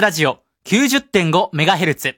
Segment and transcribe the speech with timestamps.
[0.00, 2.14] ラジオ 90.5MHz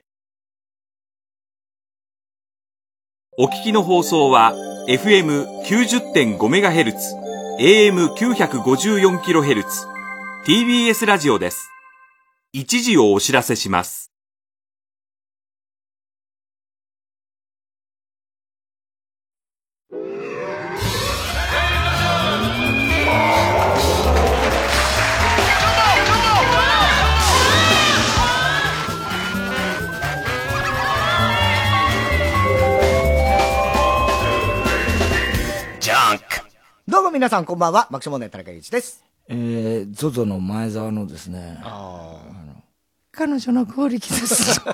[3.37, 4.53] お聞きの放送は
[4.87, 6.95] FM90.5MHz、
[7.59, 9.65] AM954kHz、
[10.45, 11.69] TBS ラジオです。
[12.53, 14.12] 一時をお知らせします。
[36.85, 39.05] どうも皆さんこんばんは、爆笑問題田中裕一です。
[39.29, 41.57] えー、ゾゾの前澤のですね、
[43.13, 44.59] 彼女の合力です。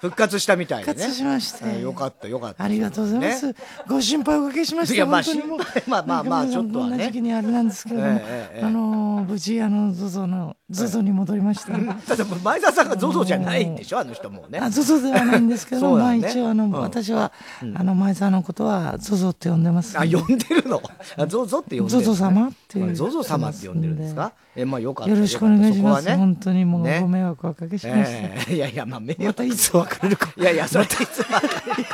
[0.00, 0.92] 復活したみたいでね。
[0.94, 2.64] 復活しましてえーよかった、よかった。
[2.64, 3.46] ありがとうございます。
[3.48, 3.54] ね
[3.86, 4.94] ご心配おかけしました。
[4.94, 11.72] いやまあ心配まあまあまあちょっとはねこんな時期にあれなんですけれども、ええええあのー無事、あの、ゾゾの、ゾゾに戻りました。
[12.06, 14.58] ただ前澤さんがゾゾじゃないんでしょ、あの人もうね。
[14.60, 17.32] あ、ゾゾではないんですけど、 まあ一応あの、うん私は、
[17.74, 19.96] あの、前澤のことは、ゾゾって呼んでます。
[19.98, 20.82] あ、呼んでるの？
[21.16, 22.02] あゾゾって呼んでる。
[22.02, 24.32] ゾゾ様っていうゾゾ様って呼んでるんですか？
[24.56, 25.12] え、まあよかった。
[25.12, 26.16] よろしくお願いします。
[26.16, 28.08] 本当にもうねご迷惑をおかけしました。
[28.10, 30.28] ええいやいや、まあ、迷惑 またいつ別れるか。
[30.36, 31.84] いやいや、それいつ別れる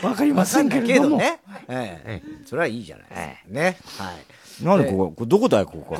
[0.00, 1.16] かわかりませんけれども。
[1.18, 1.40] ね。
[1.68, 3.54] ええそれはいいじゃないですか。
[3.60, 3.76] ね。
[3.98, 4.64] はい。
[4.64, 5.96] なんでここ、これどこだよ、ここ。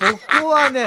[0.00, 0.86] ここはね、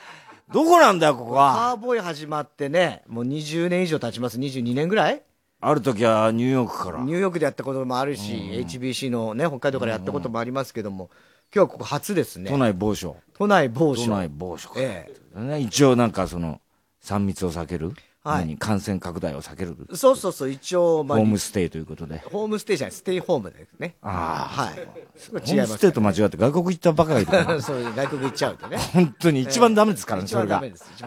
[0.52, 1.54] どこなんだよ、ここは。
[1.54, 4.38] カーボーイ始まってね、もう20年以上経ちます。
[4.38, 5.22] 22年ぐらい？
[5.62, 7.00] ある時はニューヨークから。
[7.00, 8.32] ニューヨークでやったこともあるし、
[8.66, 11.10] HBC のね、北海道からやったこともありますけども、
[11.54, 12.50] 今日はここ初ですね。
[12.50, 13.16] 都内某所。
[13.34, 14.04] 都内某所。
[14.06, 14.86] 都内某所から。
[14.86, 16.60] えね一応なんかその、
[17.04, 17.92] 3密を避ける？
[18.22, 19.76] はい何感染拡大を避ける。
[19.90, 22.18] えそうそうそう、一応、まあ、ホームステイということで。
[22.18, 23.96] ホームステイじゃない、ステイホームですね。
[24.02, 24.62] ああ。
[24.62, 24.74] はい。
[24.74, 28.76] ホ違いますームステイと間違って外国行ったばかりだなそう外国行っちゃうとね。
[28.92, 30.62] 本当に一番ダメですからね、一それが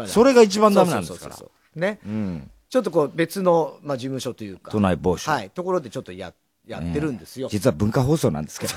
[0.08, 1.38] それが一番ダメなんですから
[1.76, 2.00] ね。
[2.04, 2.50] うん。
[2.70, 4.72] ちょっとこう別の、まあ、事務所というか。
[4.72, 5.32] 都内某所。
[5.32, 5.52] はい。
[5.52, 6.34] ところでちょっとや、
[6.66, 7.48] やってるんですよ。
[7.52, 8.74] 実は文化放送なんですけど。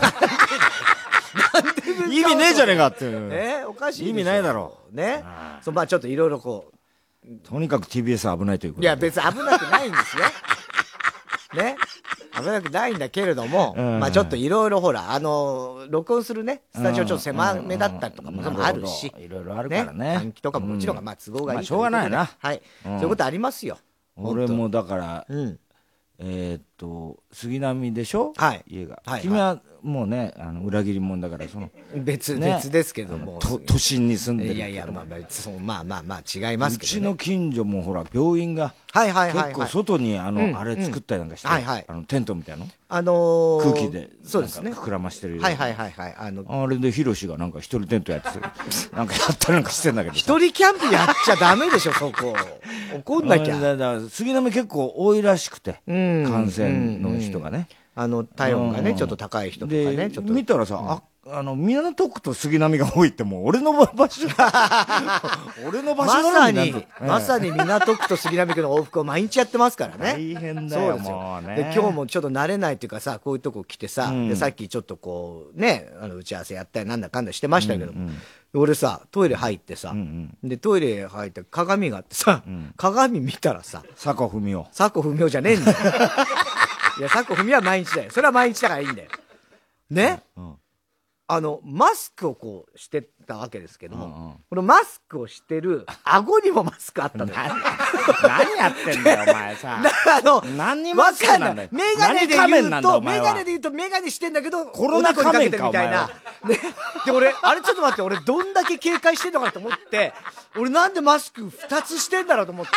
[2.12, 3.32] 意味ねえじゃねえかっていう。
[3.32, 4.94] えーおかしい意味ないだろう。
[4.94, 5.24] ね。
[5.62, 6.70] そう、まあちょっといろいろこ
[7.42, 8.76] とにかく TBS は危ないというこう。
[8.76, 8.86] とで。
[8.86, 10.24] いや、別に危なくないんですよ。
[11.62, 11.76] ね。
[12.38, 22.60] 危なくないんだけれども、うんまあちょっといろいろほら、あの、録音するね、スタジオちょっと狭めだったりとかもうんあるしいろいろあるからね換気とかももちろんが、まあ都合がいいまあしょうがないなはい。
[22.84, 23.78] そういうことありますよ。
[24.16, 25.58] 俺もだから、うん。
[26.18, 28.32] えーっと、杉並でしょ？
[28.36, 29.02] はい家が。
[29.06, 33.38] はい君はもうね、あの、裏切り者だから、その、別、ね別ですけども。
[33.38, 34.54] と都心に住んでる。
[34.54, 36.98] いやいや、まあまあ、そうまあまあまあ違いますけど、ね。
[36.98, 39.44] うちの近所もほら、病院が、はいはいはい、はい。
[39.50, 46.14] 結構外にあの、うんあれ作ったりなんかして、はいはいあの、テントみたいなのあのー、空気で、そうですね膨らましてるはいはいはいはい。
[46.18, 48.42] あの、あれでヒロシがなんか一人テントやってる。
[48.96, 50.18] なんかやったりなんかしてんだけどさ。
[50.18, 52.34] 一人キャンプやっちゃダメでしょ、そこ。
[52.94, 53.56] 怒んなきゃ。
[53.56, 57.68] あだだ杉並結構多いらしくて、うん感染の人がね。
[57.98, 58.96] あの、体温がね、うん。
[58.96, 60.32] ちょっと高い人とかで、ね、ちょっと。
[60.32, 64.28] 見たらさ、あ、あの、港区と杉並が多いってもう俺の場所、
[65.66, 70.12] 俺の場ま所なさにまさに港区と杉並区の往復を毎日やってますからね。
[70.12, 71.56] 大変だよもうね。
[71.56, 78.10] で、今日もちょっと慣れないっていうかさ、こういうとこ来てさ、さっきちょっとこう、ね、あの、打ち合わせやったりなんだかんだしてましたけども、
[78.54, 79.94] 俺さ、トイレ入ってさ、
[80.44, 82.42] で、トイレ入って鏡があってさ、
[82.76, 84.68] 鏡見たらさ、佐古文夫。
[84.76, 85.78] 佐古文雄じゃねえんだよ。
[86.98, 88.10] いや、佐古文雄は毎日だよ。
[88.10, 89.08] それは毎日だからいいんだよ。
[89.90, 90.22] ね、
[91.28, 97.34] あの、マスクをこうしてたわけですけども、このマスクをしてる、顎にもマスクあったのよ。
[98.22, 99.80] 何やってんだよ、お前さ。
[99.82, 101.68] あの、何にマスクなんだよ。
[101.72, 106.10] メガネで言うと、メガネで言うとメガネしてんだけど、コロナ仮面かおでこにかけてるみたいな。
[106.46, 106.60] ね。
[107.06, 110.14] で、俺、あれちょっと待って、俺どんだけ警戒してんのかと思って、
[110.56, 112.72] 俺なんでマスク二つしてんだろうと思って。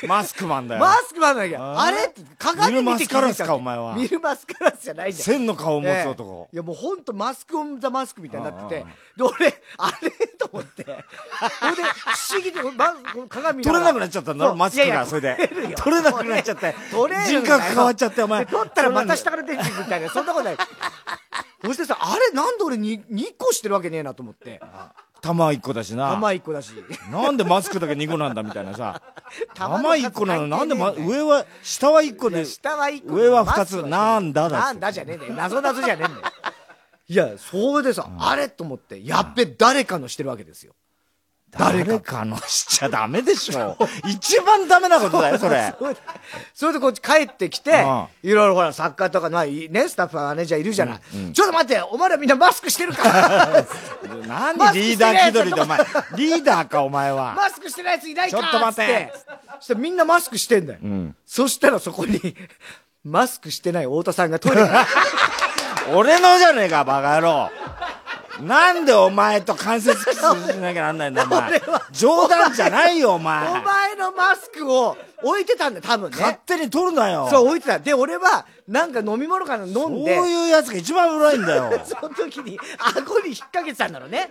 [0.00, 0.80] でマスクマンだよ。
[0.80, 3.94] マスクマンだけど、あれ鏡見て気づいた見るマスカラスかお前は。
[3.94, 5.24] 見るマスカラスじゃないんだよ。
[5.24, 6.56] 千の顔を持つ男ええ。
[6.56, 10.10] いやもうほんとマスクオンザマスクみたいになってて、で、俺、あれ？
[10.38, 12.94] と思って、ほんで、不思議で、ま、
[13.28, 15.50] 鏡見取れなくなっちちゃったんだろ、マスクが、それで。
[15.76, 16.74] 取れなくなっちゃって。
[16.90, 18.44] 取れる人格変わっちゃって、お前。
[18.44, 20.56] で取ったらまた下から出てくるみたいな、そんなことない。
[21.64, 24.60] そしてさ、あれなんで俺に2個してるわけねえなと思って。
[25.24, 26.10] 玉一個だしな。
[26.10, 26.72] 玉1個だし。
[27.10, 29.00] なんでマスクだけ2個なんだみたいなさ。
[29.54, 33.14] 玉の玉一個なの、なんで、ま、上は、下は1個で、下は1個。
[33.14, 35.34] 上は2つなんだだなんだじゃねえんだよ。
[35.34, 36.22] 謎謎じゃねえんだよ。
[37.08, 40.74] いや、それでさ、あれと思って、やっべ、誰かのしてるわけですよ。
[41.58, 43.76] 誰かのしちゃダメでしょ。
[44.08, 45.74] 一番ダメなことだよ、それ。
[46.54, 51.00] それでこっち帰ってきてうん、いろいろほら、作家とか、まね、スタッフ、マネージャーいるじゃない。
[51.32, 53.02] ちょっと待って、お前らみんなマスクしてるか？
[54.26, 55.78] 何リーダー気取りで、お前。
[56.16, 57.34] リーダーか、お前は。
[57.34, 58.38] マスクしてないやついないか？
[58.38, 59.12] ちょっと待って
[59.60, 60.78] そしたらみんなマスクしてんだよ。
[61.26, 62.36] そしたらそこに、
[63.04, 64.68] マスクしてない太田さんがトイレに
[65.94, 67.50] 俺のじゃねえか、バカ野郎。
[68.40, 70.22] なんでお前と間接キスし
[70.58, 71.62] なきゃなんないんだよ、お前。
[71.92, 73.48] 冗談じゃないよ、お前。
[73.48, 76.16] お前のマスクを置いてたんだよ、多分ね。
[76.18, 77.28] 勝手に取るなよ。
[77.30, 77.78] そう、置いてた。
[77.78, 81.80] で、俺は、なんか飲み物から飲んそうで、いうやつが一番偉いんだよ。
[81.84, 84.30] その時に、顎に引っ掛けてたんだろうね。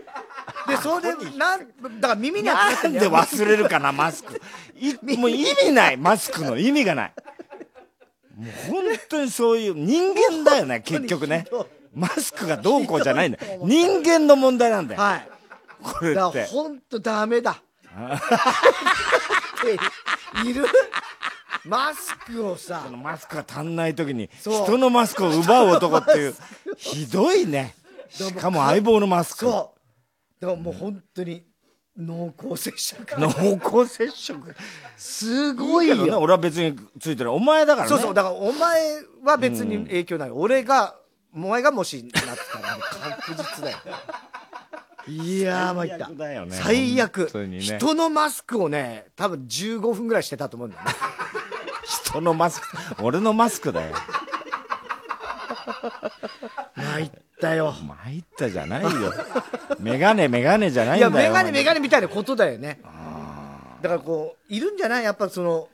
[0.68, 1.60] で、それで、なん、
[2.00, 4.42] だから耳にはかかってなんで忘れるかな、マスク。
[4.76, 7.14] いもう意味ない、マスクの意味がない。
[8.36, 11.46] もう本当にそういう人間だよね、結局ね。
[11.94, 13.62] マスクがどうこうじゃないんだよ。
[13.64, 15.02] 人間の問題なんだよ。
[15.02, 15.30] はい。
[15.82, 16.52] これだからって。
[16.52, 17.62] ほんとダメだ。
[20.46, 20.66] いる？
[21.66, 26.36] マスクをさこ、のマスクが足んない時にそう人のマスクを奪う男っていう
[26.76, 27.74] ひどいね
[28.10, 30.42] しかも相棒のマスクそう。
[30.42, 31.46] でももう本当に、
[31.98, 33.06] 濃厚接触。
[33.18, 33.30] 濃
[33.64, 34.56] 厚接触
[34.98, 36.20] すごいいいけどねよ。
[36.20, 40.32] 俺は別についてるお前だからねそうそう、だからお前は別に影響ない。
[40.32, 40.96] 俺が、
[41.36, 42.78] お前がもしなったら、
[43.18, 43.78] 確実だよ。
[45.08, 46.18] いやー、参った最悪。
[46.18, 50.92] だよね最悪ね人のマスクをね、多分15分ぐらいしてたと思うんだよね。
[52.06, 52.68] 人のマスク
[53.04, 53.96] 俺のマスクだよ
[56.76, 57.74] 参ったよ。
[58.04, 58.90] 参ったじゃないよ
[59.80, 62.80] メガネメガネじゃないいや、んだよメガネメガネみたいなことだよね。
[63.82, 65.04] だからこう、いるんじゃない？
[65.04, 65.68] やっぱその、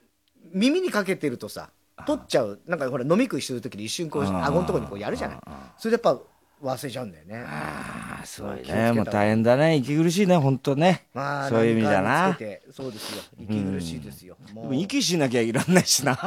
[0.54, 1.70] 耳にかけてるとさ、
[2.06, 2.60] 取っちゃう。
[2.68, 5.40] なんかほら、飲み食いしてる時に一瞬こう、顎のところにこうやるじゃない。
[5.78, 6.22] それでやっぱ
[6.62, 7.46] 忘れちゃうんだよね。
[7.48, 8.92] あすごいね。
[8.92, 9.78] もう大変だね。
[9.78, 11.08] 息苦しいね本当ね。
[11.14, 13.24] まあ、そういう意味じゃ何かなそうですよ。
[13.40, 14.36] 息苦しいですよ。
[14.54, 16.18] もうでも息しなきゃいらんないしな。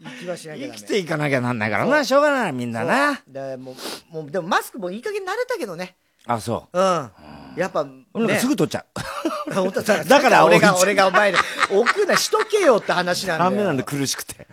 [0.00, 0.68] 息はしなきゃ。
[0.68, 2.04] 生きていかなきゃなんないからな。
[2.04, 3.20] しょうがないみんなな。
[3.26, 3.74] でも
[4.12, 5.96] う、もう、でもマスクもいい加減慣れたけどね。
[6.26, 7.10] あそうん。
[7.56, 7.86] やっぱ、
[8.20, 11.38] ねすぐ取っちゃうだから俺が、俺がお前に、
[11.70, 13.50] 置くな、しとけよって話なんだよ。
[13.50, 14.46] ダメなんで苦しくて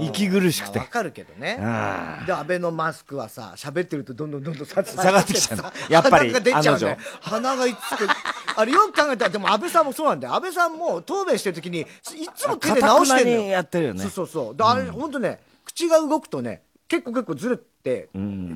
[0.00, 1.58] 息苦しくてまあわかるけどね。
[1.60, 7.30] あで、安倍のマスクはさ、喋ってるとどんどんどんどん下下がってきちゃうのやっぱり鼻が出ちゃうんだよあ。
[7.30, 8.08] 鼻がいつく。
[8.58, 10.34] あれよく考えたら、でも安倍さんもそうなんだよ。
[10.34, 11.86] 安倍さんも答弁してる時に、い
[12.34, 14.56] つも手で直してんのやってるよねそうそうそう。
[14.56, 17.64] であれ、ほんとね、口が動くとね、結構結構ずれて、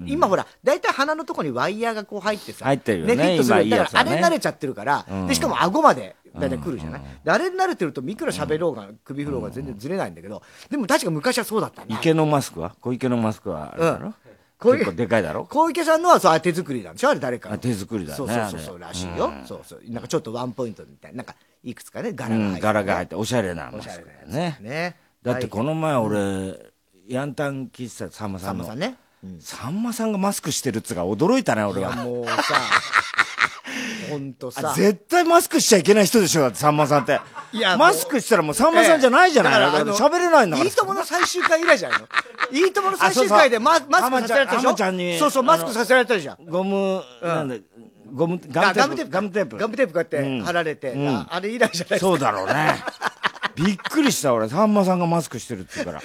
[0.07, 3.55] 今ほら、大体鼻のとこにワイヤーがこう入ってさ、入ってるよねフィットする。
[3.57, 7.03] 今いいだからあれ慣れちゃってるから、で、しかも顎まで大体来るじゃない？
[7.25, 11.89] であれに慣れてると、いくら喋ろうが、首振ろうが全然ずれないんだけど、でも確か昔はそうだったね。
[11.91, 12.75] 池のマスクは？
[12.81, 14.15] 小池のマスクはあれだろ、うん。
[14.59, 15.45] 小池結構でかいだろ？
[15.45, 18.17] 小池さんのはそう手作りなんでしょあれ誰か手作りだね。
[18.17, 19.81] そうそうそうらしいよ、そうそう。
[19.89, 24.97] なんかちょっとワンポイントみたいななんかいくつかね柄が入って、うん、柄が入っておしゃれなおマスクだよねね。
[25.23, 26.73] だってこの前俺、
[27.09, 28.65] ヤンタン喫茶さんまさんの。
[28.65, 28.97] さんね
[29.41, 31.95] さんまさんがマスクしてるっつうか驚いたね俺は。
[31.97, 32.33] もうさ。
[34.11, 34.73] ほんとさ。
[34.73, 37.21] あ絶対マスクしちゃいけない人でしょだってさんまさんって。
[37.53, 39.61] いやマスクしたらもうさんまさんじゃないじゃない、ええ。
[39.61, 40.69] だから喋れないんだから。
[40.69, 42.09] いいともの最終回以来じゃないの？
[42.51, 44.69] いいともの最終回でママスクさせられたでしょ？
[44.69, 45.19] 浜ちゃんに。
[45.19, 47.57] そうそうマスクさせられたじゃんゴム、なんだ
[48.13, 49.57] ゴムガガムテープガムテープ。
[49.59, 50.95] ガムテープこうやってうん貼られて、
[51.29, 51.99] あれ以来じゃないですか。
[51.99, 52.83] そうだろうね
[53.55, 54.49] びっくりした俺。
[54.49, 56.03] さんまさんがマスクしてるって言うから、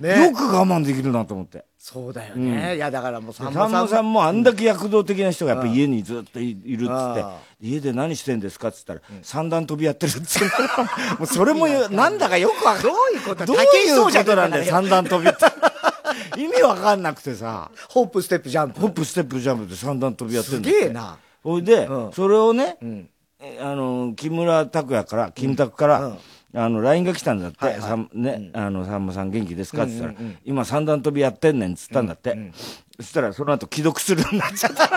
[0.00, 0.26] ね。
[0.26, 1.64] よく我慢できるなと思って。
[1.86, 10.48] そうだよね、いやだからもうささんんまさんまさんもあんだけ躍動的な人がやっぱ家にずっといいるっつってあ家で何してんですかっつったら、三段跳びやってるっつって。
[11.20, 14.64] もうそれもよなんだかよくわかんどういうことどういうことなんだよ。
[14.64, 16.40] 三段跳びって。
[16.40, 17.70] 意味わかんなくてさ。
[17.90, 18.80] ホップステップジャンプ。
[18.80, 20.80] ホップステップジャンプで三段跳びやってるすんだって。
[20.80, 21.18] げえな。
[21.42, 22.12] ほいで、うん。
[22.14, 23.08] それをね、ん。
[23.40, 26.18] えあの木村拓哉からキムタクから、うん
[26.54, 27.82] あの LINE が来たんだって、はいはい。
[27.82, 32.52] さんねあのさんまさん元気ですか?」って言ったら、今三段跳びやってんねん」っつったんだって、
[32.96, 34.88] そしたらその後既読するようになっちゃった。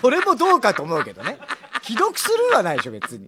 [0.00, 1.38] それもどうかと思うけどね。
[1.82, 3.26] 既読するはないでしょ別に。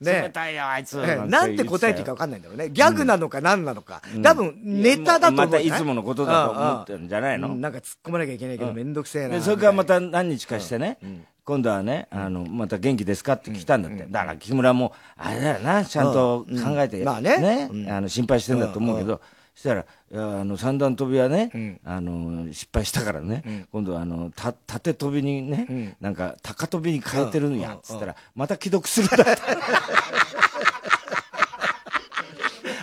[0.00, 0.98] 冷ねたいよあいつ。
[0.98, 1.28] ええ。
[1.28, 2.68] なんて答えていいか分かんないんだろうね。
[2.70, 10.98] ギャグなのか何なのか、多分ネタだと思うまたいつものことだと思ってるんじゃないの、うんなんか突っ込まなきゃいけないけど面倒くせえなでそれからまた何日かしてね、
[11.44, 14.06] 今度はね、あの、また元気ですかって来たんだって。
[14.08, 17.04] だから木村も、あれだよな、ちゃんと考えて、うん。
[17.04, 17.68] まあね。
[17.70, 17.90] うん。
[17.90, 19.20] あの、心配してんだと思うけど、
[19.54, 19.84] そしたら、
[20.14, 29.42] あの、三段跳びはね、あの、失敗したからね、今度はあの、た、縦跳びにね、なんか、高跳びに変えてるんや、つったら、また既読するんだって。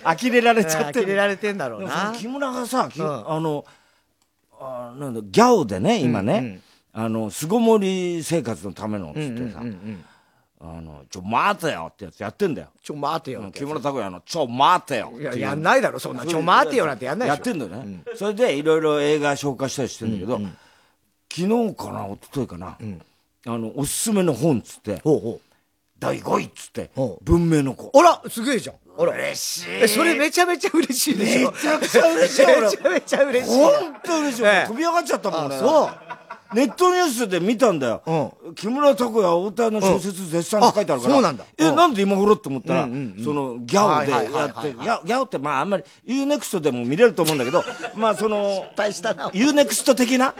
[0.03, 2.13] 呆れられちゃって呆れられてんだろうな。
[2.17, 3.65] 木村がさ、あの
[4.59, 6.59] あなんだギャオでね今ね、
[6.93, 9.61] あの、巣ごもり生活のための、つってさ、
[10.61, 12.69] あの、ちょ、待てよってやつやってんだよ。
[12.83, 16.25] ちょ、待てよって木村拓哉の、ちょ、待てよっていや、やんないだろ、そんな。
[16.25, 17.49] ちょ、待てよなんてやんないでしょ。
[17.49, 18.03] やってんだよね。
[18.15, 20.39] それで、いろいろ映画紹介したりしてんだけど、
[21.31, 22.77] 昨日かな、一昨日かな、
[23.45, 25.01] あの、おすすめの本っつって、
[25.99, 26.89] 第5位っつって
[27.21, 27.87] 文明の子。
[27.87, 27.91] う。
[27.99, 28.75] あら、すげえじゃん。
[28.97, 29.13] あら。
[29.13, 29.69] 嬉しい。
[29.83, 31.51] え、それめちゃめちゃ嬉しいでしょ。
[31.51, 33.57] めちゃくちゃ嬉しい俺 めちゃめちゃ嬉しい。
[33.59, 34.43] 本当嬉しい。
[34.45, 35.55] ええ飛び上がっちゃったもんね。
[35.55, 36.18] あそう。
[36.53, 38.33] ネットニュースで見たんだよ。
[38.55, 41.13] 木村拓哉、太田の小説絶賛って書いてあるから。
[41.13, 41.45] あそうなんだ。
[41.57, 41.75] え、うん。
[41.75, 47.63] なんで今頃って思ったら、その、ギャオでやって、ギャオギャオってまああんまり、UNEXT でも見れると思うんだけど、
[47.95, 49.27] まあその、敗したな。
[49.29, 50.33] UNEXT 的な？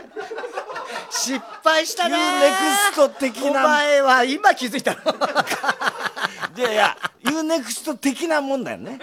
[1.12, 2.18] 失敗したな。
[2.18, 5.00] UNEXT 的おな、前は今気づいたの？
[6.58, 9.00] いやいや、UNEXT 的なもんだよね。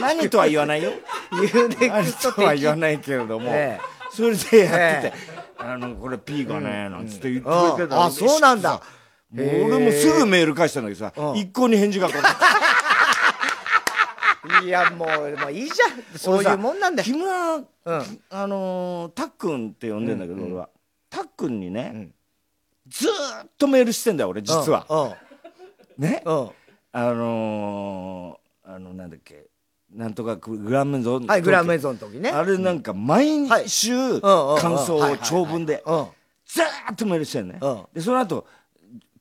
[0.00, 0.92] 何とは言わないよ。
[1.32, 2.80] ユーネ何クストとは言わ的。
[2.80, 4.14] ないけれども、ええ。
[4.14, 5.12] それでやってて、え
[5.64, 8.82] あの、これ P がね、なんつって言ってあくれてたあ、そうなんだ。
[9.30, 12.22] もう俺もすぐメール返したんだけどさ、うん一向に返事が来ない。
[14.66, 16.18] いや、もう、まあいいじゃん。
[16.18, 17.04] そういうもんなんだよ。
[17.04, 17.64] 木村、うん。
[17.84, 20.68] あのー、たっくんって呼んでんだけど、俺は。
[21.08, 22.14] たっくんにね、ん
[22.88, 25.16] ずーっとメールしてんだよ、俺、実は。
[25.96, 26.22] ね？
[26.24, 26.30] あ
[27.12, 29.46] のー、あの、なんだっけ、
[29.94, 31.26] なんとかグランメゾン。
[31.26, 32.30] はい、グランメゾンの時ね。
[32.30, 34.20] あれなんか毎週、うん。
[34.20, 34.58] うんうん。
[34.60, 36.06] 感想を長文で、うん。
[36.46, 37.84] ずーっとメールしてんねうん。
[37.92, 38.46] で、その後、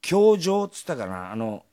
[0.01, 1.63] 教場っつったかな、あの、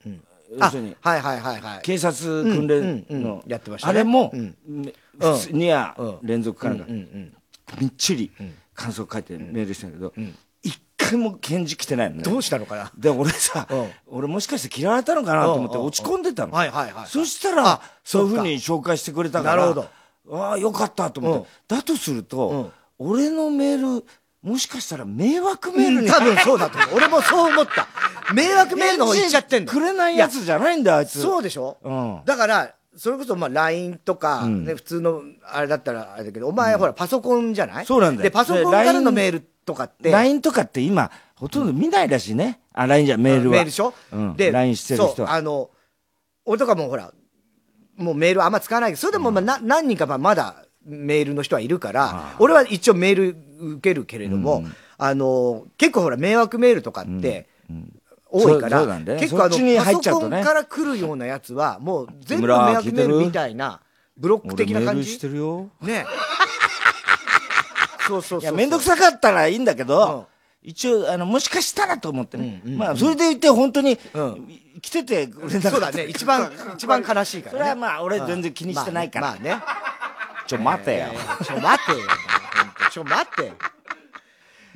[0.51, 1.81] 要あするに、はいはいはいはい。
[1.83, 3.91] 警察訓練うんうんうのん、やってましたね。
[3.91, 6.19] あれもうん、め普通にやうん。
[6.23, 6.85] 連続かなんか。
[6.89, 7.35] うんうん。
[7.81, 8.31] みっちり
[8.75, 10.35] 感想書いてメールしてんだけど、一
[11.09, 12.23] 回も返事来てないのね。
[12.23, 12.93] どうしたのかな？
[12.97, 16.53] で、俺さうん、俺もしかして嫌われたのかなと思って落ち込んでたの。
[16.53, 19.81] はいはいはいそしたらあ、そういうふうに紹介してくれたから、なるほ
[20.29, 21.49] どああ、よかったと思って。
[21.69, 24.05] だとすると、俺のメール、
[24.43, 26.91] もしかしたら迷惑メールに多分そうだと思う。
[26.97, 27.89] 俺もそう思った。
[28.35, 29.73] 迷惑メールの方行っちゃってんだ。
[29.73, 31.21] くれないやつじゃないんだよ、あいつ。
[31.21, 31.79] そうでしょ？
[31.83, 37.87] うんだから、それこそまあ LINE とか、ね、普通のあれだったらあれだけど、お前ほらパソコンじゃない？
[37.87, 42.61] そうなんだよで、パソコンでからのメールとかって、LINE とかって今、ほとんど見ないらしいね。
[42.73, 43.53] あ、LINE じゃ、メールは。
[43.53, 44.37] メールでしょ、うん。
[44.37, 45.35] で、LINE してる人そう、は。
[45.35, 45.71] あの、
[46.47, 47.13] 俺とかもほら、
[47.97, 53.37] もうメールあんま使わないけど、それでもまあな、何人かまあまだメールの人はいるから、俺は一応メール
[53.75, 54.65] 受けるけれども、
[54.97, 57.49] あの、結構ほら迷惑メールとかって、
[58.31, 58.87] 多いから、
[59.19, 63.81] 結構あの、パソコンから来るようなやつは、もう全部迷村惑メールみたいな、
[64.17, 64.95] ブロック俺的な感じ？
[64.95, 65.29] メールして。
[65.29, 65.69] るよ。
[65.83, 66.07] ね
[68.09, 70.27] そうそうそうめんどくさかったらいいんだけうんど、
[70.63, 72.63] 一応、あの、もしかしたらと思ってね。
[72.65, 75.71] まあ、それで言って本当にうん、来ててくれなかった。
[75.71, 77.59] そうだね、一番、一番悲しいからね。
[77.59, 79.29] それはまあ、俺全然気にしてないから。
[79.29, 79.63] まあね。
[80.47, 81.07] ちょ、待てよ。
[81.45, 81.99] ちょ、待てよ。
[82.91, 83.53] ちょ、待って。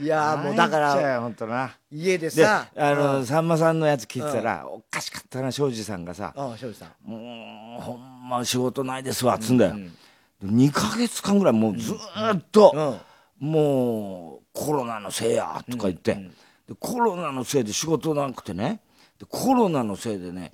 [0.02, 1.72] いやーもうだから、本当な。
[1.90, 7.10] 家でで、さあ、の、さんまさんのやつ聞いてたら、おかしかったな、庄司さんがさ、うん、庄司さん。
[7.10, 9.76] もう、ほんま仕事ないですわ、つんだよ。
[10.44, 13.00] 2ヶ月間ぐらいもうずーっと、
[13.42, 18.80] もう、コロナのせいや、とか言って、でコロナのせいで仕事なくてね、
[19.18, 20.52] でコロナのせいでね、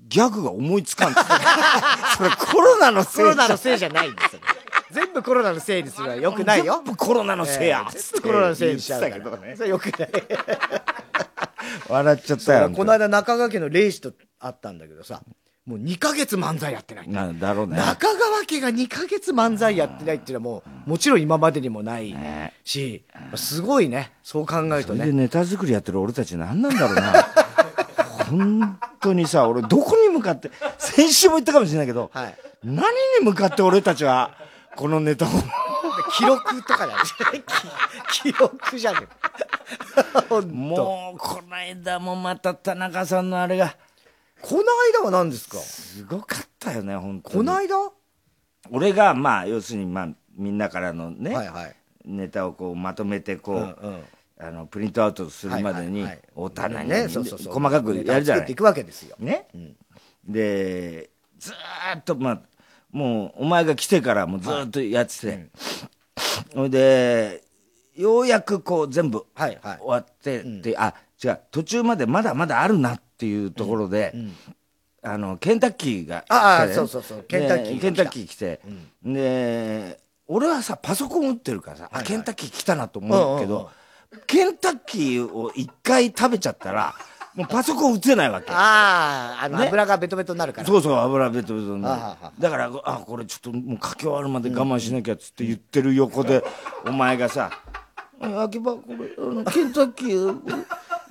[0.00, 1.20] ギャグが思いつかんって
[2.18, 4.40] それコロナのせいコロナのいせいじゃないんですよ。
[4.90, 6.82] 全部コロナのせいにするのはよくないよ。
[6.84, 9.56] 全部コロナのせいや、ええつって全部コロナのせいにしちゃうか言ってたけどねら。
[9.56, 10.10] それよくない。
[11.88, 12.70] 笑っちゃったよ。
[12.70, 15.22] この間中川家の霊視と会ったんだけどさ、
[15.66, 17.08] もう2ヶ月漫才やってない。
[17.08, 17.76] なんだろうね。
[17.76, 22.14] 中川家が2ヶ月漫才やってないっていうのはもう、もちろん今までにもない
[22.64, 23.02] し、
[23.34, 24.98] すごいね、そう考えるとね。
[25.00, 27.12] それでネタ作りやってる俺たち何なんだろうな。
[28.28, 32.34] 本当にさ、俺どこに向かって、先週も言ったかもしれないけど、はい。
[32.62, 32.76] 何
[33.18, 34.32] に向かって俺たちは、
[34.76, 35.28] このネタを、
[36.18, 37.42] 記録とかじゃない
[38.12, 38.98] 記記録じゃね。
[40.52, 43.76] もう、この間もまた田中さんのあれが、
[44.46, 45.56] この間は何ですか？
[45.58, 47.36] すごかったよね、本当に。
[47.36, 47.92] この間？
[48.70, 51.76] 俺が、まあ、要するに、まあ、みんなからのね、はいはい。
[52.04, 54.04] ネタをこうまとめて、こう、うんうん
[54.38, 57.08] あの、プリントアウトするまでにお互いね。
[57.08, 58.54] 細かくやるじゃない作ってい。
[58.56, 59.16] くわけですよ。
[59.18, 59.46] ね、
[60.26, 62.40] でずーっとまあ
[62.90, 65.50] もうお前が来てからもうずーっとやってて、
[66.54, 67.44] ほいで
[67.94, 74.14] ようやくこう全部終わって、であ違う途中までまだまだあるなっていうところで、
[75.02, 78.60] あのケンタッキーがああそうそうそうケンタッキーケンタッキー来て、
[79.02, 83.68] で俺はさパソコン打ってるからさ、あケンタッキー来たなと思うけど、うんうん
[84.28, 86.94] ケンタッキーを一回食べちゃったら
[87.34, 88.52] もうパソコン打てないわけ。
[88.52, 89.66] ああ、あの、ね。
[89.66, 90.68] 油がベトベトになるから。
[90.68, 92.30] そうそう、油ベトベトになる。
[92.38, 96.44] だから、あ、これちょっともう書き終わるまで我慢しなきゃっつって言ってる横で、
[96.86, 97.50] お前がさ、
[98.20, 100.64] 秋葉これあのケンタッキー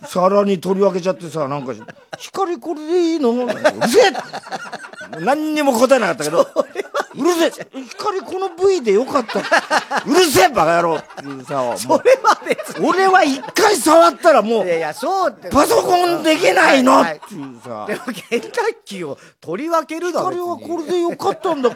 [0.05, 1.73] 皿に取り分けちゃってさなんか
[2.17, 3.31] 光これでいいの？
[3.31, 3.53] うる
[3.87, 6.41] せえ何にも答えなかったけど
[7.15, 7.51] うるせえ。
[7.89, 9.39] 光この部位でよかった。
[9.39, 10.95] うるせえバカ野郎。
[10.95, 12.87] っていうさそれは別に。
[12.87, 15.49] 俺は一回触ったらもういやいやそうって。
[15.49, 17.01] パソコンできないの？
[17.01, 17.85] っはいていうさ。
[17.87, 18.51] でもケンタッ
[18.83, 21.69] キーを取り分けるだろ光はこれでよかったんだ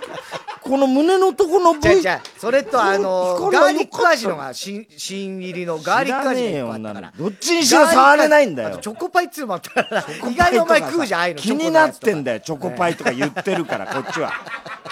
[0.67, 2.01] この胸のとこの部位。
[2.01, 7.13] じゃそれとあのガーリック味のが新新入りのガーリック味が一個あったから。
[7.17, 8.69] どっちにしろ触れないんだよ。
[8.69, 13.11] あとチョコパイっつうのもあったから意外にお前食うじゃんああいうの気になってんよだよチョコパイとか。
[13.11, 14.31] 言ってるから こっちは。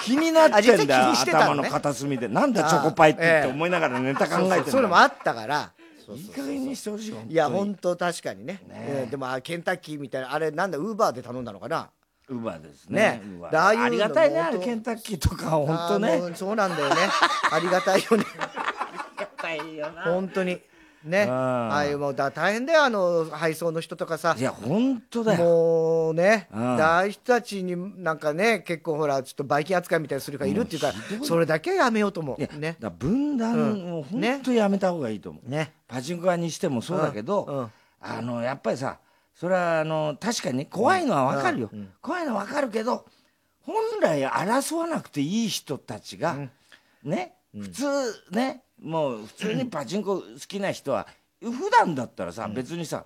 [0.04, 2.28] 気になってんだよ頭の片隅で。
[2.28, 5.72] なんだチョコパイって言って思いながらネタ考えてんだそういうのもあったから。
[6.14, 8.62] いい加減にしてほしいいや本本当確かにね。
[9.04, 11.90] うんでもあケンタッキーみたいなあれなんだウーバーで頼んだのかな？
[12.28, 13.22] ウーバーですね。
[13.24, 13.40] ね。
[13.54, 16.22] ああいうのありがたいねあれケンタッキーとか本当ね。
[16.36, 16.96] そうなんだよね。
[17.52, 18.26] ありがたいよね。
[20.04, 20.60] 本当に。
[21.04, 21.24] ね。
[21.24, 21.32] うん。
[21.32, 24.36] ああいうもうだ大変だよあの配送の人とかさ。
[24.38, 25.44] いや本当だよ。
[25.44, 26.78] もうね、うん。
[26.78, 32.76] でああいう人たちになんかね結構ほらちょっとバイキン扱いみたいにする人がいるっていうからそれだけはやめようと思うね。
[32.80, 34.00] だ分断うん。
[34.00, 35.50] を本当やめた方がいいと思う。
[35.50, 35.74] ね。
[35.88, 37.70] パチンコ屋にしてもそうだけど、
[38.02, 38.98] あのやっぱりさ
[39.36, 41.70] それはあの確かにね怖いのは分かるよ、
[42.02, 43.06] 怖いのは分かるけど
[43.62, 46.50] 本来争わなくていい人たちが、
[47.04, 47.86] ね普通
[48.32, 51.08] ねもう普通にパチンコ好きな人は
[51.42, 53.06] 普段だったらさ、別にさ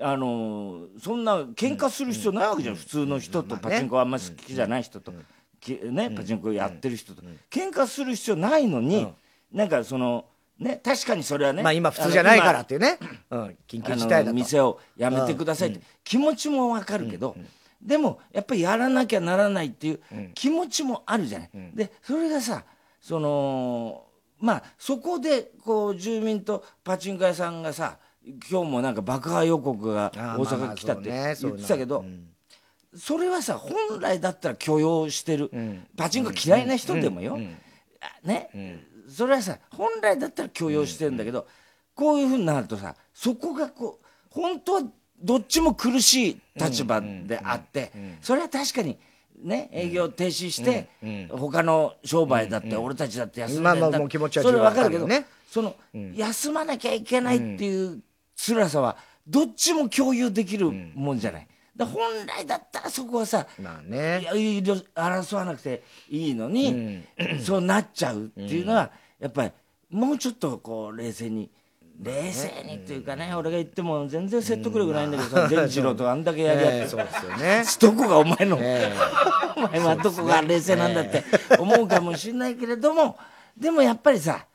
[0.00, 5.12] あのそんな喧嘩する必要ないわけじゃん、普通の人とパチンコあんまり好きじゃない人と、
[5.60, 9.06] きね、パチンコやってる人と、喧嘩する必要ないのに、
[9.52, 10.26] なんかその
[10.62, 12.98] ね確かにそれはねまあ今普通じゃないからっていうね、
[13.30, 14.26] うん、緊急あ事態だと。
[14.28, 15.80] の店をやめてくださいって。
[16.04, 17.36] 気持ちもわかるけど、
[17.80, 20.00] でもやっぱりやらなきゃならないっていう
[20.34, 21.50] 気持ちもあるじゃない。
[21.74, 22.64] でそれがさ
[23.00, 24.04] その
[24.38, 27.98] まあそこでこう住民とパチンコ屋さんがさ
[28.50, 32.04] 今日もなんか爆破予告が大阪来たって言ってたけど
[32.96, 35.46] それはさ本来だったら許容してる。
[35.46, 35.86] ん。
[35.96, 37.38] パチンコ嫌いな人でもよ。
[38.00, 38.50] あね
[39.12, 41.46] それはさ本来だったら許容してるんだけど
[41.94, 44.82] こういうふうになるとさそこがこう本当は
[45.22, 48.98] どっちも苦しい立場であってそれは確かに
[49.36, 50.88] ね営業停止して
[51.30, 55.74] 他の商売だって俺たちだって休んでんだまあ気持ちはそれわかるけどねその
[56.14, 58.02] 休まなきゃいけないっていう
[58.36, 58.96] 辛さは
[59.26, 61.46] どっちも共有できるもんじゃない。
[61.76, 64.20] だ本来だったらそこはさまあいね
[64.94, 67.02] 争わなくていいのに、
[67.42, 68.90] そうなっちゃうっていうのは、
[69.22, 69.52] やっぱり
[69.88, 71.48] もうちょっとこう冷静に
[72.00, 77.64] 冷静にっていうかね、俺が言っても全然説得力ないんだけどさ伝次郎とあんだけやり合って、 ええそうですよね。
[77.80, 78.92] どこがお前の、え
[79.56, 81.22] お前はどこが冷静なんだって
[81.58, 83.16] 思うかもしれないけれども
[83.56, 84.46] でもやっぱりさ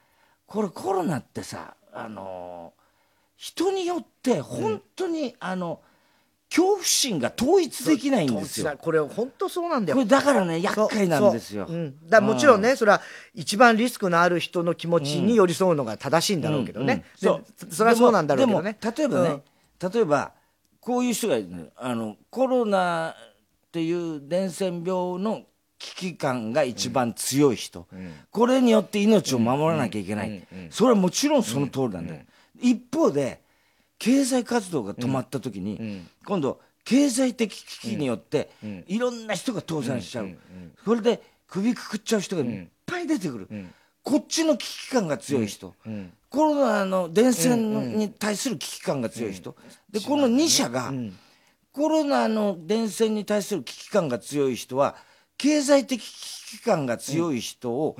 [0.45, 2.73] これコロナってさあの
[3.37, 5.79] 人によって本当に、あの
[6.49, 8.73] 恐怖心が統一できないんですよ。
[8.77, 9.97] これ本当そうなんだよ。
[9.97, 11.65] これだからね厄介なんですよ。
[11.67, 13.01] そうそううん、だもちろんね、それは
[13.33, 17.43] 一番リスクのある人の気持ちに寄り添うのが正しいんだろうけどね、うんうん。
[17.43, 18.77] でそれはそうなんだろうけどね。
[18.79, 19.41] でも例えばね、
[19.93, 20.31] 例えば
[20.79, 25.43] こういう人がいるのよあのコロナっていう伝染病の
[25.79, 27.87] 危機感が一番強い人、
[28.31, 32.21] これによって命を守らなきゃいけない、それはもちろんその通りなんだよ、
[32.59, 33.41] 一方で
[33.99, 38.49] 経済活動が止まった時に、今度経済的危機によって、
[38.87, 40.37] いろんな人が倒産しちゃう、
[40.85, 43.49] それで首くくっちゃう人がいっぱい出てくる、
[44.03, 45.75] こっちの危機感が強い人、
[46.29, 47.57] コロナの伝染
[47.95, 49.55] に対する危機感が強い人、
[49.89, 50.93] でこの2社が、
[51.73, 54.95] コロナの伝染に対する危機感が強い人は
[55.37, 57.97] 経済的危機感が強い人を、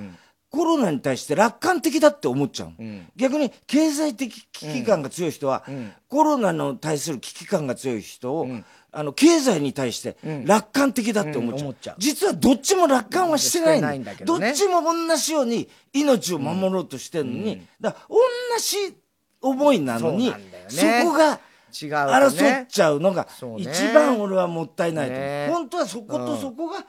[0.50, 2.72] コロナに対して楽観的だって思っちゃう、
[3.16, 5.66] 逆に経済的危機感が強い人は、
[6.08, 8.48] コロナの対する危機感が強い人を、
[8.92, 11.96] あの経済に対して楽観的だって思っちゃう,、ゃう。
[12.00, 14.04] 実はどっちも楽観はしてないん。
[14.04, 14.26] だね。
[14.26, 18.18] どっちも同じように命を守ろうとしてるのに、だ同
[18.60, 18.98] じ
[19.42, 20.34] 思いなのに
[20.70, 21.02] そね。
[21.04, 21.40] そこが
[21.80, 25.50] 違うと争ねっちゃうのが一番俺はもったいないとね。
[25.52, 26.86] 本当はそことそこが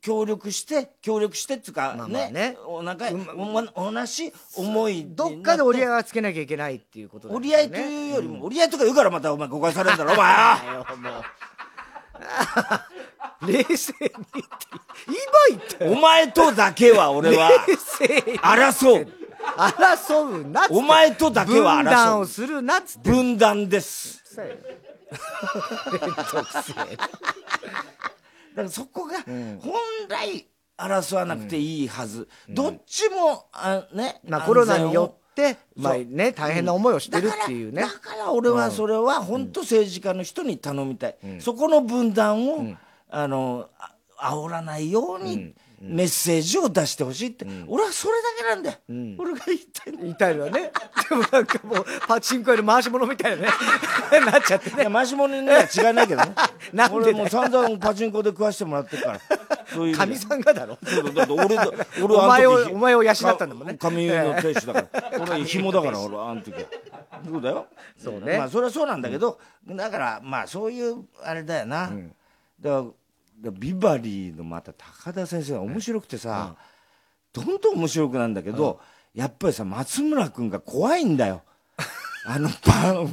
[0.00, 2.56] 協力して協力してっていうか、まあまねあね。
[2.66, 3.08] お腹
[3.74, 7.46] お同じ思いどっかで折り合いはつけなきゃいけないっていうことだよね。
[7.46, 10.26] 折り合いというよりも、折り合いとか言うからまたお前誤解されるんだろお前。
[10.26, 11.28] は
[13.46, 14.10] 冷静に
[15.06, 15.16] 今
[15.50, 19.12] 言ったお前とだけは俺は冷静に争う。
[19.56, 20.74] 争うなっつって。
[20.74, 23.10] お前とだけは分断を争うするなっつって。
[23.10, 24.22] 分断です。
[24.38, 26.96] めんどくせえ。
[26.96, 27.08] だ
[28.58, 29.74] からそこが本
[30.08, 35.18] 来争わなくていいはず、どっちもあねまあコロナによっ
[35.76, 37.82] まあね、大変な思いをしてるっていうね。
[37.82, 37.88] だ。
[37.88, 42.76] から俺はそれは本当政治家の人に頼みたい、そこの分断を、
[43.08, 49.98] あのあ煽らないようにメッセージを出してほしいって、俺はそれだけなんだよ、俺が言いたいの。
[50.02, 50.72] 言いたいのはね。
[51.08, 53.48] でもなんかもう、パチンコ屋の回し物みたいなね、
[54.26, 54.90] なっちゃってね。
[54.90, 56.34] 回し物にね違いないけどね。
[56.72, 59.20] なんで俺もう散々パチンコで食わしてもらってるから。
[59.72, 60.78] そういう意味神でさんがだろ。
[60.84, 61.68] そう俺だ
[62.02, 63.74] 俺お前をお前を養ったんだもんね。
[63.74, 65.22] か神の亭主だから。
[65.22, 66.54] 俺紐だから俺あの時
[67.24, 67.66] そうだよ。
[67.96, 68.38] そうね。
[68.38, 71.90] まあそれはそうなんだけど、だからまあそういうあれだよな、
[72.60, 72.84] だから
[73.52, 76.56] ビバリーのまた高田先生が面白くてさ、
[77.32, 78.80] どんどん面白くなんだけど、
[79.14, 81.42] やっぱりさ松村君が怖いんだよ。
[82.26, 83.06] あのば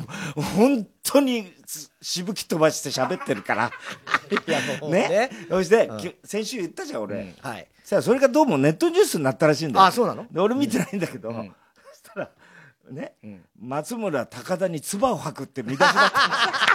[0.57, 1.53] 本当に
[2.01, 3.71] しぶき飛ばして喋ってるから。
[4.47, 5.07] いやもうね。
[5.07, 5.29] ね。
[5.49, 7.67] そして、き先週言ったじゃん俺、はい。
[7.83, 9.85] さあそれがどうもネットニュースになったらしいんだよ。
[9.85, 10.25] あそうなの？
[10.31, 12.29] で俺見てないんだけど、そしたら
[12.91, 13.13] ね、
[13.59, 16.19] 松村高田に唾を吐くって見出しだった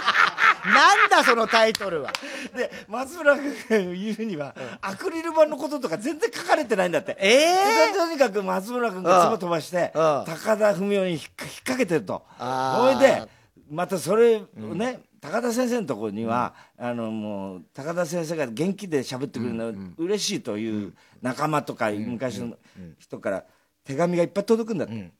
[0.65, 2.13] なんだそのタイトルは。
[2.55, 7.17] で松村君が言うには、アクリル板のこととか全然書かれてないんだって。
[7.19, 10.19] ええでとにかく松村君が唾飛ばして、うん。
[10.19, 12.23] うん高田文雄に引っ掛けてると。
[12.37, 13.27] それで
[13.69, 14.41] またそれを
[14.75, 22.57] ね、高田先生のところには、あのもう高田先生が元気で喋ってくれるのは嬉しいという仲間とか昔の
[22.99, 23.43] 人から
[23.83, 25.11] 手紙がいっぱい届くんだって、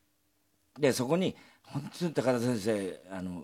[0.80, 3.44] でそこに本当に高田先生あの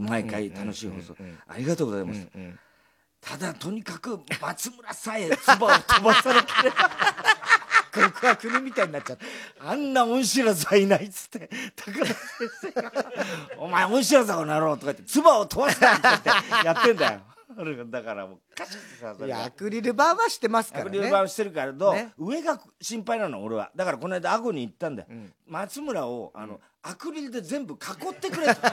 [0.00, 2.26] 毎回楽しい放送、ありがとうございます、
[3.20, 6.76] ただとにかく松村さえ唾を飛ばされてれば
[7.94, 9.24] 極悪国みたいになっちゃって。
[9.60, 12.16] あんな恩知らずはいないっつって高田先
[12.60, 12.92] 生が
[13.56, 16.28] 「お前恩知らずをなろう」とか言って唾を飛ばしたって
[16.64, 17.20] やってんだよ
[17.58, 20.98] 俺だからもうカシャってさアクリル板はしてますかアクらね。
[20.98, 25.08] リル板してるからど、ね上が心配なの俺はだからこの間顎に行ったんだよ、
[25.46, 28.60] 松村をあのアクリルで全部囲ってくれと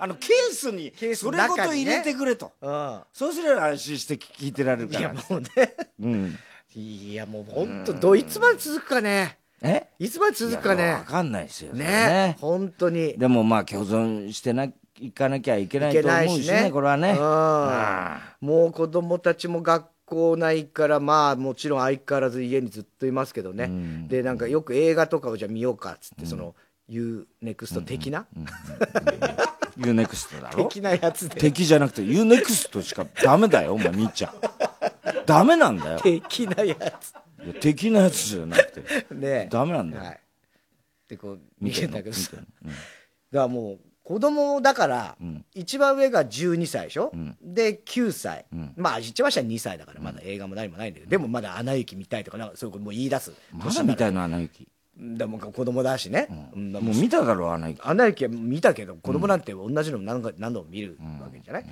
[0.00, 3.00] あのケースにそれごと入れてくれと、うん。
[3.12, 5.76] そうすれば安心して聞いてられるいや、からもうね。
[6.00, 6.38] うん
[6.74, 9.38] いや、もう本当どいつまで続くかね。
[9.62, 9.88] え？
[9.98, 11.02] いつまで続くかね。
[11.06, 12.36] かんないですよね。
[12.40, 13.18] 本当に。
[13.18, 14.68] でもまあ共存してな
[15.00, 16.64] いかなきゃいけないと思うしね。
[16.64, 16.70] ね。
[16.70, 17.10] これはね。
[17.12, 17.18] うん。
[17.20, 23.66] あもう子供たちも学校ないから、まあもちろん相変わらず家にずっといますけどね。
[23.66, 24.08] ん。
[24.08, 26.54] で、なんかよく映画とかをじゃあ見ようかっつって、その、
[26.90, 28.26] U-NEXT 的な、
[29.76, 30.64] U-NEXT だろ？
[30.68, 31.36] 的なやつで。
[31.36, 34.34] 的じゃなくて U-NEXT しかダメだよお前見ちゃ。
[35.26, 36.00] ダメなんだよ。
[36.00, 37.12] 的なやつ。
[37.44, 39.14] いや的なやつじゃなくて。
[39.14, 40.20] ねダメなんだよ、はい。
[41.08, 42.32] で、こう、見見てんだけどさ。
[42.36, 42.44] だか
[43.32, 43.78] らもう
[44.08, 45.44] 子供だから、ん。
[45.54, 47.36] 一番上が12歳でしょ、ん。
[47.42, 48.72] で9歳、ん。
[48.74, 53.34] まあ一番下は2歳だからまだ映画も何もないんだけど、でもまだ「アナ雪」見たいとかなんかそういうこともう言い出す。
[53.52, 54.66] まだ見たいののアナ雪。
[54.96, 56.72] でも子供だしね、うん。
[56.72, 57.82] もう見ただろアナ雪。
[57.84, 61.66] アナ雪は見たけど子供なんて同じの何回何度も見るわけじゃない、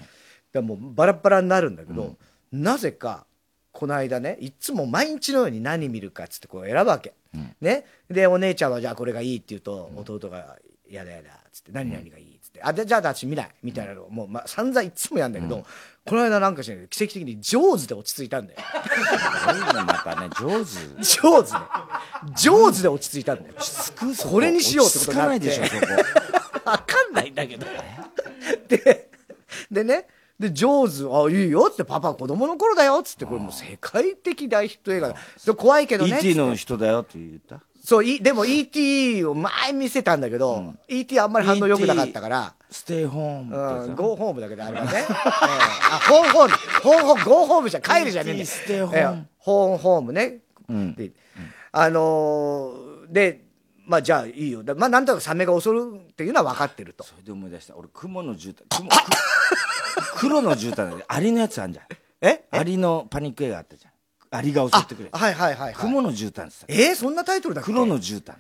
[0.52, 2.18] だもうバラバラになるんだけど、
[2.52, 3.24] なぜか
[3.72, 7.14] この間ねいつも毎日のように何見るかっつってこう選ぶわけ、
[7.62, 10.58] ね、でお姉ちゃんはじゃあこれがいいって言うと、弟が
[10.90, 15.64] 「やだやだ」っつって「何々がいい」っつって「あでじゃあ私見ない」みたいなのをもう、まあ、散々いつもやるんだけど、
[16.04, 18.60] この間なんかしないけど奇跡的に上手で落ち着いたんだよ。
[19.44, 21.58] そういうのまたね上手上手で。
[22.36, 23.54] 上手で落ち着いたんだよ。
[24.30, 24.40] こ。
[24.40, 25.48] れにしようってことになって。
[25.48, 26.70] 落ち着かないでしょそこ。
[26.70, 27.66] わかんないんだけど。
[28.68, 29.10] で、
[29.70, 30.06] でね、
[30.38, 35.16] で、上手、あ、いいよって、パパ子供の頃だよっつって、これもう世界的大ヒット映画だ。
[35.44, 36.18] で怖いけどね。
[36.20, 37.60] ET の人だよって言った？
[37.86, 44.90] そう、いでも ET を前見せたんだけど、ET あんまり反応良くなかったから、ステイホームうん、ゴーホームだけど、あれはね。
[44.92, 45.04] ええ。
[45.08, 48.40] あ、ホーンホーム、ホーンホーム、ゴーホームじゃ帰るじゃねえんだ。
[48.40, 49.26] よステイホームええ。
[49.38, 50.38] ホーンホームね。
[50.68, 50.94] うん。
[50.96, 51.12] で、
[51.70, 53.44] あのーで、
[53.86, 54.64] まあじゃあいいよ。
[54.64, 57.04] だまあなんとなくサメが襲るっていうのは分かってると。
[57.04, 57.76] それで思い出した。
[57.76, 58.96] 俺雲の絨毯雲く
[60.18, 61.84] 黒の絨毯でアリのやつあんじゃん。
[62.20, 62.46] え？
[62.50, 63.85] アリのパニック映画あったじゃん
[64.36, 65.74] アリが襲ってくれはいはいはい、はい。
[65.74, 67.72] 雲の絨毯ってさえー、そんなタイトルだっけ？
[67.72, 68.34] 黒の絨毯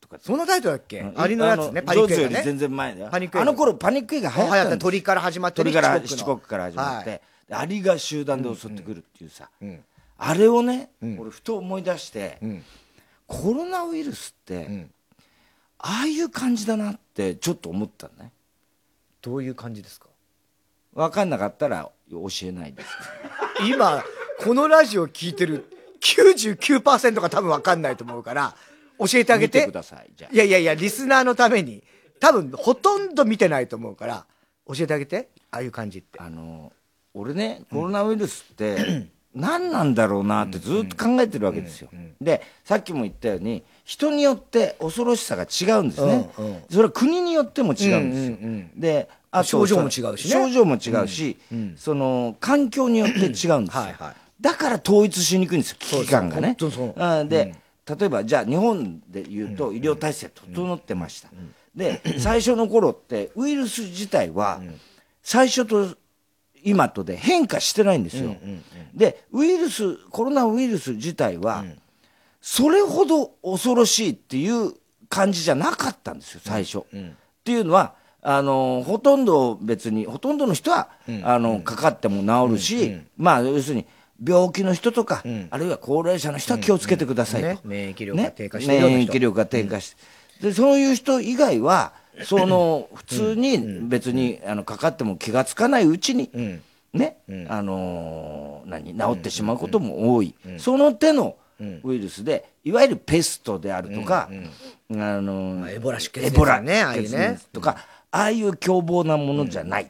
[0.00, 1.20] とかそんなタイトルだっけ、うん。
[1.20, 2.32] アリのやつね、あパニック映画ね。
[2.34, 3.08] より全然前だよ。
[3.10, 6.16] パニックあの頃パニック映画流行ったたっんです鳥から始まってね鳥から七国の。
[6.18, 7.20] 四国から始まって、はい。
[7.48, 9.78] でアリが集団で襲ってくるっていうさ、ん
[10.18, 11.18] あれをね、ん。
[11.18, 12.64] 俺ふと思い出して、ん。
[13.26, 14.90] コロナウイルスって、ん。
[15.78, 18.32] ああいう感じだなってちょっと思ったね。
[19.22, 20.06] どういう感じですか？
[20.94, 22.88] 分かんなかったら教えないです。
[23.68, 24.02] 今、
[24.38, 25.64] このラジオ聞いてる
[26.00, 28.54] 99%が多分わかんないと思うから、
[28.98, 29.60] 教えてあげて。
[29.60, 31.82] 見てくださいじゃあいやいやいや、リスナーのために、
[32.20, 34.26] 多分ほとんど見てないと思うから、
[34.68, 35.28] 教えてあげて。
[35.50, 36.18] ああいう感じって。
[36.20, 36.72] あの
[37.14, 41.88] 俺ねコロナウイルスって、何なんだろうなってずっと考えてるわけですよ。
[42.20, 46.30] で、さっきも言ったように、人によって恐ろしさが違うんですね。
[46.38, 48.36] うんうんそれは国によっても違うんですよ。
[48.40, 51.38] うんうんうんで、あと症状も違うしね症状も違うし、
[51.76, 53.58] その、環境によって違うんですよ。
[53.58, 56.56] はいはいだから統一しにくいんですよ、危機感がね。
[57.28, 57.54] で、
[57.98, 61.28] 例えば、じゃあ日本で言うと医療体制整ってました。
[61.74, 64.60] で、最初の頃ってウイルス自体は、
[65.22, 65.96] 最初と
[66.64, 68.34] 今とで変化してないんですよ。
[68.94, 71.64] で、ウイルス、コロナウイルス自体は、
[72.40, 74.72] それほど恐ろしいっていう
[75.08, 76.78] 感じじゃなかったんですよ、最初。
[76.78, 76.82] っ
[77.44, 80.88] ていうのは、あの、ほとんど別に、ほとんどの人は、
[81.22, 83.86] あの、かかっても治るし、まあ、要するに、
[84.24, 87.48] 病気の人とか、あるいは高齢者の人は気をつけてくださいと。
[87.48, 87.58] ね。
[87.64, 89.12] 免疫力が低下してるような人。
[89.12, 89.96] 免疫力が低下して。
[90.48, 91.92] で、そういう人以外は、
[92.24, 96.30] その、普通に別に、あの、かかっても気がつかないうちに、
[96.92, 100.34] ね、あのー何、治ってしまうことも多い。
[100.58, 101.36] その手の
[101.84, 104.30] ウイルスで、いわゆるペストであるとか、
[104.90, 107.08] あのエボラ出血熱エボラねああいうね。
[107.08, 107.76] 出血熱とか、
[108.10, 109.84] ああいう凶暴なものじゃない。
[109.84, 109.88] っ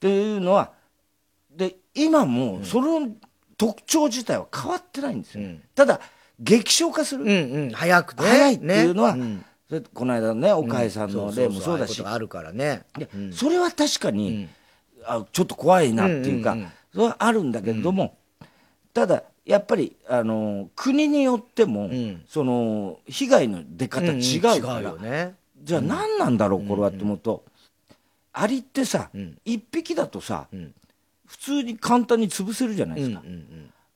[0.00, 0.72] ていうのは、
[1.50, 3.10] で、今も、その
[3.58, 5.46] 特徴自体は変わってないんですよ。
[5.74, 6.00] ただ、
[6.40, 7.24] 激症化する。
[7.24, 7.70] うんうん。
[7.72, 8.28] 早くね。
[8.28, 9.44] 早いっていうのは、ね。
[9.70, 9.84] うん。
[9.92, 12.02] この間のね、岡江さんの例もそうだし。
[12.02, 12.84] あるからね。
[12.96, 14.48] でそれは確かに、
[15.04, 16.56] あちょっと怖いなっていうか、
[16.94, 18.16] それはあるんだけれども、
[18.94, 22.22] ただやっぱりあの国によっても、ん。
[22.26, 25.34] その被害の出方違うから、違うよね。
[25.60, 27.44] じゃあ何なんだろうこれはって思うと、
[28.32, 29.10] アリってさ、
[29.44, 30.46] 一匹だとさ、
[31.28, 33.22] 普通に簡単に潰せるじゃないですか、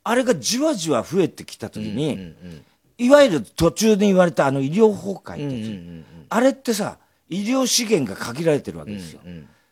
[0.05, 2.35] あれがじわじわ増えてきた時に、
[2.99, 9.21] いわゆる途中で言われたあの医療崩壊ってやつ、あれってさ医療資源が限られてるわけですよ。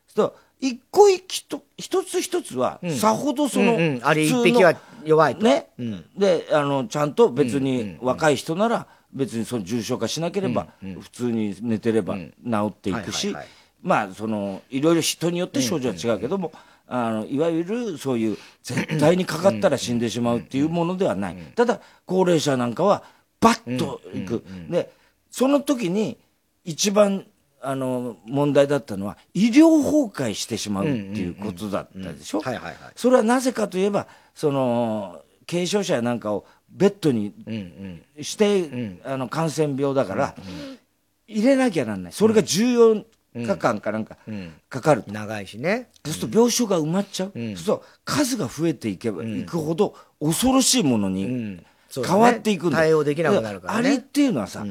[0.08, 0.34] そう。
[0.62, 4.00] 一個一きと一つ一つは、さほどその、うんうん。
[4.02, 5.42] あれ一匹は弱いと。
[5.42, 5.68] ね、
[6.16, 10.68] であのちゃんと別に若い人なら別にその重症化しなければ、
[11.00, 12.30] 普通に寝てれば治
[12.68, 13.34] っていくし、
[13.82, 16.52] まあそのいろいろ人によって症状は違うけども、
[16.92, 23.04] あのいわゆるそういう絶対にかかったら死んでしまうっていうものではない、ただ高齢者なんかは
[23.40, 24.92] バッといく、で
[25.30, 26.18] その時に
[26.64, 27.24] 一番
[27.62, 32.76] あの問題だったのは医療崩壊してしまうっていうことだったでしょ、はいはいはい。
[32.96, 37.34] それはなぜかといえばその軽症者やなんかをベッドに
[38.20, 40.34] して、あの感染病だから、
[41.26, 42.12] 入れなきゃなんない。
[42.12, 44.16] それが14日間かなんか
[44.68, 45.88] かかると、長いしね。
[46.04, 51.62] そうすると病床が埋まっちゃう、そうすると数が増えていけばいくほど恐ろしいものに
[51.94, 53.88] 変わっていくんだ,、対応できなくなるからね。
[53.88, 54.64] アリっていうのはさ、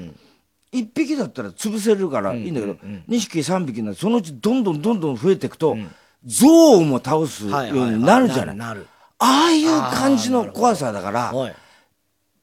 [0.72, 5.78] 一匹だったら潰せるからいいんだけど、二匹三匹になるそのうちどんどんどんどん増えていくと、
[6.26, 8.78] 象をも倒すようになるじゃない。
[9.22, 11.56] ああいう感じの怖さだから、はい。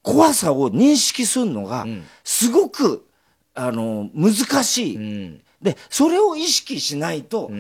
[0.03, 1.87] 怖さを認識するのが、
[2.23, 3.07] すごく、
[3.55, 5.41] あの、難しい。
[5.62, 7.51] で、それを意識しないと、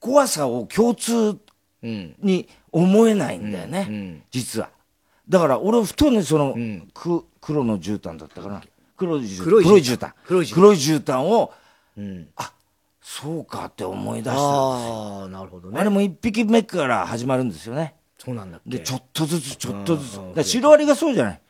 [0.00, 1.38] 怖さを共通
[1.82, 4.70] に思えないんだよね、実は。
[5.28, 6.54] だから、俺、ふとね、その、
[6.92, 8.62] く黒の絨毯だったかな。
[8.96, 9.44] 黒い絨毯。
[9.44, 10.12] 黒い絨毯
[10.54, 11.52] 黒い絨毯を、
[12.36, 12.52] あ、
[13.00, 15.20] そうかって思い出したんですよ。
[15.20, 17.94] ああなるほどねあれも一匹目から始まるんですよね。
[18.24, 20.20] そうなんだで、ちょっとずつ、ちょっとずつ。
[20.34, 21.40] だシロアリがそうじゃない。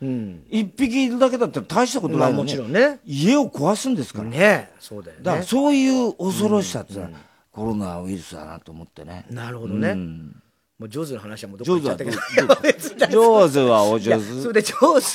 [0.50, 2.98] 一匹いるだけだったら大したことないのもちろんね。
[3.04, 4.28] 家を壊すんですから。
[4.28, 4.70] ね。
[4.80, 7.10] そうだよだからねそういう恐ろしさってのは、
[7.52, 9.24] コロナウイルスだなと思ってね。
[9.30, 9.90] なるほどね。
[9.90, 10.42] うん。
[10.80, 14.24] もう上手の話はもうどこ上行っちゃ手はったけど上手はお上手。
[14.42, 15.06] それで上手。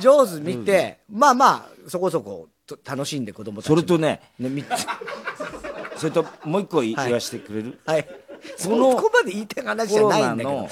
[0.00, 4.64] 上手見てまあまあそこそこと楽しんで子供たちもそれとね、ねみ
[5.96, 8.20] それともう一個言わせてくれる、はいそこ
[8.68, 10.50] のこまで言いたい話じゃないんだけど。
[10.50, 10.68] の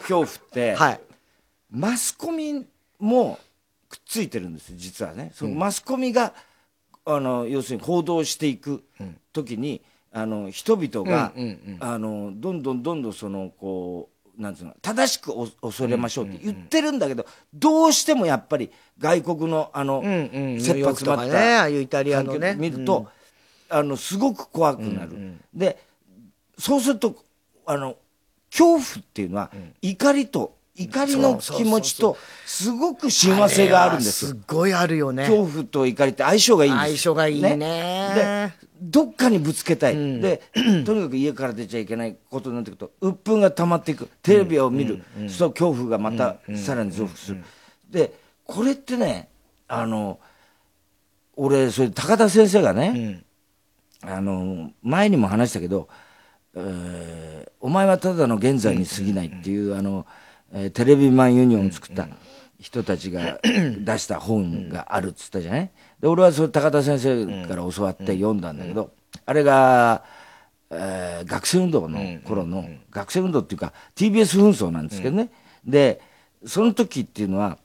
[0.00, 1.00] 恐怖って、はい。
[1.70, 2.64] マスコミ
[2.98, 3.38] も
[3.88, 5.32] くっついてるんですよ実はね。
[5.34, 6.32] そのマスコミが、
[7.04, 8.82] あの要するに報道していく
[9.32, 9.82] 時に、
[10.12, 11.32] あの人々が、
[11.80, 14.08] あのどんどんどんどんそのこ
[14.38, 20.60] うなんつうの正しくお恐れましょうって言ってるんだけど、どうしてもやっぱり外国のあの、うんうん。
[20.60, 22.56] 切羽詰まったあいうイタリアのね。
[22.58, 23.08] 見ると、
[23.68, 25.83] あのすごく怖くなる、で
[26.58, 27.16] そうすると
[27.66, 27.96] あの
[28.50, 29.50] 恐怖っていうのは、
[29.82, 34.26] 怒りと怒りの気持ちとすごく親和性があるんです。
[34.28, 35.24] すっごいあるよね。
[35.24, 37.56] 恐怖と怒りって相性がいいんです相性がいいね。
[37.56, 40.42] でどっかにぶつけたい、で
[40.84, 44.08] とにかく家から出ちゃいけないことになってくると鬱憤が溜まっていく。
[44.22, 47.44] テレビを見る、そうすると恐怖がまたさらに増幅する、
[47.88, 48.12] で
[48.44, 49.28] これってね
[49.68, 50.18] あの
[51.36, 53.22] 俺それ高田先生がね、
[54.02, 55.88] あの前にも話したけど、
[56.56, 60.06] えーお前はただの現在に過ぎないっていう、あの
[60.52, 62.06] えーテレビマンユニオンを作った
[62.60, 65.70] 人たちが 出した本があるっつったじゃない？
[66.00, 68.92] で俺はそれ高田先生から教わって読んだんだけど、
[69.24, 70.04] あれが、
[70.70, 75.30] えー学生運動の頃の、学生運動っていうか TBS 紛争なんですけどね、
[75.64, 76.00] で
[76.44, 77.56] その時っていうのは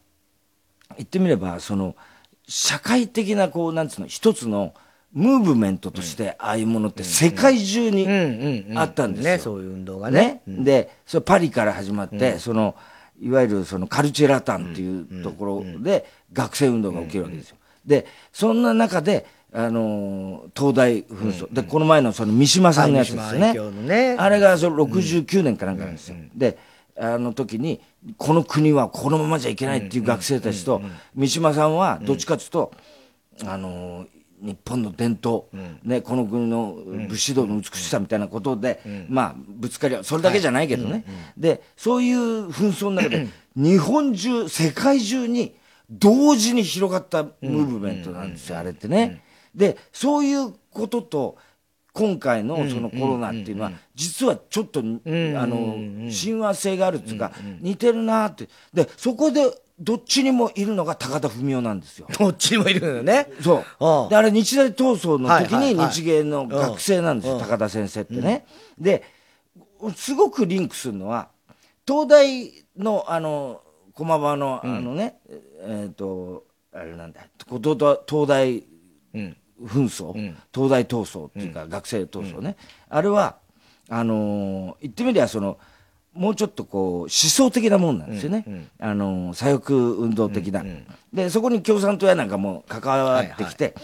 [0.96, 1.96] 言ってみればその
[2.48, 4.74] 社会的なこうなんつうの一つの
[5.14, 8.08] ムーブメントとしてああいうものって世界中に
[8.76, 9.32] あったんですよ。
[9.34, 10.42] ね、そういう運動がね。
[10.46, 10.64] ね。
[10.64, 12.76] で、それパリから始まって、その、
[13.22, 17.58] いわゆるそのカルチェラタンっていうところで学生運動が起きるわけですよ。
[17.86, 24.14] で、そんな中で、あのー東大紛争、で、この前のその三島さんのやつですよね。
[24.14, 24.16] ね。
[24.18, 26.16] あれがその69年かなんかなんですよ。
[26.36, 26.58] で、
[27.00, 27.82] あの時に、
[28.18, 30.82] この国はこのままじゃいけないっていう学生たちと、
[31.16, 32.72] 三島さんはどっちかというと、
[33.46, 35.46] あのー日本の伝統、
[35.84, 36.78] ね、この国の
[37.10, 40.04] 武士道の美しさみたいなことで、まあ、ぶつかり合う。
[40.04, 41.04] それだけじゃないけどね。
[41.38, 45.56] で、そういう紛争の中で、日本中、世界中に
[45.90, 49.24] 同時に広がったムーブメントなんですよ、あれってね。
[49.56, 51.38] で、そういうことと、
[52.00, 55.76] 今回のそのコロナっていうのは、実はちょっと、あの、
[56.10, 58.48] 親和性があるっていうか、似てるなって。
[58.74, 59.42] で、そこで、
[59.82, 62.08] どっちにもいるのが高田文夫なんですよ。
[62.20, 63.30] どっちにもいるのよね。
[63.42, 64.08] そうう。
[64.08, 68.46] んで、あれ日大闘争の時に日芸の学生なんですよ、高田先生ってね。
[68.78, 69.04] で、
[69.96, 71.30] すごくリンクするのは、
[71.88, 73.62] 東大の、あの、
[73.94, 75.20] 駒場の、あのね、
[75.62, 78.64] えっ、と、あれなんだ、東大東大
[79.62, 82.56] 紛争、東大闘争っていうか、学生闘争ね。
[82.90, 83.38] あれは、
[83.90, 85.58] あのー言ってみりゃ、その、
[86.14, 88.44] もうちょっとこう思想的なもんなんですよね、
[88.80, 90.64] あの左翼運動的な、
[91.14, 93.76] でそこに共産党やなんかも関わってきて、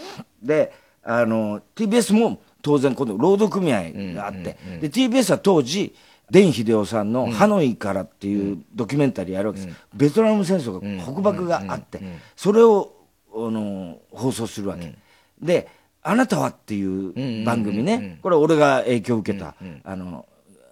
[0.42, 5.94] であの TBS も当然今度労働組合があって、で TBS は当時
[6.30, 12.00] 伝秀夫さんの「ハノイから」っていうドキュメンタリーやるわけです、ベトナム戦争が北爆があって、
[12.34, 12.92] それを
[13.32, 14.94] あの放送するわけ、
[15.40, 15.68] で
[16.02, 20.26] 「あなたは」っていう番組ね、これ俺が影響を受けた、あの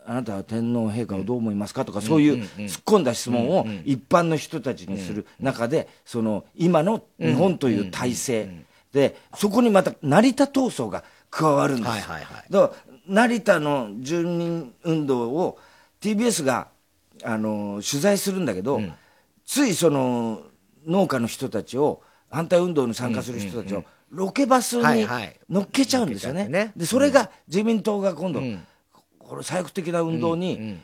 [0.07, 8.65] あなたは天皇陛下をどう思いますかとか、そういう突っ込んだ質問を一般の人たちにする中で、その今の日本という体制。
[8.93, 11.87] で、そこにまた成田闘争が加わるんです。
[11.87, 11.91] よ。
[11.91, 12.53] はいはいはい。
[12.53, 12.75] だか
[13.09, 15.59] ら成田の住民運動を
[16.01, 16.69] TBS が
[17.25, 18.81] あの取材するんだけど、
[19.45, 20.43] ついその
[20.87, 25.41] 農家の人たちを反対運動に参加する人たちをロケバスにはいはい。
[25.49, 26.45] 乗っけちゃうんですよね。
[26.45, 26.73] 乗っけちゃってね。
[26.77, 28.41] でそれが自民党が今度、
[29.19, 30.79] これ左翼的な運動に、えー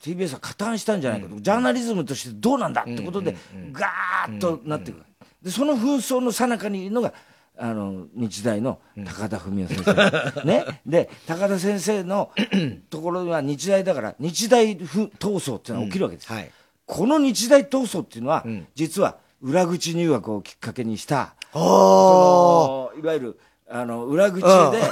[0.00, 3.36] TBS は加担したんじゃないかと、ジャーナリズムとしてどうなんだってことで、
[3.72, 5.02] ガーッとなっていく、
[5.42, 7.12] でその紛争の最中にいるのが
[7.56, 12.30] あの日大の高田文夫先生、 ね、で高田先生の
[12.90, 16.50] ところは日大だから日大ふ闘争っていうのが起きるわけです、はい。
[16.86, 23.38] この日大闘争っていうのは、実は裏口入学をきっかけにしたおそのいわゆる
[23.70, 24.90] あの裏口で、ね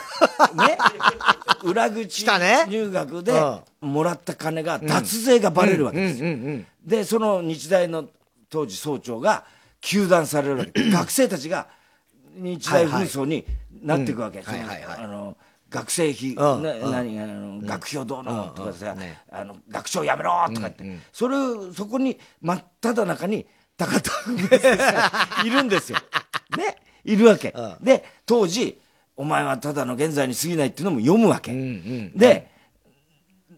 [1.64, 2.25] 裏口
[2.68, 3.33] 入学で
[3.81, 8.09] もらった金が脱税がバレるわけですよ、でその日大の
[8.48, 9.44] 当時総長が
[9.81, 10.90] 糾弾されるわけ。
[10.90, 11.66] 学生たちが
[12.35, 13.44] 日大紛争に
[13.83, 14.98] なっていくわけ、そのはいはいはい。
[15.05, 15.37] あの
[15.70, 18.53] 学生費、何あの学費をどうの？
[18.55, 18.94] とかさ、
[19.31, 20.33] あの学長やめろ！
[20.55, 23.46] とかって、それをそこに真っ只中に
[23.77, 25.98] 高田がいるんですよ。
[26.57, 28.81] ねいるわけ、で当時
[29.17, 31.53] お前はただの現在に過ぎないっていうのも読むわけ、
[32.15, 32.51] で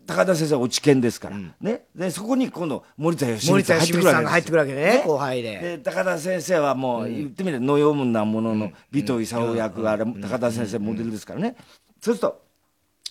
[0.06, 1.86] 高田先生は落研ですから、ね。
[1.94, 5.58] でそこに今度森田芳光さんが入ってくるわけね、後輩で。
[5.60, 11.56] で高田先生はもう言ってみればのようなものの尾藤勲役あれ高田先生モデルですからね。
[12.00, 12.42] そうすると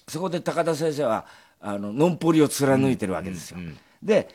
[0.08, 1.26] そこで高田先生は
[1.60, 3.58] あののんぽりを貫いてるわけですよ。
[4.04, 4.30] で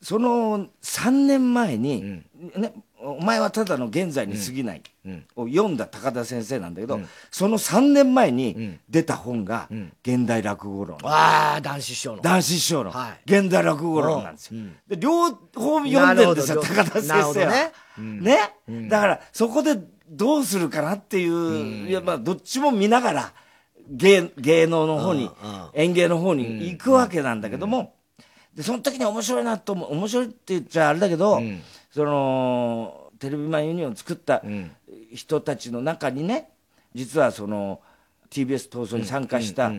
[0.00, 2.22] その3年前に、
[2.54, 4.82] ね、お前はただの現在に過ぎない」
[5.36, 9.68] を読んだ高田先生なんだけど、その3年前に出た本が
[10.02, 12.22] 「現代落語論」ああ、男子師匠の。
[12.22, 12.90] 男子師匠の。
[12.90, 13.20] はい。
[13.24, 14.60] 現代落語論なんですよ。
[14.88, 17.52] で両方読んでるんですよ、高田先生は。
[17.52, 17.72] ね。
[17.98, 18.88] ね。
[18.88, 23.32] だからそこでどうするかなっていう、いやまあどっちも見ながら
[23.90, 25.30] 芸芸能の方に、
[25.74, 27.94] 演芸の方に行くわけなんだけども、
[28.54, 31.40] でその時に面白いなと思う面白いって言っちゃあれだけど、
[31.90, 34.42] そのテレビマンユニオンを作った
[35.12, 36.50] 人たちの中にね
[36.94, 37.80] 実はその
[38.30, 39.72] TBS 闘争に参加した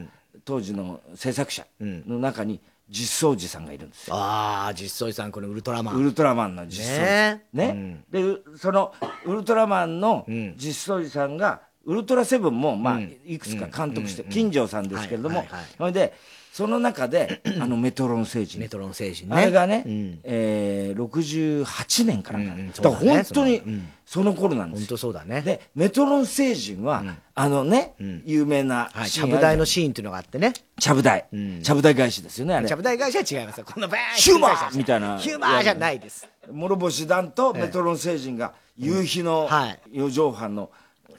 [0.46, 4.16] 当時の制作者の中に実相寺さんがいるんですよ。
[4.16, 5.96] ああ、実相寺さん、これウルトラマン。
[5.96, 7.38] ウルトラマンの実相寺。
[7.54, 7.74] ね。
[7.74, 8.04] ね。
[8.10, 8.94] でうその
[9.26, 10.26] ウルトラマンの
[10.58, 13.18] 実相寺さんがウルトラセブンも、まあ、うん。
[13.26, 14.30] いくつか監督して、うん。
[14.30, 15.46] 金城さんですけれども、
[15.78, 16.14] それで、
[16.60, 18.60] その中で、 あの、メトロン星人。
[18.60, 19.36] メトロン星人ね。
[19.38, 23.62] あれがね、うんえー、68年からかな、うんうんだから本当に
[24.06, 24.88] その頃なんです本よ。
[24.90, 25.42] 当そうだね。
[25.42, 27.02] で、メトロン星人は、
[27.34, 30.52] あのね、ん有名なはい、ちゃぶ台のシーンっていうのがあってね。
[30.78, 31.28] ちゃぶ台。
[31.34, 32.76] んちゃぶ台返しですよね、あれちゃ。
[32.76, 33.66] ぶ台会社は違いますよ。
[33.66, 36.28] このバーンヒューマーみたいなヒューマーじゃないです。
[36.52, 40.72] 諸星団とメトロン星人が夕日のはい四畳半の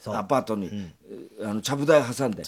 [0.05, 0.69] アパートに、
[1.43, 2.43] あのちゃぶ台挟んで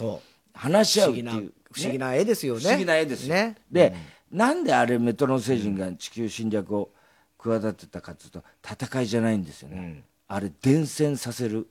[0.54, 2.62] 話し合うっていう、不思議な絵ですよね。
[2.62, 3.58] 不思議な絵ですよ、ね。
[3.72, 3.94] で、
[4.32, 6.90] なんであれメトロン星人が地球侵略を
[7.38, 11.68] 企てたかというと戦いじゃないんですよね、あれ伝染させる、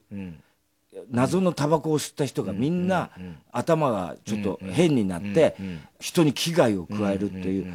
[1.11, 3.11] 謎のタバコを吸った人がみんな
[3.51, 5.57] 頭がちょっと変になって
[5.99, 7.73] 人に危害を加えるっていう。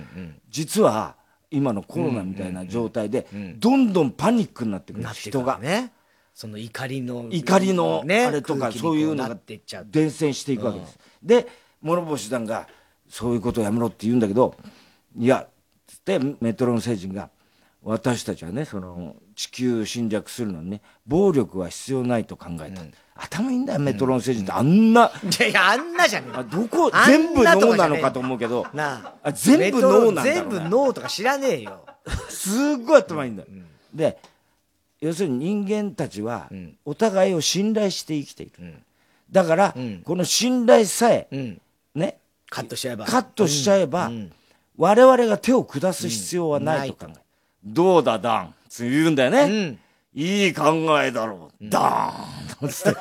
[0.49, 1.15] 実は
[1.49, 3.25] 今のコロナみたいな状態で
[3.57, 5.07] どんどんパニックになってくる。
[5.13, 5.59] 人が。
[6.35, 7.25] その怒りの。
[7.31, 9.35] 怒りのねあれとかそういうのが。
[9.85, 10.99] 伝染していくわけです。
[11.23, 11.47] で
[11.81, 12.67] 諸星団が
[13.09, 14.55] そういうことをやめろって言うんだけど
[15.17, 15.47] いや
[15.85, 17.29] つってメトロン星人が
[17.83, 22.81] 私たちはねその地球侵略するのにね暴力は必要ないと考えた、
[23.15, 24.51] 頭いいんだよメトロン星人って。
[24.51, 28.67] あんな、いやいや、あんなじゃねえあどこ全部脳なのかと思うけど。
[28.73, 29.29] なあ。
[29.29, 31.85] あ全部脳なんだ全部脳とか知らねえよ。
[32.29, 33.49] すっごい頭いいんだよ、
[33.93, 34.19] で
[34.99, 36.49] 要するに人間たちは
[36.85, 38.73] お互いを信頼して生きている、
[39.31, 40.01] だから、ん。
[40.03, 41.27] この信頼さえ、
[42.49, 43.05] カットしちゃえば。
[43.05, 44.31] カットしちゃえば、ん
[44.77, 47.19] 我々が手を下す必要はないと考え、
[47.63, 48.45] どうだダン。
[48.45, 49.79] って言うんだよね、うん。
[50.13, 52.99] いい考えだろう、ダーンつって。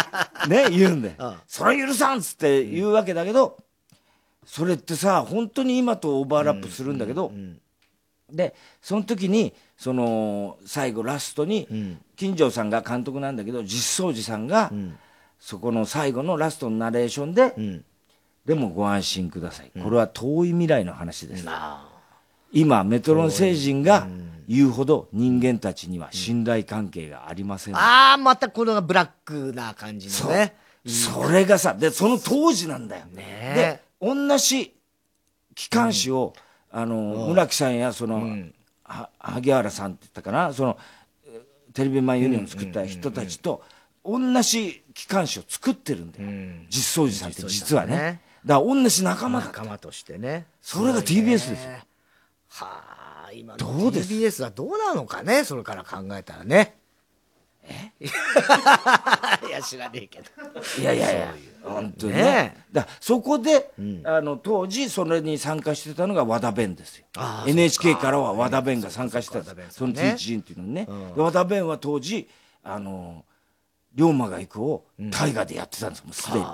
[0.48, 1.36] ね言うんだよ、うん。
[1.46, 3.58] それ許さんっつって言うわけだけど、
[4.46, 7.32] それってさ本当に今とオーバーラップするんだけど、
[8.30, 12.00] でその時にその最後ラストに、ん。
[12.16, 14.72] 金城さんが監督なんだけど実相寺さんが、
[15.38, 17.84] そこの最後のラストのナレーションで、ん
[18.48, 21.86] でもご安心ください、これは遠い未来の話です、あ。
[22.50, 24.08] 今メトロン星人が
[24.48, 30.56] 言うほど人間たちには信頼関係がありません、あー、またこのブラックな感じのね。
[30.86, 34.74] それがさでその当時なんだよ、ねで同じ
[35.54, 36.32] 機関誌を、
[36.70, 38.22] あの村木さんやその、
[38.82, 40.54] は萩原さんって言ったかな？
[40.54, 40.78] その
[41.26, 43.62] えーテレビマンユニオンを作った人たちと
[44.02, 46.30] 同じ機関誌を作ってるんだよ、
[46.70, 50.46] 実相寺さんって実はねだから同じ仲間だ仲間としてね。
[50.62, 51.56] それが TBS ですよ。
[52.48, 56.76] はあ、今のどうです？TBS はどうなのかね、それから考えたらね。
[57.64, 57.92] え？
[59.46, 60.26] いや、知らねえけど。
[60.80, 61.34] いやいやいや。
[61.62, 62.22] 本当にね。
[62.22, 62.64] ね。
[62.72, 63.70] だそこで、
[64.04, 67.06] あの当時それに参加してたのが和田弁ですよ。
[67.46, 68.10] NHK か。
[68.10, 69.44] らは和田弁が参加してた。
[69.70, 72.28] その和田弁 T チンっていうのにね、で和田弁は当時
[72.62, 73.24] あの
[73.94, 76.44] 龍馬が行くを大河でやってたんですもうすでに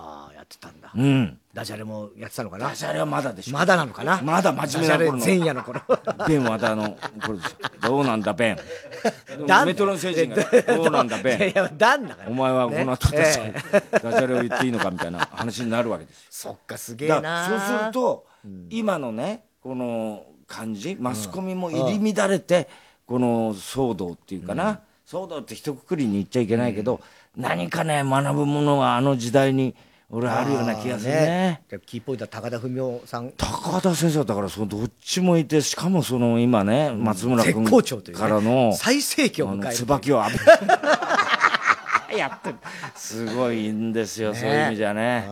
[0.44, 0.92] ってたんだ。
[0.94, 1.38] うん。
[1.52, 2.68] ダジャレもやってたのかな？
[2.68, 3.54] ダジャレはまだでしょ。
[3.54, 4.20] まだなのかな？
[4.22, 5.18] まだ真面目な頃の。
[5.18, 5.80] ダジャレ前夜の頃。
[6.28, 8.56] 弁和田の頃ですよどうなんだ弁
[9.46, 9.64] だ。
[9.64, 10.44] んメトロン星人が
[10.76, 12.28] どうなんだいや弁いや、ダンだから。
[12.30, 13.22] お前はこの後ね。
[13.22, 16.24] 確かにえダジャレを言っていいのかみたいな話になるわけですよ。
[16.30, 17.20] そっか、すげえな。
[17.20, 18.26] らそうする、と、
[18.70, 22.68] 今のねこの感じマスコミも入り乱れて、
[23.06, 27.00] この騒動っていうかな、騒動って一括りに言っちゃいけないけど、
[27.36, 29.74] 何かね学ぶものがあの時代に
[30.14, 31.62] 俺はあるような気がするね。
[31.86, 33.32] キーポイントは高田文夫さん。
[33.36, 37.64] 高田先生だからそのどっちもいてしかもその今ね松村絶君
[38.14, 39.74] からの最盛期を迎える。
[39.74, 40.38] 椿を浴び
[42.18, 42.56] やってる。
[42.94, 45.28] すごいんですよ、そういう意味じゃね。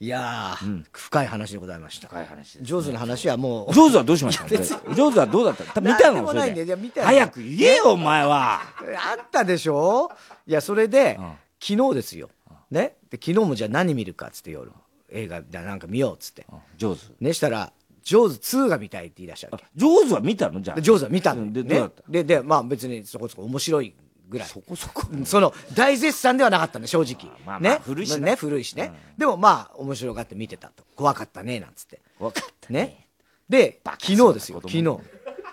[0.00, 2.08] いやー、深い話でございました。
[2.08, 2.64] 深い話です。
[2.64, 4.48] 上手な話はもう、ジョーズはどうしました？
[4.48, 5.80] ジョーズはどうだった？
[5.80, 6.20] 見たなんで。
[6.22, 6.64] もないんで
[7.02, 8.62] 早く言えよお前は。
[8.62, 10.10] あったでしょ？
[10.46, 11.36] いや、それで、ん。
[11.64, 12.30] 昨日ですよ。
[12.72, 12.96] ね。
[13.10, 14.72] で、昨日もじゃあ何見るかっつって夜。
[15.10, 16.46] 映画じゃあなんか見ようっつって。
[16.76, 19.64] ジョーズねしたら、ジョーズ2が見たいって言い出したわけ。
[19.76, 20.60] ジョーズは見たの？
[20.62, 22.02] じゃあでジョーズは見たの、うんでねどうだった？
[22.08, 23.94] で、で、まあ別にそこそこ面白い
[24.28, 24.48] ぐらい。
[24.48, 27.30] そこそこその、大絶賛ではなかったね、正直。
[27.44, 27.80] まあまあね？
[27.84, 28.90] 古いしなね、古いしね。
[29.18, 30.82] でもまあ、面白がって見てたと。
[30.96, 32.00] 怖かったね、なんつって。
[32.18, 33.06] 分かったね。
[33.48, 34.96] で、バカ昨日ですよ、昨な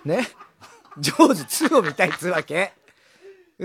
[0.04, 0.08] 日。
[0.08, 0.28] ね？
[0.98, 2.72] ジョーズ2を見たいっつうわけ。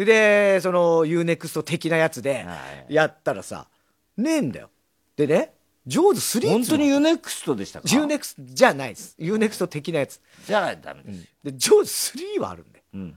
[0.03, 2.57] で、その UNEXT 的なやつでは、
[2.89, 3.67] やったらさ、
[4.17, 4.69] ねえんだよ。
[5.15, 5.53] でね、
[5.87, 9.15] ジョーズ3本当にユネクストでしたか？UNEXT じゃないです。
[9.19, 10.19] UNEXT 的なやつ。
[10.45, 11.19] じゃあダメです。
[11.21, 12.83] よで、ジョーズ3はあるんだよ。
[12.95, 13.15] うん。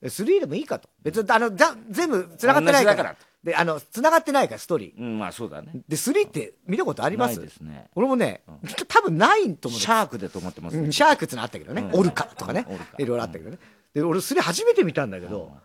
[0.00, 0.88] で3でもいいかと。
[1.02, 2.96] 別に、あの、だ全部繋がってないから。
[2.96, 3.16] から。
[3.44, 5.00] で、あの、繋がってないから、ストーリー。
[5.00, 5.70] うんまあそうだね。
[5.86, 7.36] で、3って見たことあります？
[7.36, 7.88] ないですね。
[7.94, 8.42] 俺もね、
[8.88, 9.80] 多分ないと思う。
[9.80, 12.00] シャークでと思ってますうんシャークってのあったけどね、うん。
[12.00, 12.66] オルカとかね。
[12.98, 13.58] いろいろあったけどね。
[13.94, 15.62] で、俺、それ初めて見たんだけど、まあ、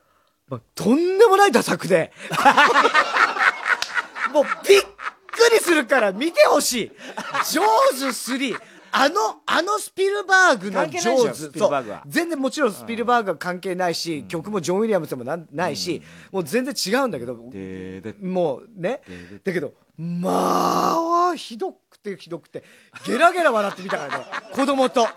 [0.76, 2.12] とんでもないダ作で、
[4.34, 6.92] もうびっくりするから見てほしい。
[7.50, 8.60] ジョーズ3。
[8.96, 11.48] あの、あのスピルバーグのジョーズ。
[11.48, 19.02] スピルバーグはそう全然もちろんスピルバーグは関係ないし、曲もジョン・ウィリアムズもなんないし、もう全然違うんだけど、ででもうね。
[19.44, 22.64] だけど、まあ、ひどくてひどくて、
[23.06, 25.08] ゲラゲラ笑ってみたからね、子供と。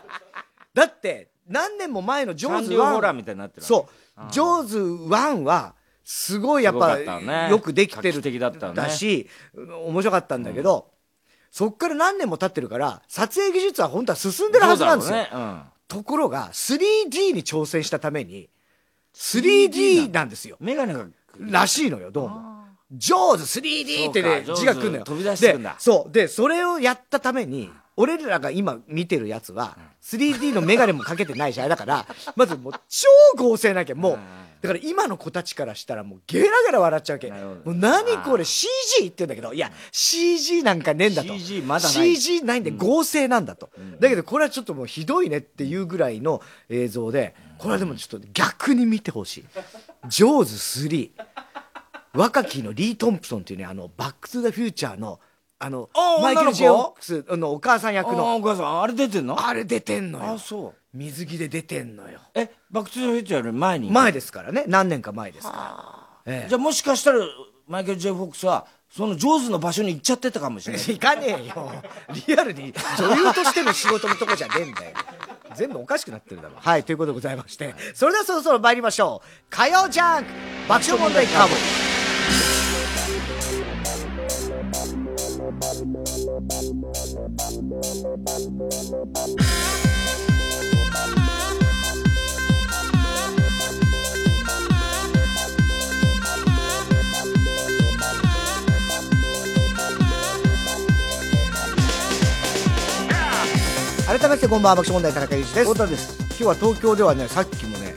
[0.73, 3.15] だって、何年も前のジョーズサンリオホラー1。
[3.15, 3.89] みたいになってるそ
[4.19, 4.33] う。
[4.33, 5.75] ジョーズ1は、
[6.05, 8.39] すごいやっぱ、ねよくできてる。
[8.39, 10.91] だったよねし、面白かったんだけど、
[11.51, 15.17] そっから何年も経ってるから、撮影技術は本当は進んでるはずなんですよ。
[15.17, 18.51] そうだろうねところが、3D に挑戦したために、
[19.15, 20.57] 3D なんですよ。
[20.61, 21.07] うん、メガネが
[21.39, 22.57] らしいのよ、どうも。
[22.93, 25.05] ジョーズ 3D ってね、字が来るのよ。
[25.05, 26.13] 飛び出してくんだでそう。
[26.13, 34.19] で、それをやったために、俺らが今見てるやつは、3D のメガネもかけてないし、あれだから、 まずもう超合成なきゃ、もう、
[34.61, 37.31] だから今の子たちからしたらもうゲラゲラ笑っちゃうわけ。
[37.31, 38.69] もう何これ CG
[39.01, 41.33] 言ってんだけど、いや、CG なんかねえんだと。
[41.33, 43.71] CG まだない CG ないんで合成なんだと。
[43.99, 49.45] だけどこれはちょっともうひどいねっていうぐらいの映像で、これはでもちょっと逆に見てほしい。
[50.09, 51.11] ジョーズ3。
[52.13, 55.21] 若きのリー・トンプソンっていうね、あの、バック・トゥ・ザ・フューチャーの、
[55.59, 59.47] あのあ、マイケル・女の子ジェオックスのお母さん役の、お母さんあれ出てんの？
[59.47, 60.39] あれ出てんのよあ。
[60.39, 62.21] そう水着で出てんのよ。
[62.35, 63.91] えバック・トゥ・ザ・フューチャーより前に？
[63.91, 64.65] 前ですからね。
[64.67, 65.53] 何年か前ですか
[66.27, 66.33] ら。
[66.33, 67.21] ええじゃあもしかしたら
[67.67, 71.73] マイケル・ジェイ・フォックスはそのジョーズの場所に行っちゃってたかもしれない行かねえよ。
[72.27, 74.97] リアルに女優としての仕事のとこじゃねえんだよ。
[75.55, 76.57] 全部おかしくなってるだろ。
[76.57, 77.75] はい、ということでございまして。
[77.95, 79.29] それではそろそろ参りましょう。
[79.49, 80.31] 火曜ジャンク
[80.69, 82.06] 爆笑問題カーボー
[85.59, 85.73] 改
[104.31, 105.65] めてこんばんは爆笑問題田中裕二です。
[105.65, 107.95] 太田です今日は東京ではね、さっきもね、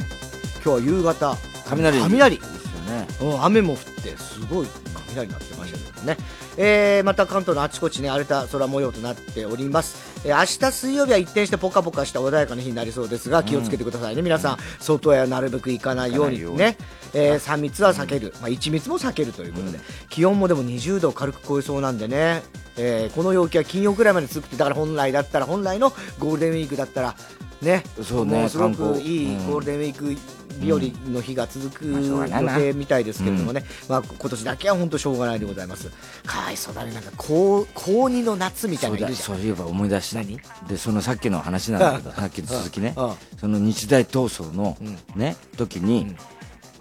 [0.64, 2.38] 今日は夕方、雷雷。
[2.38, 6.18] ですよねうん、雨も降ってすごい雷になってましたけどね、
[6.58, 16.78] えー、また関東のあちこちね荒れた空模様となっております、えー、明日水曜日は一転してポカポカした穏やかな日になりそうですが気をつけてくださいね、皆さん外へはなるべく行かないようにね、
[17.14, 19.80] えー、3密は避ける、まあ、1密も避けるということで、
[20.10, 22.44] 気温もでも20度を軽く超えそうなんでね、
[22.78, 27.16] えー、この陽気は金曜くらいまで続くってだから本来だったら本来のゴールデンウィークだったら
[27.62, 27.84] ね。
[28.04, 29.48] そうねもうすごくいいうん。
[29.48, 30.16] ゴールデンウィーク
[30.60, 30.80] 日和
[31.12, 35.90] の日が続く予定みたいですけれどもね、まあ、今年だけは本当しょうがないでございます。
[36.26, 36.94] かわいそうだね。
[36.94, 40.40] なんか高高2の夏みたいなそういえば思い出した何？
[40.68, 42.96] でそのさっきの話なんだけどさっきの続きね。
[43.40, 44.78] その日大闘争の
[45.16, 46.16] ね時に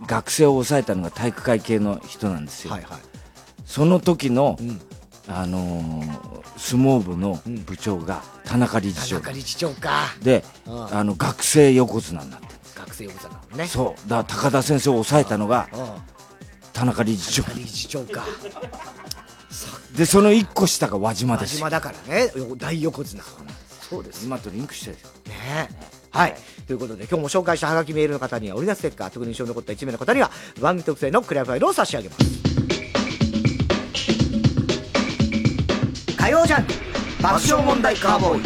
[0.07, 2.73] 学生を抑えたのが体育会系の人なんですよ。
[2.73, 2.99] はいはい。
[3.65, 4.81] その時のん
[5.29, 9.21] あのー相撲部の部長が田中理事長。
[9.21, 10.07] 田中理事長か。
[10.23, 10.97] でうん。
[10.97, 12.47] あの学生横綱になって。
[12.75, 13.67] 学生横綱ね。
[13.69, 14.09] そう。
[14.09, 15.89] だから高田先生を抑えたのがうん。
[16.73, 17.55] 田中理事長。
[17.55, 18.25] 理事長か。
[19.97, 21.59] でその一個下が輪島です。
[21.59, 22.33] よ輪島だからね。
[22.35, 23.23] よ大横綱。
[23.89, 24.25] そうです。
[24.25, 24.97] 今とリンクしてる
[25.29, 25.69] ね。
[26.11, 26.37] はい。
[26.67, 32.78] ということで、今日も紹介したハガキメールの方には、オリジナルステッカー、特に印象に残った1名の方には、番組特製のクリアファイルを差し上げます。
[36.19, 36.73] 火曜ジャンク
[37.23, 38.43] 爆笑問題カーボーイ。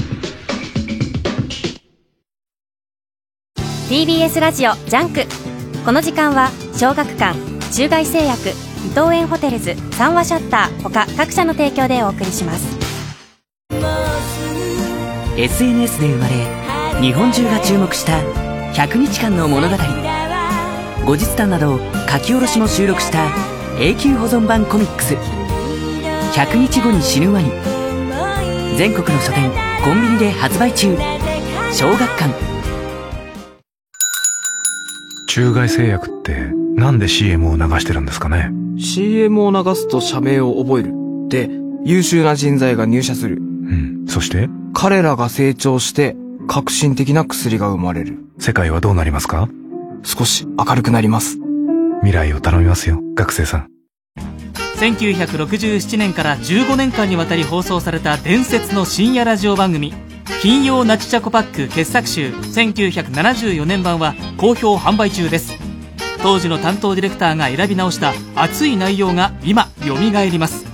[3.89, 5.23] TBS ラジオジャンク。
[5.83, 7.35] この時間は小学館
[7.73, 8.53] 中外製薬伊
[8.91, 12.79] 藤園ホテルズ三和シャッター他各社の提供でお送りします。
[15.39, 18.18] SNS で生まれ日本中が注目した
[18.75, 19.77] 100日間の物語。
[21.07, 23.31] 後日談など書き下ろしも収録した
[23.81, 25.16] 永久保存版コミックス
[26.35, 27.51] 100日後に死ぬワニ
[28.78, 29.51] 全国の書店
[29.85, 30.97] コンビニで発売中
[31.72, 32.35] 小学館
[35.28, 40.93] 中外製薬ってなんで CM を流してるんですかね？CM を流すと社名を覚える。
[41.28, 41.51] で、
[41.85, 43.37] 優秀な人材が入社する。
[43.37, 44.07] うん。
[44.07, 44.49] そして？
[44.74, 46.16] 彼らが成長して、
[46.49, 48.18] 革新的な薬が生まれる。
[48.39, 49.49] 世界はどうなりますか？
[50.03, 51.39] 少し明るくなります。
[52.01, 53.68] 未来を頼みますよ、学生さん。
[54.83, 59.95] 1967年から15年間にわたり放送された伝説の深夜ラジオ番組
[60.41, 65.57] 金曜ナチチャコパック傑作集1974年版は好評販売中です。
[66.20, 70.66] 当時の担当ディレクターが選び直した熱い内容が今よみがえります。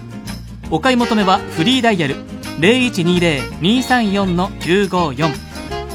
[0.70, 2.14] お買い求めはフリーダイヤル
[2.60, 5.34] 0120-234-954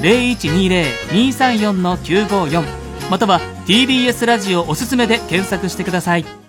[0.01, 2.63] 0120-234-954
[3.09, 6.42] または TBS ラジオおすすめで検索してください。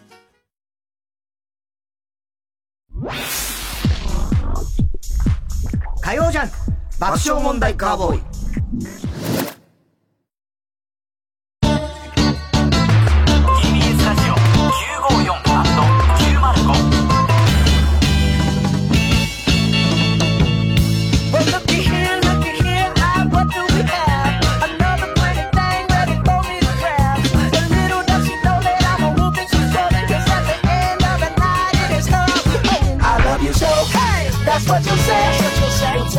[6.98, 9.03] 爆笑問題カーボーイ。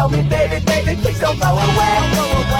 [0.10, 1.97] Tell me, baby, baby, please don't go away.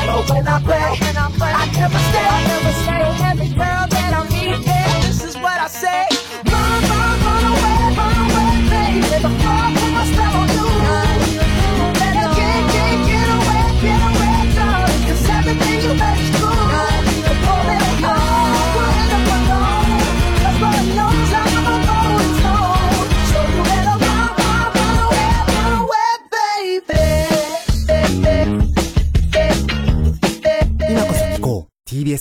[0.08, 2.26] But when I play, I never stay.
[2.26, 3.26] I never stay.
[3.32, 6.25] Every girl that I meet, yeah, this is what I say.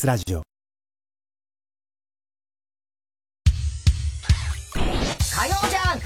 [0.05, 0.43] TBS ラジオ。
[3.95, 6.05] 火曜ジャンク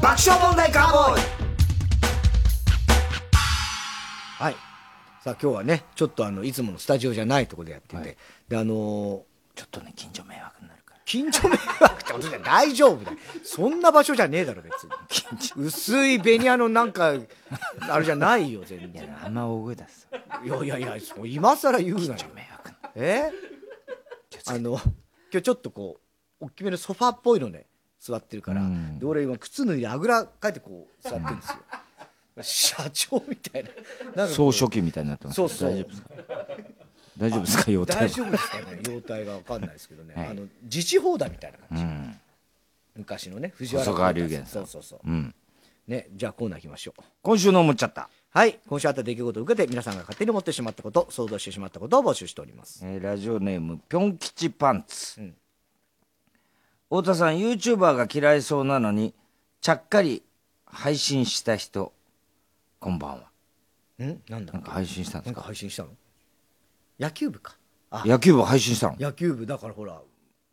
[0.00, 1.22] 爆笑問題カーボーイ。
[4.38, 4.54] はい。
[5.22, 8.16] さあ今日はねちょっとあのいつものスタジオじゃないところでやってて、
[8.48, 9.20] であのー
[9.56, 10.45] ちょっとね、近所迷惑。
[11.06, 13.12] 近所迷惑ってことじゃ大丈夫だ。
[13.12, 14.84] よそんな場所じゃねえだろ別
[15.56, 15.62] に。
[15.64, 17.14] 薄いベニヤのなんか
[17.88, 19.16] あれじゃないよ全然。
[19.24, 20.08] あんま大声出す。
[20.44, 22.14] いやいやいや今更言うなよ。
[22.96, 23.30] え？
[24.48, 24.80] あの今
[25.32, 26.00] 日ちょっとこ
[26.40, 27.66] う大きめのソファーっぽいのね
[28.00, 28.62] 座ってるから、
[28.98, 31.56] で俺今靴脱いであぐらかいてこう座ってるんですよ。
[32.42, 33.70] 社長みたいな。
[34.14, 35.36] なんか総書記みたいになってます。
[35.36, 35.70] そうそう。
[35.70, 36.08] 大丈夫ですか？
[37.18, 37.70] 大丈夫ですか？
[37.70, 38.02] 容体は。
[38.02, 38.80] 大丈夫ですかね？
[38.88, 40.26] 容体が分かんないですけどね、はい。
[40.28, 42.20] あの自治法だみたいな感じ、うん。
[42.96, 44.66] 昔のね藤原細川龍玄さん。
[44.66, 45.34] そうそうそう、うん。
[45.86, 47.02] ねじゃあコーナー行きましょう。
[47.22, 48.10] 今週の思っちゃった。
[48.30, 48.58] はい。
[48.68, 52.80] 今週あった出来事を受けて皆さんが勝手に思ってしまったこと想像してしまったことを募集しております。
[52.84, 55.34] えーラジオネームぴょん吉パンツ、うん。
[56.88, 59.14] 太田さん YouTuber が嫌いそうなのに
[59.60, 60.22] ちゃっかり
[60.66, 61.92] 配信した人。
[62.78, 64.04] こんばんは。
[64.04, 64.20] ん？
[64.28, 64.52] なんだ？
[64.52, 65.40] なんか配信したんですか？
[65.40, 65.88] か配信したの？
[66.98, 67.56] 野球部か。
[67.90, 68.04] あ。
[68.06, 68.96] 野球部配信したの？
[68.98, 70.00] 野球部だからほら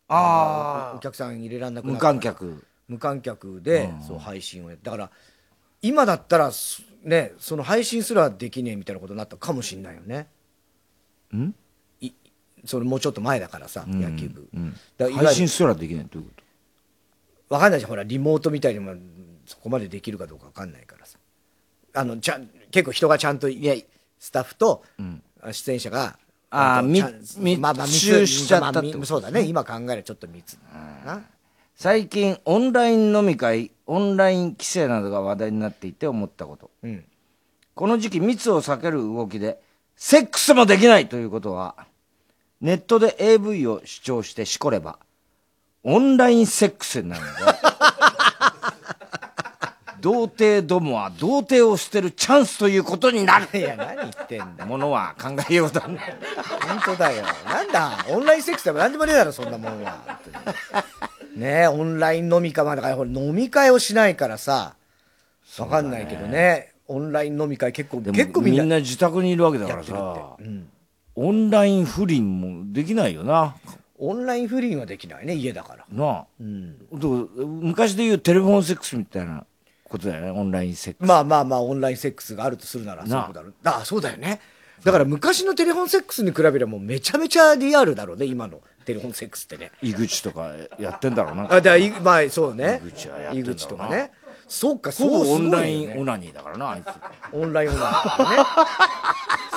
[0.10, 2.66] あのお客さん入れらんなくな無観客。
[2.88, 5.10] 無観客で、そう配信をやだから
[5.82, 10.28] 今だったらすねその配信すらできねえみたいなことになったかもしんないよね。
[11.34, 11.56] ん？
[12.02, 12.12] い
[12.66, 16.30] それもうちょっと前だからさ、野球部、うんだ配信すらできないどういう
[17.50, 18.94] こわかんないじゃんほらリモートみたいにも
[19.46, 21.18] そこまでできるかどうかわかんないからさ。
[21.96, 23.76] あのちゃん結構人がちゃんといや
[24.20, 24.84] スタッフと、
[25.52, 26.18] 出演者が
[26.56, 28.80] ああまあ密集しちゃった。
[28.80, 29.43] ってまあみそうだね。
[29.43, 30.58] 今考えるとちょっと密
[31.06, 31.18] な。
[31.18, 31.22] と
[31.76, 37.04] 最近オンライン飲み会オンライン規制などが話題になっていて思ったこと、うん。
[37.74, 39.60] この時期密を避ける動きで
[39.95, 41.88] セックスもできないということは
[42.62, 44.99] ネットで AV を視聴してしこれば
[45.84, 47.34] オンラインセックスになるので
[50.04, 53.47] 童貞どもは童貞を捨てるチャンスということになる。
[53.58, 54.66] いや何言ってんだ。
[54.66, 55.97] ものは考えようだね。
[56.68, 57.24] 本当だよ。
[57.45, 58.06] なんだ？
[58.10, 60.20] オンラインセックスでも何でもねえだろそんなもんは。
[61.38, 64.76] ねえオンライン飲み会まあだから飲み会をしないからさ。
[65.58, 66.74] わかんないけどね。
[66.89, 70.36] オンライン飲み会結構でも結構みんな自宅にいるわけだからさ、
[71.16, 73.56] オンライン不倫もできないよな。
[73.97, 75.86] オンライン不倫はできないね家だから。
[75.89, 76.76] なあ、うん。
[77.62, 79.45] 昔で言うテレフォンセックスみたいな
[79.94, 81.08] ことだよねオンラインセックス。
[81.08, 83.54] まあまあまあオンラインセックスがあるとするならそうだろう。
[83.64, 84.41] あそうだよね。
[84.84, 89.72] だから昔のテレフォンセックスに比べればもうめちゃめちゃリアルだろうね今のテレフォンセックスってね。
[89.82, 91.54] 井口とかやってんだろうな。
[91.54, 92.82] あだまあそうね。
[92.86, 93.54] 井口はやってんだろうな。
[93.54, 94.12] 井口とかね。
[94.48, 96.88] そうかそうオンラインオナニーだからなあいつ。
[97.32, 98.44] オンラインオナニーとかね。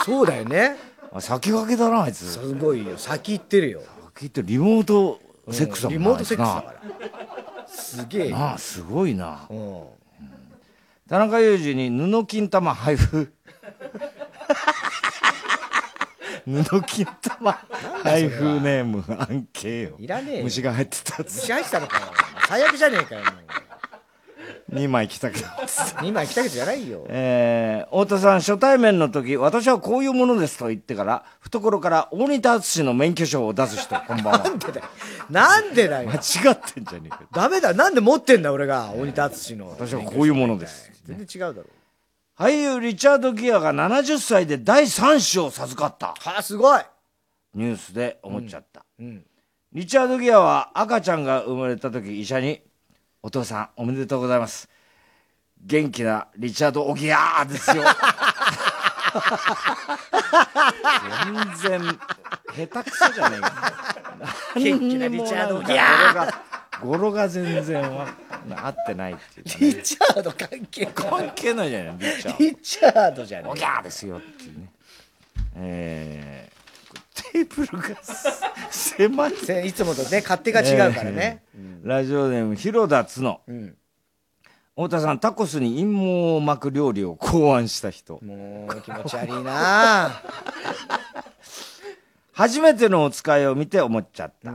[0.05, 0.77] そうだよね。
[1.13, 2.25] あ先駆けだなあいつ。
[2.27, 2.99] すごいよ。
[2.99, 3.83] 先行ってるよ。
[4.15, 5.19] 先ってリモート
[5.51, 7.67] セックスだもんなリモートセックスだから。
[7.67, 9.47] すげえなあすごいな。
[9.51, 9.96] うん
[11.09, 13.33] 田中裕二に布金玉配布。
[16.45, 17.53] 布金玉
[18.03, 20.45] 配布ネーム案件よいらねえよ。
[20.45, 22.07] 虫が入ってた虫入ってたのかよ
[22.49, 27.07] 最悪じゃねえかよも2枚来たけどう2枚来たけどじゃないよ。
[27.09, 34.45] えー、太田さん初対面の時私はこういうものですと言ってから懐から大仁田敦の免許証を出す人こんばんは。
[35.31, 36.11] なんでだよ。
[36.11, 37.75] 間違ってんじゃねえかダメだ。
[37.75, 38.93] なんで持ってんだ俺が。
[38.97, 39.71] 鬼田敦の。
[39.71, 41.69] 私はこういうものです全然違うだろ
[42.39, 46.09] 俳優リチャード・ギアが70歳で第3子を授かった。
[46.09, 46.83] はあすごい。
[47.55, 49.25] ニュースで思っちゃった、うん
[49.73, 52.63] リチャード・ギアは赤ちゃんが生まれた時医者に
[53.23, 54.69] 「お父さんおめでとうございます。
[55.61, 57.83] 元気なリチャード・オギアーですよ。
[61.63, 61.99] 全然、
[62.71, 63.53] 下手くそじゃねえか。
[64.55, 66.43] 元気なリチャード・オギギャーが、
[66.83, 68.09] 語呂が全然わ
[68.51, 72.45] 合ってないっていうかね、リチャード関係関係ないじゃない、リチャード。
[72.45, 73.51] リチャードじゃねえ。
[73.51, 74.73] オギャーですよっていうね。
[75.57, 77.97] えー、テーブルが
[78.71, 79.37] 狭い。
[79.37, 83.41] せいつもとね勝手が違うからね、えーラジオネーム広田つの、
[84.75, 88.19] 太田さんタコスに陰謀を巻く料理を考案した人。
[88.25, 90.11] もう気持ち悪いな。
[92.33, 94.53] 初めてのお使いを見て思っちゃった、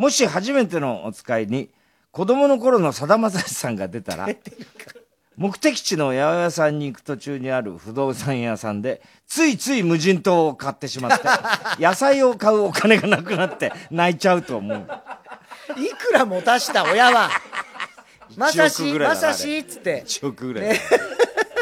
[0.00, 1.68] もし初めてのお使いに
[2.10, 4.26] 子供の頃のさだまさしさんが出たら
[5.36, 11.26] 目的地の八百屋さんに行く途中にある不動産屋さんでついつい無人島を買ってしまって
[11.78, 14.78] 野菜を買うお金がなくなって泣いちゃうと思う。
[15.76, 17.28] いくら持たした親は？
[18.36, 20.02] まさ1億しまさしっつって。
[20.06, 20.80] 1億ぐらい、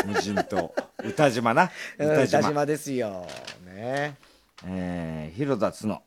[0.07, 0.73] 無人島。
[1.05, 1.73] 歌島な。
[1.99, 2.67] うん歌島歌島。
[2.67, 3.27] ですよ。
[3.65, 4.15] ね。
[4.65, 6.03] えー、広田つの、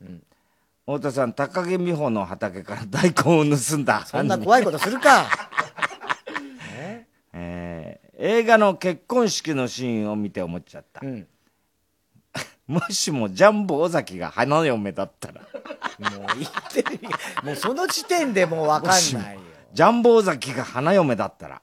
[0.86, 5.26] 太田さん高木美穂の畑から大根を盗んだ そんな怖いことするか。
[7.34, 11.02] えー映画の結婚式のシーンを見て思っちゃった、
[12.68, 15.42] もしもジャンボ尾崎が花嫁だったら。
[15.42, 15.50] もう
[16.38, 17.00] 言ってる
[17.44, 19.42] もうその時点でもう分かんないよ。
[19.74, 21.62] ジャンボ尾崎が花嫁だったら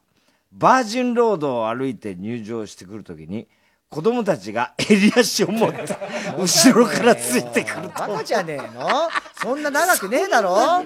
[0.52, 3.48] バージンロードを歩いて入場してくるときに
[3.90, 5.82] 子供たちが 襟足を持って
[6.38, 9.08] 後ろからついてくるバカじゃねえの？
[9.40, 10.84] そんな長くねえだろ？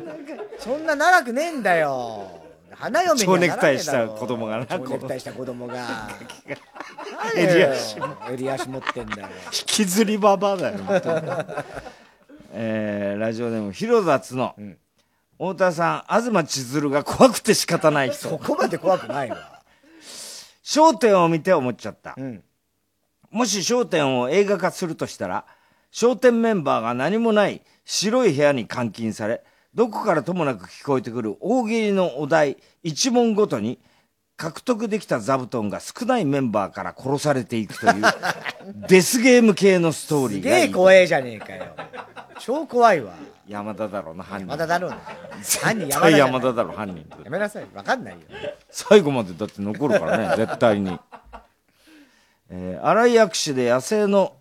[0.58, 2.38] そんな長くねえんだよ。
[2.74, 3.54] 花嫁にはならねえだろ。
[3.54, 6.08] 蝶ネクタイした子供がな蝶ネクタイした子供が。
[7.36, 7.96] 襟足
[8.30, 9.28] 襟足持ってんだよ。
[9.46, 11.32] 引きずりババアだよ、本当に。
[12.54, 14.54] えーラジオネーム広田つの、
[15.38, 18.28] 太田さん東千鶴が怖くて仕方ない人。
[18.30, 19.62] そこまで怖くないわ。
[20.64, 22.14] 焦点を見て思っちゃった、
[23.32, 25.44] もし焦点を映画化するとしたら
[25.92, 29.42] 焦点メンバーが何もない白い部屋に監禁され
[29.74, 33.78] どこからともなく聞こえてくる大喜利のお題一問ごとに
[34.36, 38.02] 獲得できた座布団が少ないメンバーから殺されていくという
[38.88, 40.72] デスゲーム系のストーリすげえーがいい。
[40.72, 41.66] 怖えじゃねえかよ。
[42.38, 43.12] 超怖いわ。
[43.46, 44.48] 山田だろうな犯人。
[44.48, 44.96] 山田だろうな
[45.62, 47.66] 犯人絶山田山田だろ犯人やめなさい。
[47.72, 48.20] 分かんないよ。
[48.70, 50.98] 最後までだって残るからね絶対に、
[52.54, 54.36] えー、荒井薬師で野生の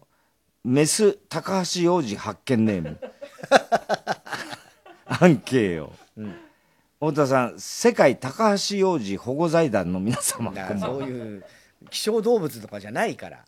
[0.65, 2.99] メス高橋洋二発見ネーム。
[5.07, 5.93] アンケーよ、
[6.99, 11.45] 太田さん世界高橋洋二保護財団の皆様そういう
[11.89, 13.45] 希少動物とかじゃないから。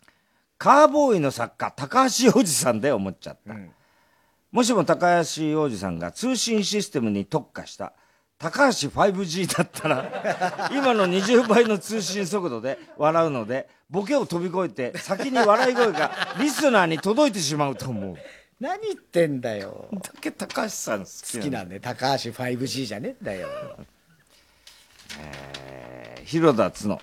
[0.58, 3.54] カーボーイの作家高橋洋二さんで思っちゃった、
[4.52, 7.92] もしも高橋洋二さんが通信システムに特化した
[8.44, 18.16] 高橋 5G だったら今の20倍の通信速度で笑うのでボケを飛び越えて先に笑い声がリスナーに届いてしまうと思う。
[18.60, 19.88] 何言ってんだよ。
[19.94, 23.48] だけ高橋さん好き好きなんで高橋 5G じゃねえんだよ。
[25.20, 27.02] えー広田つの、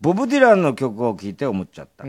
[0.00, 2.04] ボブ・ディランの曲を聴いて思っちゃった、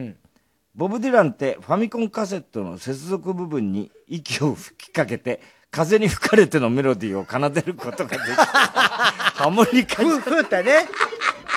[0.75, 5.39] ボブ・ディランってファミコンカセットの接続部分に息を吹きかけて
[5.73, 8.35] 風に吹かれてのメロディーを奏でることができる。
[8.37, 10.87] ハモリカふふってね。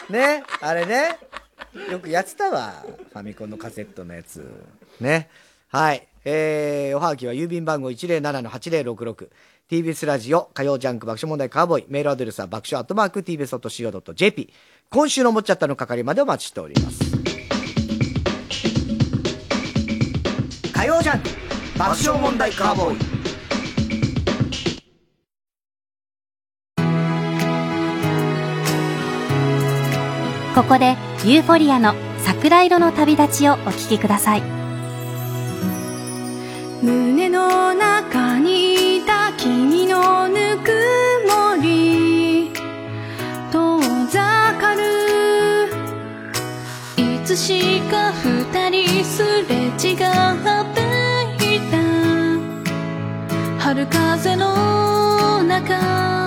[0.09, 0.43] ね。
[0.62, 1.19] あれね。
[1.91, 2.83] よくやってたわ。
[3.12, 4.51] ファミコンのカセットのやつ。
[5.01, 5.29] ね。
[5.69, 6.09] はい。
[6.25, 9.29] えー、おはがきは郵便番号107-8066
[9.71, 11.85] TBS ラジオ火曜ジャンク爆笑問題カーボーイ。
[11.89, 14.51] メールアドレスは爆笑アットマーク TBS.CO.JP
[14.89, 17.01] 今週のもっちゃったの係までお待ちしております。
[20.73, 21.29] 火曜ジャンク。
[21.79, 23.16] 爆笑問題カーボーイ
[30.57, 30.96] ここで
[31.26, 31.94] ユーフォリアの
[32.24, 34.42] 桜色の旅立ちをお聞きください。
[36.82, 40.72] 胸の中にいた君のぬく
[41.28, 42.52] もり
[43.52, 44.80] 遠ざかる。
[46.96, 50.80] いつしか二人すれ違って
[51.54, 51.76] いた。
[53.62, 56.26] 春風の中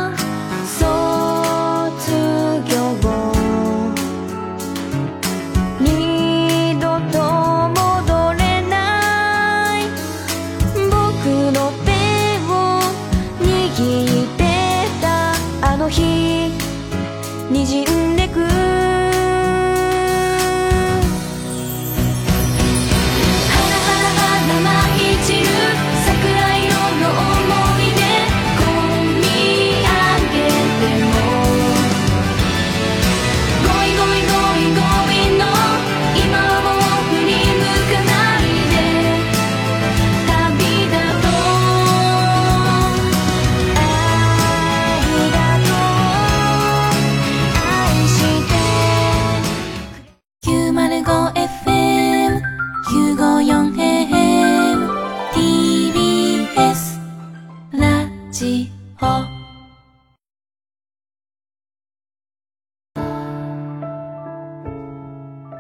[59.00, 59.28] は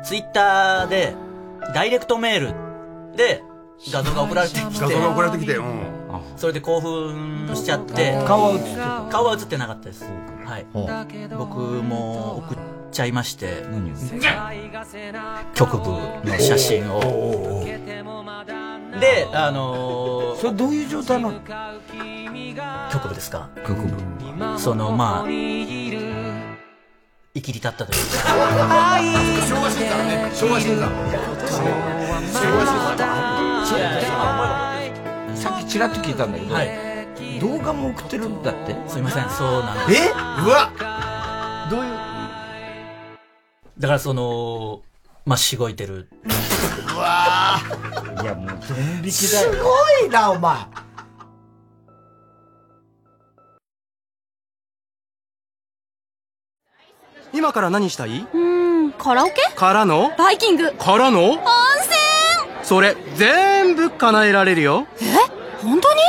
[0.03, 1.13] ツイッターで、
[1.73, 3.43] ダイレクトメールで
[3.91, 4.79] 画像が送られてきて。
[4.79, 5.83] 画像が送られてきて、うん。
[6.35, 8.23] それで興奮しちゃって。
[8.25, 8.75] 顔は映って
[9.11, 10.05] 顔は映ってなかったです。
[10.45, 10.65] はい。
[11.37, 12.57] 僕も送っ
[12.91, 13.63] ちゃいまして。
[13.69, 13.93] 何
[15.53, 17.63] 局部の写真を。
[18.99, 21.39] で、あのー、それどういう状態なの
[22.91, 23.49] 局部ですか？
[23.67, 23.93] 局部。
[24.57, 25.31] その、まあ、生
[27.41, 27.95] きり立ったというか。
[29.47, 29.97] 昭和してた。
[30.03, 30.31] ね。
[30.33, 30.87] 昭和してた。
[30.87, 33.03] 昭和してた。
[35.35, 36.25] さっきちらっと聞いた。
[36.25, 36.55] んだけど、
[37.47, 40.01] 動画も送ってるんだってすいません、そうなんです。
[40.01, 40.13] えう
[40.49, 40.71] わ
[41.69, 41.91] どういう
[43.77, 44.81] だからその、
[45.29, 46.09] まあ、しごいてる。
[46.91, 47.59] うわ
[48.23, 48.57] いやもうドン
[48.97, 50.57] 引きだすよごいな、お前。
[57.31, 58.21] 今から何したい？
[58.21, 59.35] うーん、カラオケ？
[59.55, 60.11] からの？
[60.17, 60.73] バイキング。
[60.73, 61.33] からの？
[61.33, 61.45] 温泉。
[62.63, 64.87] それ、全部叶えられるよ。
[64.99, 65.05] え？
[65.61, 65.99] 本当に？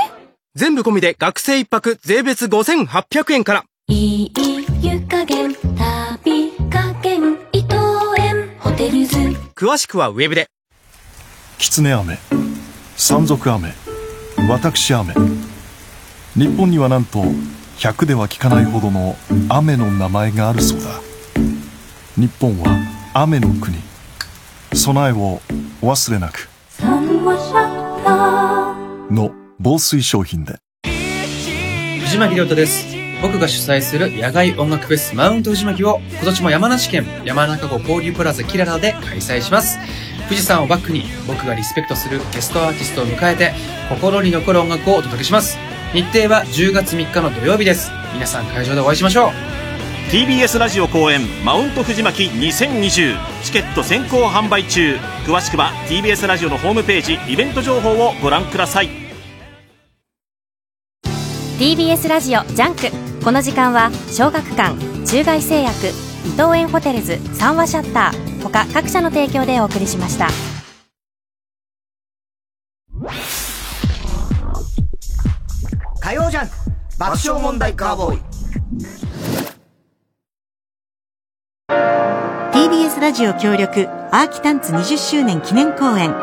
[0.54, 3.64] 全部込みで学生一泊税別5800円から。
[3.88, 4.32] いい
[4.80, 5.54] 湯加減、
[8.80, 9.18] テルズ。
[9.54, 10.46] 詳しくはウェブで。
[11.58, 12.18] 狐雨。
[12.96, 13.74] 山賊雨。
[14.48, 15.12] 私雨。
[16.34, 17.18] 日本にはなんと
[17.76, 19.16] 100では聞かないほどの
[19.50, 20.98] 雨の名前があるそうだ。
[22.16, 22.74] 日本は
[23.12, 23.76] 雨の国。
[24.72, 25.42] 備えを
[25.82, 26.48] お忘れなく。
[29.10, 30.56] の防水商品で。
[32.06, 32.99] 藤巻亮太です。
[33.22, 39.78] 僕が主催する野外音楽フェスマウント藤巻を今年も山梨県山中湖交流プラザキララで開催します。
[40.24, 43.52] 富士山をバックに僕がリスペクトするゲストアーティストを迎えて
[43.88, 45.58] 心に残る音楽をお届けします。
[45.92, 47.90] 日程は10月3日の土曜日です。
[48.14, 49.30] 皆さん会場でお会いしましょう。
[50.10, 58.88] TBS ラジオ公演マウント藤巻2020チケット先行販売中詳しくは TBS ラジオのホームページイベント情報をご覧ください
[61.60, 65.88] TBS ラジオジャンクこの時間は小学館中外製薬
[66.26, 70.28] 伊藤園ホテルズ三和シャッター他各社の提供でお送りしました。
[76.00, 76.54] 火曜ジャンク
[76.98, 78.20] 爆笑問題カーボーイ。
[82.52, 86.14] TBS ラジオ協力アーキタンツ20周年記念公演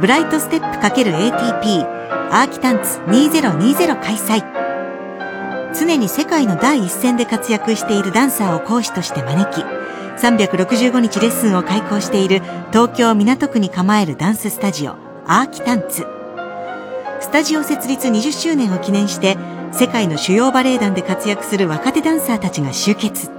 [0.00, 1.86] ブライトステップ ×ATP
[2.30, 4.65] アーキタンツ2020開催
[5.74, 9.64] 常に世界の第一線で活躍しているダンサーを講師として招き
[10.16, 12.40] 365日レッスンを開講している
[12.70, 14.92] 東京港区に構えるダンススタジオ
[15.26, 16.06] アーキタンツ。
[17.20, 19.36] スタジオ設立20周年を記念して
[19.72, 23.30] 世界の主要バレエ団で活躍する若手ダンサーたちが集結。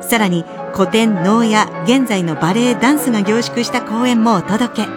[0.00, 0.44] さらに
[0.74, 4.88] 古典能や現在のバレエダンスが凝縮した公演もお届け。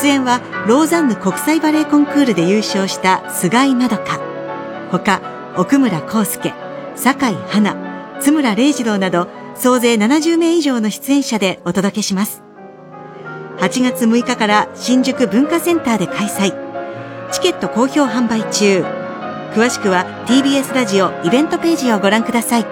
[0.00, 4.27] 出演はローザンヌ国際バレエコンクールで優勝した菅井まどか。
[4.96, 5.20] 他
[5.56, 6.54] 奥村康介
[6.96, 7.76] 酒井花
[8.20, 12.42] 津村礼二郎など総勢70名以上の出演者でお届けします。
[13.58, 16.52] 8月6日から新宿文化センターで開催。
[17.32, 18.84] チケット好評販売中。
[19.54, 22.62] 詳しくは TBS ラジオイベントページをご覧ください。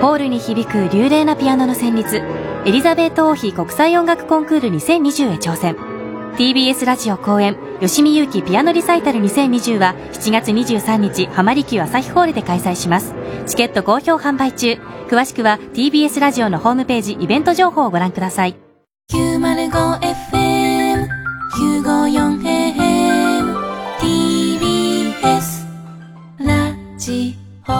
[0.00, 2.16] ホールに響く流麗なピアノの旋律。
[2.64, 5.95] エリザベート王妃国際音楽コンクール2020へ挑戦。
[6.36, 13.14] TBS ラジオ公演吉見祐希ピアノリサイタル2020は7月23日浜離宮朝日ホールで開催します。
[13.46, 14.74] チケット好評販売中。
[15.08, 18.54] 詳しくは TBS ラジオのホームページイベント情報をご覧ください。
[19.10, 21.08] 905FM
[21.54, 23.56] 954AM
[23.98, 25.64] TBS
[26.38, 27.34] ラジ
[27.66, 27.72] オ。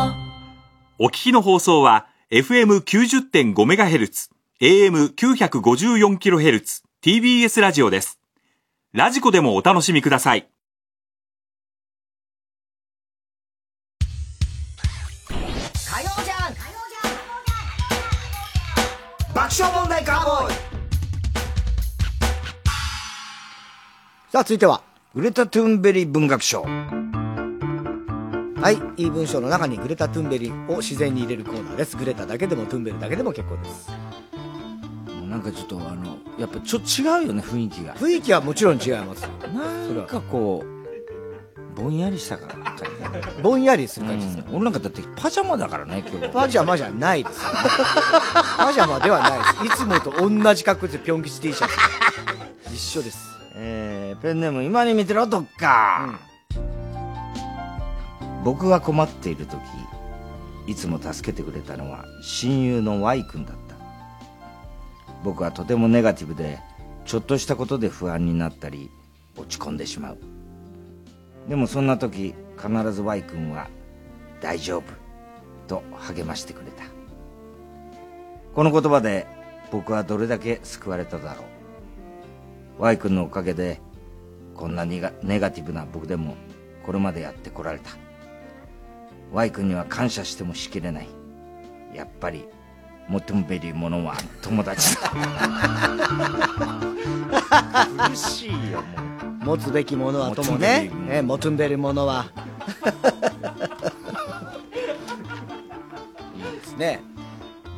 [1.05, 4.31] お聞きの放送は FM90.5MHz、
[4.63, 8.19] AM954kHz、TBS ラジオです。
[8.97, 10.49] ラジコでもお楽しみください。
[15.29, 15.35] 火
[16.01, 16.61] 曜ジャンク
[19.35, 20.55] 爆笑問題カーボーイ。
[24.33, 24.83] さあ続いては
[25.15, 26.63] グレタ・トゥーンベリー文学賞。
[26.63, 26.71] は
[28.71, 31.99] いいい文章の中にグレタ・トゥンベリを自然に入れるコーナーです。
[31.99, 33.91] グレタだけでもトゥンベリだけでも結構です
[35.37, 37.95] なんかちょっとあのやっぱちょっと違うよね雰囲気が。
[37.97, 46.29] 雰囲気はもちろん違いますなんかこうぼんやりした感じぼんやりする感じですか、俺なんかだってパジャマだからね今日。
[46.31, 47.41] パジャマじゃないです。
[48.57, 49.75] パジャマではないです。
[49.75, 51.75] いつもと同じ格好でピョン吉 T シャツ。
[52.73, 53.19] 一緒です。
[53.57, 56.19] えー、ペンネーム今に見てろどっか、
[58.43, 59.61] 僕が困っている時
[60.67, 63.66] いつも助けてくれたのは親友の Y 君だった
[65.27, 66.61] 僕はとてもネガティブで
[67.05, 68.93] ちょっとしたことで不安になったり
[69.37, 70.19] 落ち込んでしまう。
[71.49, 73.69] でもそんな時必ず Y 君は
[74.41, 74.85] 「大丈夫」
[75.67, 76.85] と励ましてくれた。
[78.55, 79.27] この言葉で
[79.73, 81.43] 僕はどれだけ救われただろ
[82.79, 82.83] う。
[82.83, 83.81] Y 君のおかげで
[84.55, 86.37] こんなにネガティブな僕でも
[86.85, 87.91] これまでやってこられた。
[89.33, 91.09] Y 君には感謝してもしきれない。
[91.93, 92.47] やっぱり
[93.09, 95.11] 求むべりものは友達だ。
[98.09, 98.83] 苦しいよ
[99.41, 102.27] も持つべきものはともねね求んでるものは。
[106.35, 107.01] いいですね。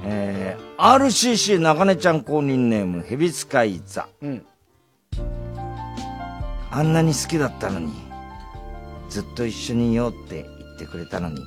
[0.04, 4.46] えー、RCC 中根ちゃん公認ネームヘビ使い座、うん、
[6.70, 7.92] あんなに好きだったのに
[9.10, 11.42] ずっと一緒にいようって言ってくれたのに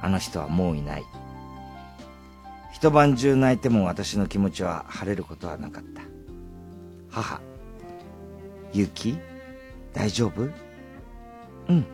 [0.00, 1.04] あの人はもういない
[2.82, 6.02] 一晩中泣いても私の気持ちは晴れることはなかった。
[7.12, 7.40] 母
[8.72, 9.16] ゆき
[9.92, 10.50] 大丈夫？
[11.68, 11.86] うん。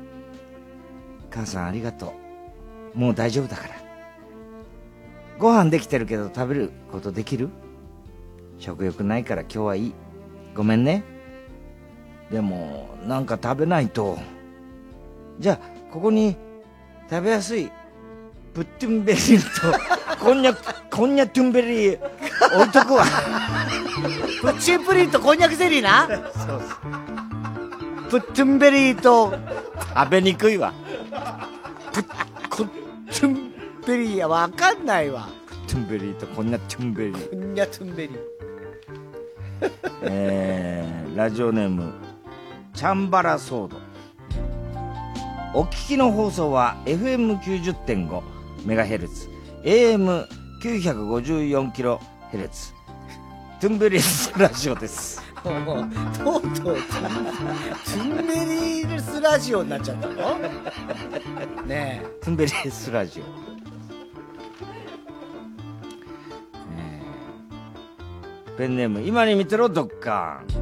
[1.30, 2.14] 母さんありがと
[2.94, 2.98] う。
[2.98, 3.74] もう大丈夫だから。
[5.38, 7.50] ご飯できてるけど食べることできる？
[8.58, 9.94] 食欲ないから今日はいい。
[10.54, 11.04] ごめんね。
[12.30, 14.18] でもなんか食べないと。
[15.38, 16.34] じゃあここに
[17.10, 17.70] 食べやすい
[18.58, 19.38] プットゥンベリー
[20.18, 21.98] とこんにゃくこんにゃトゥンベリー
[22.56, 23.04] 置いとくわ。
[24.40, 26.08] プッチンプリンとこんにゃくゼリーな？
[28.10, 29.32] プットゥンベリーと
[29.96, 30.74] 食べにくいわ。
[31.92, 32.04] プッ
[32.56, 33.52] トゥン
[33.86, 35.28] ベリーやわかんないわ。
[35.68, 37.30] トゥンベリーとこんにゃトゥンベリー。
[37.30, 38.18] こんにゃトゥンベリー。
[40.02, 41.92] えー、ラジオネーム
[42.74, 43.76] チャンバラソード。
[45.54, 48.37] お聞きの放送は FM90.5
[48.68, 49.30] メガヘルツ。
[49.64, 51.98] AM954 キロ
[52.30, 52.74] ヘルツ。
[53.62, 55.22] トゥンベリーズラジオです。
[55.42, 55.88] もう
[56.18, 56.50] とうとう。
[56.52, 60.38] トゥントゥンベリースラジオになっちゃったの？
[61.64, 63.24] ねトゥンベリーズラジオ。
[68.58, 70.58] ペンネーム今に見てろドッカー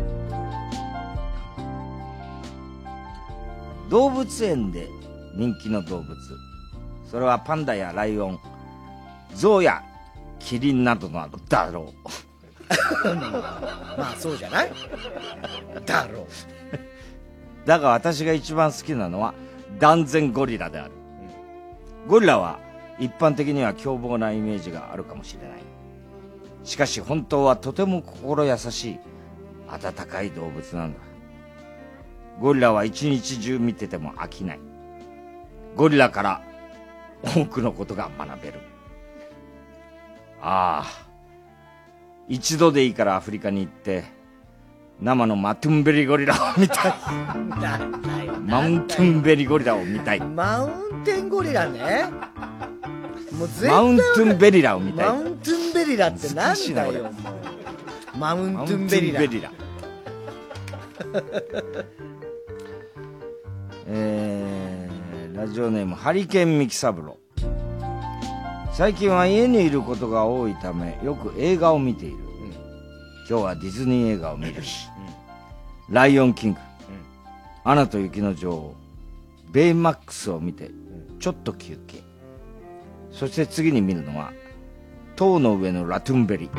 [3.89, 3.91] ン。
[3.91, 4.89] 動物園で
[5.35, 6.15] 人気の動物
[7.11, 8.39] それはパンダやライオン
[9.35, 9.83] ゾウや
[10.39, 12.09] キリンなどなどだろう。
[13.97, 14.73] まあそうじゃない？
[15.85, 16.27] だろう。
[17.67, 19.35] だが私が一番好きなのは
[19.79, 20.93] 断然ゴリラである、
[22.07, 22.59] ゴリラは
[22.99, 25.59] 一般的には凶暴なイメージがあるかもしれない。
[26.65, 28.99] しかし本当はとても心優しい
[29.69, 30.99] 温かい動物なんだ。
[32.41, 34.61] ゴリラは一日中見てても飽きない。
[35.77, 36.43] ゴリラから
[37.23, 38.61] 多くのことが学べる。
[40.41, 41.07] ああ
[42.29, 44.05] 一度でいいからアフリカに行って
[45.01, 46.95] 生のマトゥンベリゴリラを見たい。
[48.47, 50.21] マウンテンベリゴリラを見たい。
[50.21, 50.69] マウ
[51.01, 52.05] ンテンゴリラね。
[53.69, 55.07] マウンテンベリラを見たい。
[55.07, 57.15] マウンテンベリラってなん難しいなこれだよ
[58.19, 59.53] マウンテンベリラリラ。
[63.89, 64.56] えー、
[65.37, 67.19] ラジオネームハリケーンミキサブロ
[68.73, 72.17] 最近は家にいることが多いためよく映画を見ている、
[73.29, 74.89] 今日はディズニー映画を見るし、
[75.91, 76.59] ライオンキング、
[77.65, 78.75] アナと雪の女王
[79.53, 80.71] ベイマックスを見て
[81.21, 82.03] ちょっと休憩。
[83.13, 84.33] そして次に見るのは
[85.17, 86.49] 塔の上のラトゥンベリ。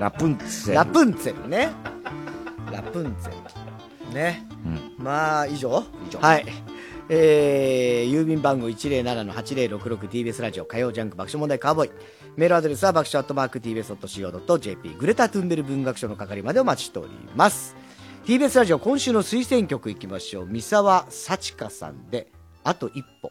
[0.00, 0.74] ラプンツェル。
[0.74, 1.70] ラプンツェルね。
[2.72, 3.63] ラプンツェル
[4.14, 4.46] ね、
[4.96, 5.84] まあ以上？
[6.20, 6.46] はい。
[7.10, 11.90] えー、郵便番号 107-8066TBS ラジオ火曜ジャンク爆笑問題カーボーイ。
[12.36, 17.76] メールアドレスは爆笑アットマーク TBS.CO.JP グレタ・トゥンベル文学賞の係までお待ちしております。
[18.24, 20.46] TBS ラジオ今週の推薦曲いきましょう。
[20.46, 22.32] 三沢幸香さんで
[22.64, 23.30] 「あと一歩」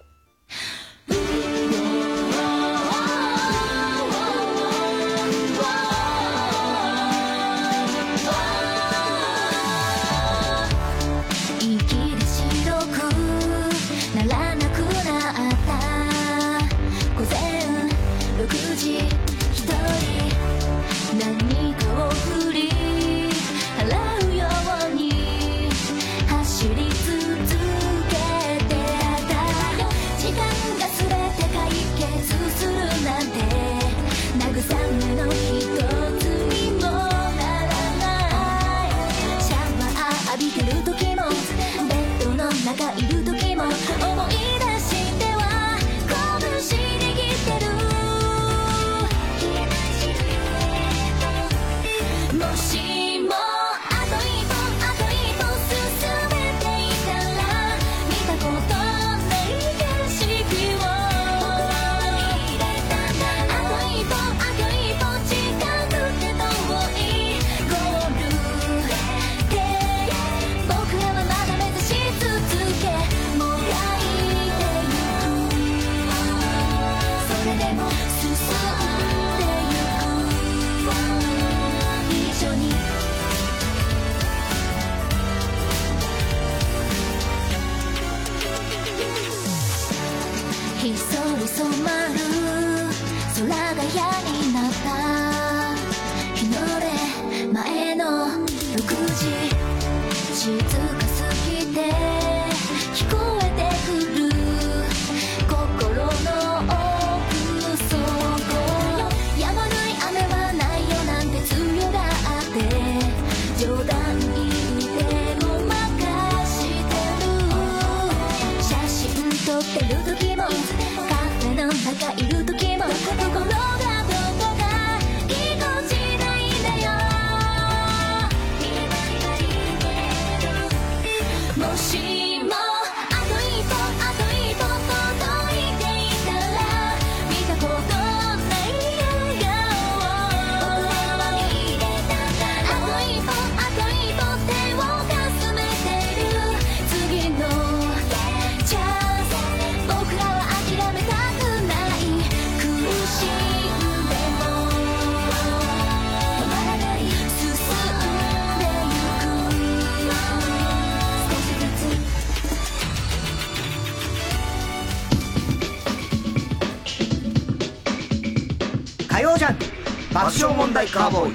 [170.73, 171.33] 爆笑問題カーボーイ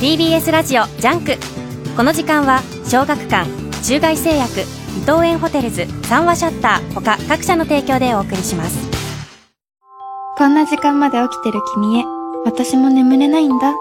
[0.00, 1.36] TBS ラジオジャンク
[1.96, 3.48] この時間は小学館
[3.82, 4.64] 中外製薬伊
[5.00, 8.88] 藤園ホテルズ三和シャッター他各社の提供でお送りします
[10.38, 12.04] こんな時間まで起きてる君へ、
[12.44, 13.74] 私も眠れないんだ。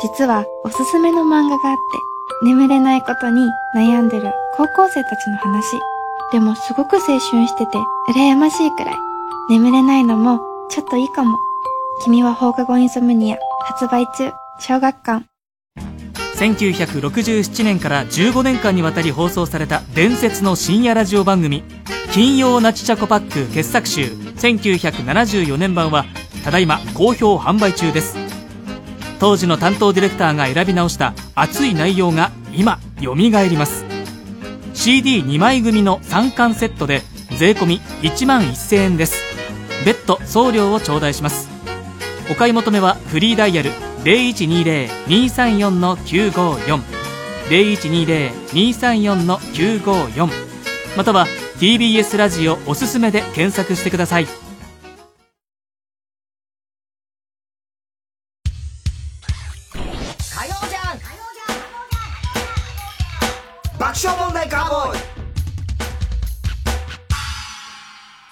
[0.00, 3.44] 実はおすすめの漫画があって、眠れないことに
[3.74, 5.80] 悩んでる高校生たちの話。
[6.30, 7.78] でもすごく青春してて、
[8.14, 8.96] 羨ましいくらい。
[9.50, 10.38] 眠れないのも、
[10.68, 11.38] ちょっといいかも。
[12.04, 15.26] 君は放課後インソムニア、発売中、小学館。
[16.36, 21.64] 1967年から15年間にわたり放送された伝説の深夜ラジオ番組
[22.12, 24.04] 「金曜ナチチャコパック傑作集。
[24.36, 26.04] 1974年版」は
[26.44, 28.16] ただいま好評販売中です。
[29.18, 33.84] 当時の担当ディレクターが選び直した熱い内容が今よみがえります
[34.74, 37.02] CD2 枚組の3巻セットで
[37.38, 39.25] 税込1万1000円です。
[40.06, 41.48] 途送料を頂戴します。
[42.30, 43.70] お買い求めはフリーダイヤル
[44.04, 46.80] 0120-234-954
[47.48, 50.28] 0120-234-954
[50.96, 51.26] または
[51.58, 54.45] TBS ラジオおすすめで検索してください。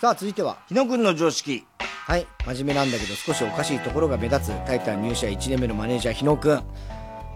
[0.04, 0.58] さあ続いては。
[0.68, 1.64] 日野君の常識。
[1.78, 2.26] はい。
[2.44, 6.62] 真面目なんだけど少しおかしいところが目立つタイタン入社1年目のマネージャー日野君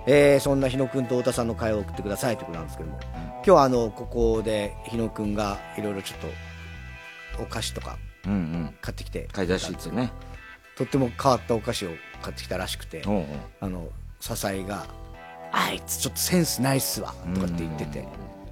[0.06, 2.36] えー、そんな日野君と太田さんの会を送ってください。
[2.36, 3.00] ということなんですけども。
[3.36, 7.96] 今日はあのここで日野君がいろいろちょっとお菓子とか
[8.82, 9.28] 買ってきて。
[9.32, 10.12] 買い出しってね。
[10.76, 11.88] とっても変わったお菓子を
[12.20, 13.02] 買ってきたらしくて。
[13.06, 13.24] おうおう。
[13.62, 13.88] あの
[14.20, 14.84] 笹井が
[15.52, 18.06] 「あいつちょっとセンスないっすわ」とかって言ってて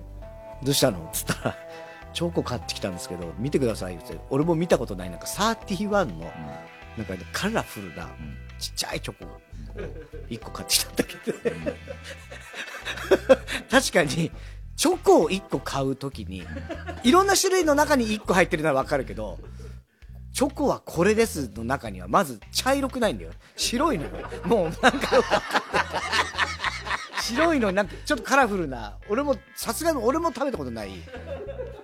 [0.64, 1.56] 「どうしたの?」っつったら
[2.16, 4.18] 「チョコ買ってきたんですけど見てください」って。
[4.30, 6.32] 俺も見たことないなんか31の
[6.96, 8.08] なんかねカラフルな
[8.58, 9.38] ちっちゃいチョコを
[10.30, 11.38] 1個買ってきたんだけど。
[13.70, 14.32] 確かに
[14.76, 16.42] チョコを1個買うときに
[17.02, 19.38] いろんな種類の中に1個入ってるならわかるけど
[20.32, 23.32] チョコはこれですの中にはまず茶色くないんだよ。
[23.56, 24.10] 白いのよ。
[24.44, 25.22] もうなんか
[27.34, 30.90] 白いのになんかちょっとカラフルな俺もさすがに俺も食べたことない。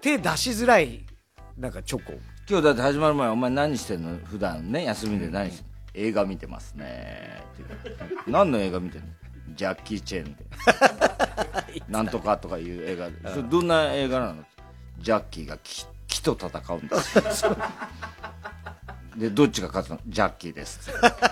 [0.01, 1.05] 手出しづらい
[1.56, 2.12] なんかチョコ。
[2.48, 4.19] 今日だって始まる前お前何してんの？
[4.24, 7.44] 普段ね休みで何してんの映画見てますね。
[7.55, 9.06] って言う何の映画見てんの？
[9.55, 10.44] ジャッキー・チェーンで。
[11.89, 13.09] なんとかとかいう映画。
[13.10, 14.44] でそれどんな映画なの？
[14.98, 17.56] ジャッキーが木木と戦うんですよ
[19.17, 19.99] でどっちが勝つの？
[20.07, 20.91] ジャッキーです。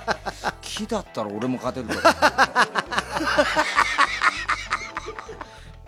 [0.61, 2.03] 木だったら俺も勝てると思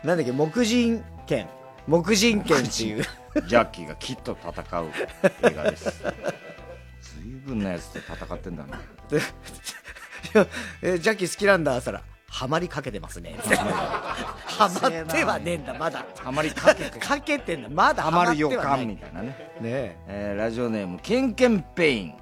[0.05, 0.32] なんだっけ？
[0.32, 1.48] 木人剣。
[1.86, 3.05] 木人剣っていう。
[3.35, 4.89] うジャッキーが木と戦う
[5.43, 6.02] 映画です。
[7.23, 9.20] 随分なやつと戦ってんだなで い
[10.35, 10.47] や
[10.82, 12.02] えジャッキー好きなんだったら
[12.34, 13.36] ハマりかけてますね。
[13.44, 16.02] ハマってはねえんだまだ。
[16.18, 16.98] ハマりかけて。
[16.98, 17.68] かけてんだ。
[17.68, 19.28] まだハハママる予感みたいなね。
[19.60, 20.32] ねえ。
[20.34, 22.12] ーラジオネームケンケンペイン、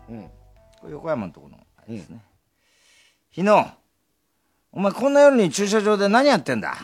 [0.81, 2.19] これ横山のところのあれですね、
[3.31, 3.71] 日野
[4.73, 6.77] お前こんな夜に駐車場で何やってんだ？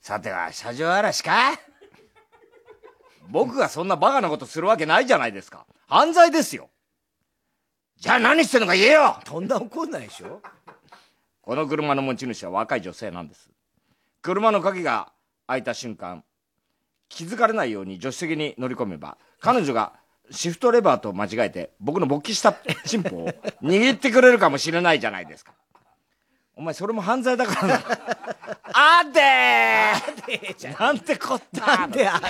[0.00, 1.58] さては車上荒らしか？
[3.28, 5.66] 僕がそんなバカなことするわけないじゃないですか。
[5.88, 6.70] 犯罪ですよ。
[7.98, 9.20] じゃあ何してんのか言えよ。
[9.26, 10.40] そんな怒んないでしょ？
[11.46, 13.48] この車の持ち主は若い女性なんです。
[14.20, 15.12] 車の鍵が
[15.46, 16.24] 開いた瞬間
[17.08, 19.92] 気づかれないように助手席に乗り込めば、彼女が
[20.32, 22.52] シフトレバーと間違えて、僕の勃起した
[22.84, 23.28] チンポを
[23.62, 25.52] 握ってくれるかもしれないじゃないですか。
[26.56, 27.84] お前、それも犯罪だからな。
[28.72, 30.80] あでー！
[30.80, 32.26] なんてこったなんであで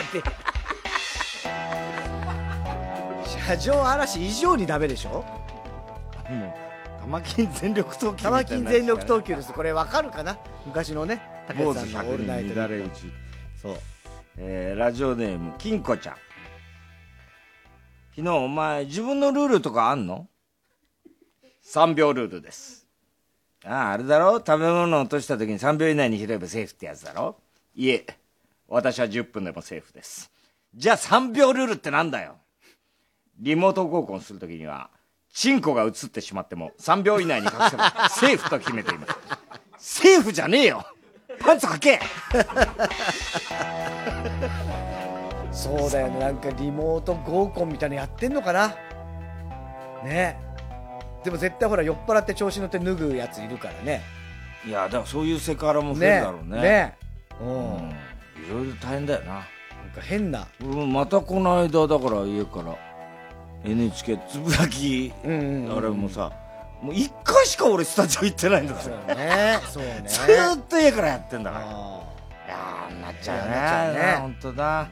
[3.46, 5.24] 車上荒らし以上にダメでしょ？
[6.28, 6.65] もう、
[7.06, 10.36] 玉金全力投球玉金全力投球ですこれわかるかな？
[10.66, 13.12] 昔のね武さんの「オールナイ100トれ打ち。
[13.62, 13.76] そう。
[14.38, 16.16] えー、ラジオネーム、金子ちゃん。
[18.10, 20.26] 昨日お前、自分のルールとかあんの
[21.64, 22.88] ?3 秒ルールです。
[23.64, 24.38] ああ、あれだろ？
[24.38, 27.36] 食べ物を落とした時に3秒以内に拾えばセーフってやつだろ？
[27.76, 28.04] いえ、
[28.66, 30.28] 私は10分でもセーフです。
[30.74, 32.38] じゃあ3秒ルールってなんだよ？
[33.38, 34.90] リモート合コンするときには、
[35.36, 39.06] チンコが映ってしまっても3秒以内に隠せば セーフと決めていま
[39.78, 40.02] す。
[40.02, 40.84] セーフじゃねえよ
[41.38, 42.00] パンツ履け
[45.52, 48.74] そうだよねなんかリモート合コンみたいなのやってんのかな
[50.02, 50.40] ね
[51.22, 54.02] でも絶対ほら酔っ払って調子乗って脱ぐやついるからね
[54.66, 56.60] いや、だからそういうセクハラも増えるだろうね。
[56.60, 56.96] ね
[57.40, 57.46] うん。
[57.46, 57.50] い
[58.50, 59.34] ろいろ大変だよな。
[59.34, 59.48] なんか
[60.00, 60.48] 変な。
[60.60, 62.76] うん、またこの間、だから家から、
[63.64, 66.32] NHK つぶやき、あれもさ、
[66.82, 68.78] もう一回しか俺スタジオ行ってないんだよ。
[68.80, 71.64] そうねそうねずーっと家からやってんだから。
[71.64, 71.68] い
[72.48, 73.52] やー、なっちゃうね。
[73.52, 74.88] いやなっちゃうね本当だ。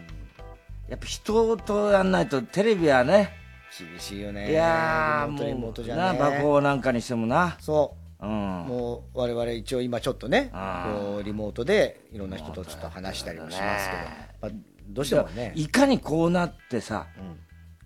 [0.89, 3.33] やっぱ人とやんないとテレビはね。
[3.77, 7.57] 厳しいよねいやもう、な、馬行なんかにしてもな。
[7.59, 8.31] そううん。
[8.31, 14.03] もう我々一応今ちょっとねこうリモートでいろんな人とちょっと話したりもしますけど、
[14.43, 14.51] まあ、
[14.89, 17.09] どうしてもねいかにこうなってさ、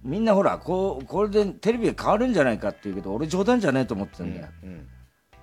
[0.03, 4.47] みんなほらこうこれでテレビが変わるんじゃないかって言うけど俺冗談じゃねえと思ってんだよ、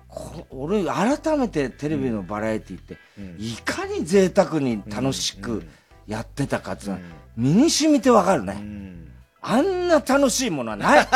[0.08, 2.96] こ俺改めてテレビのバラエティって、
[3.38, 5.64] いかに贅沢に楽しく
[6.06, 7.00] やってたかっていうのは、
[7.36, 8.56] 身に染みてわかるね、
[9.42, 11.08] あんな楽しいものはない。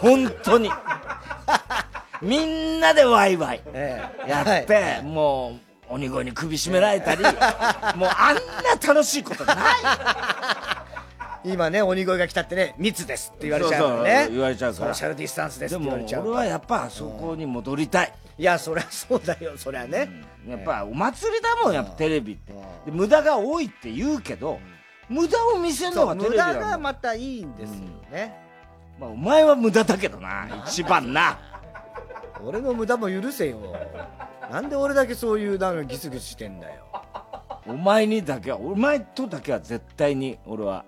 [0.00, 0.70] 本当に。
[2.22, 3.62] みんなでワイワイ。
[4.26, 5.58] やって、も
[5.90, 7.22] う鬼越に首絞められたり。
[7.22, 7.32] もう
[8.10, 8.40] あんな
[8.86, 9.56] 楽しいことない
[11.44, 14.10] 今ね鬼越が来たってね密ですって言われちゃうからね。
[14.10, 14.86] そうそう言われちゃうから。
[14.86, 20.10] ソーシャルディスタンスですってでも言われちゃう俺はやっぱそこに戻りたい、いやそりゃそうだよそりゃね、
[20.46, 22.52] やっぱお祭りだもんやっぱテレビって。
[22.52, 24.58] で無駄が多いって言うけど、
[25.08, 26.54] 無駄を見せるのがテレ無ビだもん。
[26.54, 27.76] 駄がまたいいんですよ
[28.10, 28.34] ね、
[29.00, 31.38] まあ、お前は無駄だけどな一番な。
[32.44, 33.58] 俺の無駄も許せよ。
[34.50, 36.84] なんで俺だけそういうなんかギスギスしてんだよ。
[37.66, 40.84] お前にだけはお前とだけは絶対に俺は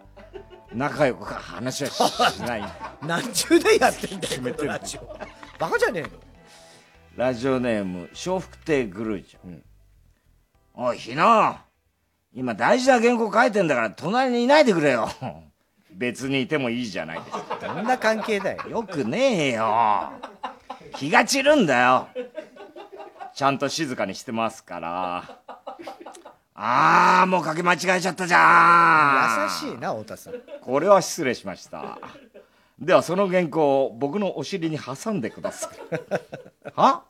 [0.72, 2.64] 仲良く話はしない。
[3.02, 4.68] 何十年やってんだよ決めてるこの。
[4.72, 5.18] ラジオ。
[5.58, 6.08] バカじゃねえの。
[7.16, 9.60] ラジオネーム笑福亭グルージョ、
[10.74, 11.56] おい日野。
[12.32, 15.08] 今大事な原稿書いてんだから隣にいないでくれよ。
[15.90, 17.30] 別にいてもいいじゃないです。
[17.30, 18.62] かどんな関係だよ。
[18.68, 20.12] よくねえよ。
[20.94, 22.08] 気が散るんだよ。
[23.34, 25.40] ちゃんと静かにしてますから
[26.62, 29.64] ああもう書き間違えちゃったじゃん。
[29.64, 30.34] 優しいな太田さん。
[30.60, 31.98] これは失礼しました。
[32.78, 35.78] ではその原稿を僕のお尻に挟んでください。
[36.76, 37.04] は？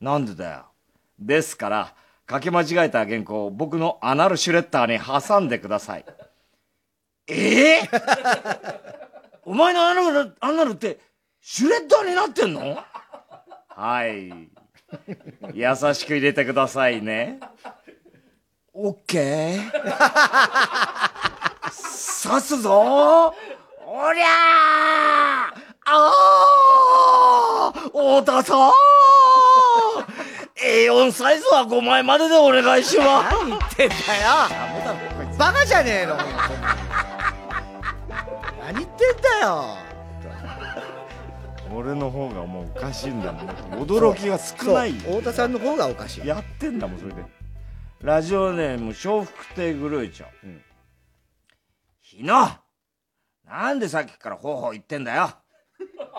[0.00, 0.66] なんでだよ。
[1.20, 1.94] ですから
[2.28, 6.04] 書き間違えた原稿を僕のアナルシュレッダーに挟んでください。
[7.28, 7.76] え？
[7.76, 7.80] え
[9.46, 10.98] お前のアナルアナルって
[11.40, 12.76] シュレッダーになってんの？
[13.68, 14.32] はい。
[15.54, 17.38] 優しく入れてくださいね
[18.78, 19.70] オッケー
[22.28, 23.32] 刺すぞ？
[23.86, 25.56] おりゃー！
[25.86, 27.80] あー！
[28.20, 28.72] 太田さん
[30.62, 33.36] !A4 サイズは5枚まででお願いします。
[33.38, 33.98] 何言ってんだよ。
[35.38, 36.18] バカじゃねえの。
[38.60, 39.78] 何言ってんだよ。
[41.74, 43.46] 俺の方がもうおかしいんだもん。
[43.86, 46.26] 驚きが少ない太田さんの方がおかしい。
[46.26, 47.24] やってんだもんそれで
[48.02, 50.26] ラジオネーム笑福亭グルーチョ、
[52.02, 52.48] 日野
[53.48, 55.30] なんでさっきからほうほう言ってんだよ。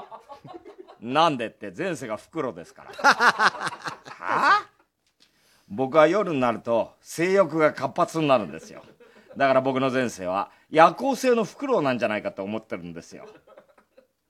[0.99, 2.91] なんでって前世が袋ですから。
[2.99, 4.65] はあ？
[5.69, 8.83] 僕は夜になると性欲が活発になるんですよ。
[9.35, 13.27] だから僕の前世は夜行性のフクロウなんじゃないかと思ってるんですよ。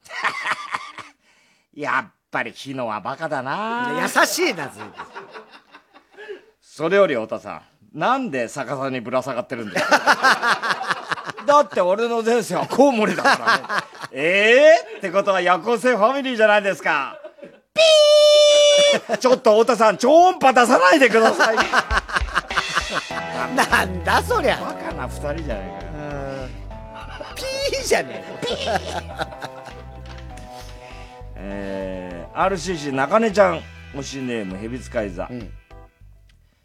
[1.74, 4.02] やっぱり日野はバカだな。
[4.02, 4.94] 優しいなずいぶん
[6.77, 7.63] それより太田さ
[7.95, 9.87] んなんで逆さにぶら下がってるんだよ
[11.47, 13.63] だって俺の前世はコウモリだからね。
[14.13, 17.17] ええってことは夜行性ファミリーじゃないですか。
[17.73, 19.17] ピー！
[19.17, 21.55] ちょっと太田さん超音波出さないでください。
[23.55, 24.57] ダなんだそりゃ。
[24.57, 25.81] バカな二人じゃないかよ。
[27.35, 28.45] ピーじゃねえ。
[28.45, 29.27] ピー。
[31.37, 33.63] えー、RCC 中根ちゃん
[33.95, 35.27] 推しネームヘビ使い座、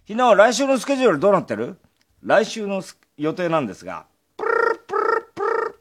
[0.08, 1.76] 昨日来週のスケジュールどうなってる？
[2.22, 2.82] 来週の
[3.16, 4.06] 予定なんですが。
[4.36, 4.50] プル
[4.86, 5.00] プル
[5.34, 5.80] プル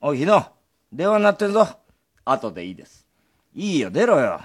[0.00, 0.26] おい日
[0.92, 1.66] 電話鳴ってんぞ。
[2.24, 3.04] 後でいいです。
[3.54, 4.40] いいよ出ろよ。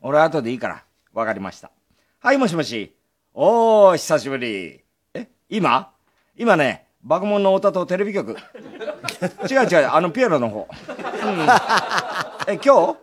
[0.00, 0.82] 俺後でいいから。
[1.12, 1.70] わかりました。
[2.18, 2.92] はいもしもし。
[3.34, 4.80] おー久しぶり。
[5.14, 5.92] え今？
[6.36, 8.32] 今ね爆問の太田とテレビ局。
[9.48, 10.68] 違う違うあのピエロの方。
[10.68, 11.40] うん。
[12.52, 12.96] え今日？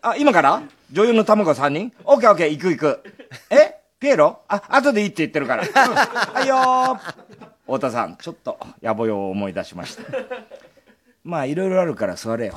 [0.00, 0.62] あ今から？
[0.90, 3.02] 女優の卵3人オッケーオッケー行く行く。
[3.50, 3.77] え？
[4.00, 4.40] ピエロ？
[4.48, 5.72] あ後でいいって言ってるから、うん。
[5.72, 6.98] はいよー。
[7.66, 10.04] 太田さんちょっと野暮用を思い出しました。
[11.24, 12.54] まあいろいろあるから座れよ。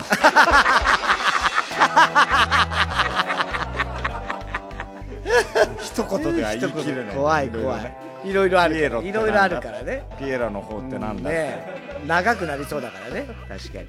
[5.81, 7.15] 一言では言い切れない。
[7.15, 7.97] 怖い怖い。
[8.23, 10.03] いろいろあるピエロいろいろあるからね。
[10.19, 11.65] ピエロの方ってなんだ、ね
[12.05, 13.25] 長くなりそうだからね。
[13.49, 13.87] 確かに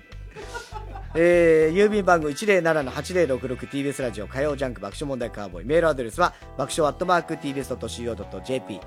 [1.14, 5.64] えー、郵便番号 107-8066TBS ラジオ火曜ジャンク爆笑問題カーボーイ。
[5.66, 8.80] メールアドレスは爆笑アットマーク TBS.CO.JP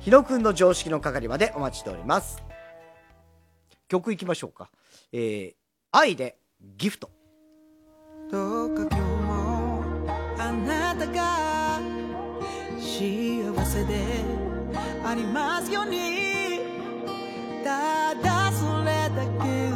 [0.00, 2.42] 日野くんの常識の係までお待ちしております。
[3.88, 4.70] 曲いきましょうか。
[5.12, 5.54] えー、
[5.90, 6.36] 愛で
[6.76, 7.10] ギフト。
[8.30, 9.82] どうか今日も
[10.38, 11.80] あなたが
[12.78, 13.94] 幸せで
[15.02, 16.60] ありますように。
[17.64, 19.69] ただそれだけ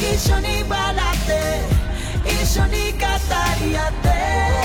[0.00, 2.98] 一緒に笑って一緒に語
[3.66, 4.57] り合って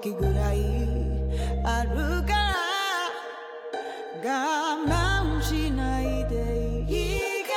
[0.00, 0.58] 時ぐらい
[1.64, 2.54] あるから
[4.22, 4.28] 我
[4.86, 7.52] 慢しないでいいか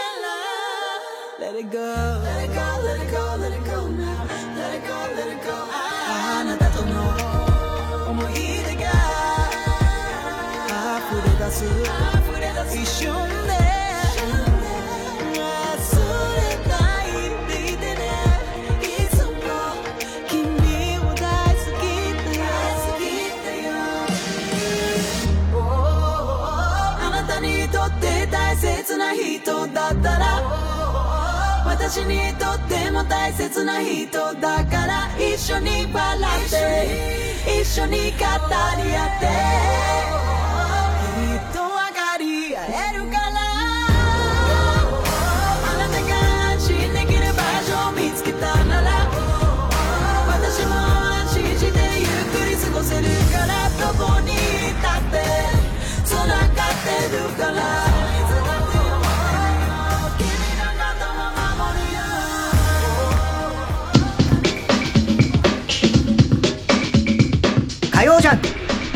[1.40, 1.52] ら。
[1.52, 2.17] Let it go
[29.08, 30.42] な人だったら
[31.66, 39.28] 私にとっても大切な人だから一緒に笑って一緒に語り合って
[41.16, 43.38] きっと分かり合えるから。
[45.64, 46.10] あなたが
[46.52, 48.92] 安心できる場所を見つけたなら
[50.28, 54.36] 私も安心してゆっくり過ごせるからどこにい
[54.82, 55.24] たって
[56.04, 57.87] つながってるから。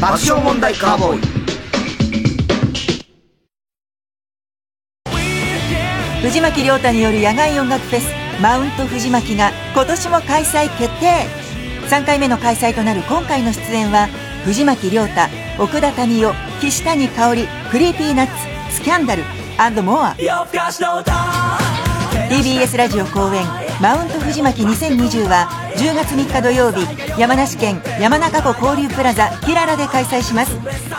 [0.02, 1.22] 爆笑問題カーボーイ。
[6.24, 8.12] 藤巻亮太による野外音楽フェス
[8.42, 11.28] マウント藤巻が今年も開催決定。
[11.88, 14.08] 3回目の開催となる今回の出演は
[14.44, 15.22] 藤巻亮太
[15.62, 18.34] 奥田民生岸谷香織クリーピーナッツ
[18.78, 19.24] スキャンダル
[19.84, 20.16] モア。
[22.28, 23.46] TBS ラジオ公演
[23.82, 26.86] マウント藤巻2020は10月3日土曜日
[27.20, 30.56] 山梨県山中湖交流プラザキララで開催します。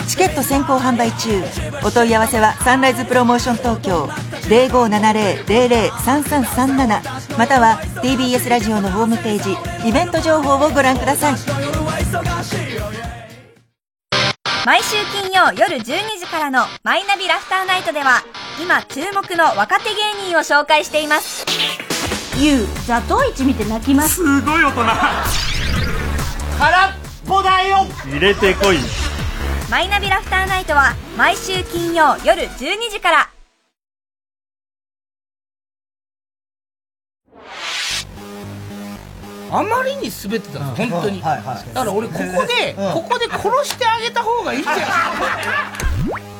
[0.09, 1.45] チケット先行販売中。
[1.85, 4.07] お問い合わせはサンライズプロモーション東京
[5.47, 9.57] 0570-003337または TBS ラジオのホームページ
[9.89, 11.35] イベント情報をご覧ください。
[14.67, 15.85] 毎週金曜夜12
[16.19, 18.25] 時からの「マイナビラフターナイト」では
[18.61, 21.47] 今注目の若手芸人を紹介しています。
[22.39, 24.17] ゆうザトウイチ見て泣きます。
[24.17, 24.85] すごい大人。
[24.85, 24.87] か
[26.71, 26.95] ら
[27.27, 27.87] ぽだよ。
[28.05, 28.79] 入れてこい。
[29.71, 33.29] マイナビラフターナイトは毎週金曜夜12時から。
[39.51, 41.75] あまりに滑ってたんです、本当に、はいはい。
[41.75, 42.93] だから俺ここで、うん。
[42.95, 46.32] ここで殺してあげた方がいいんじゃない？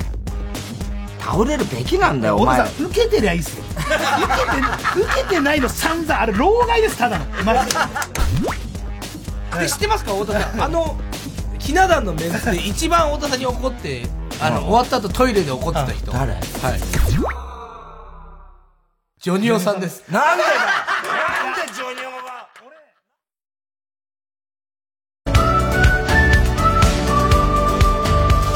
[1.23, 2.67] 倒れるべきなんだよお前。
[2.67, 3.65] さん受けてりゃいいっすよ。
[3.65, 7.25] 受けて受けてないの散々あれ老害ですただの。
[7.45, 9.61] マジで。
[9.61, 10.63] で知ってますか太田さん。
[10.63, 10.97] あの
[11.59, 14.03] ひな壇のメンツで一番太田さんに怒って
[14.41, 16.11] あの、うん終わった後トイレで怒ってた人。
[16.11, 16.33] 誰？
[16.33, 16.43] はい。
[19.21, 20.03] ジョニオさんです。
[20.11, 22.49] なんでだなんでジョニオが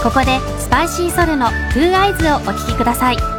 [0.02, 3.35] ここでスパイシーソルの「Two Eyes をお聴きください。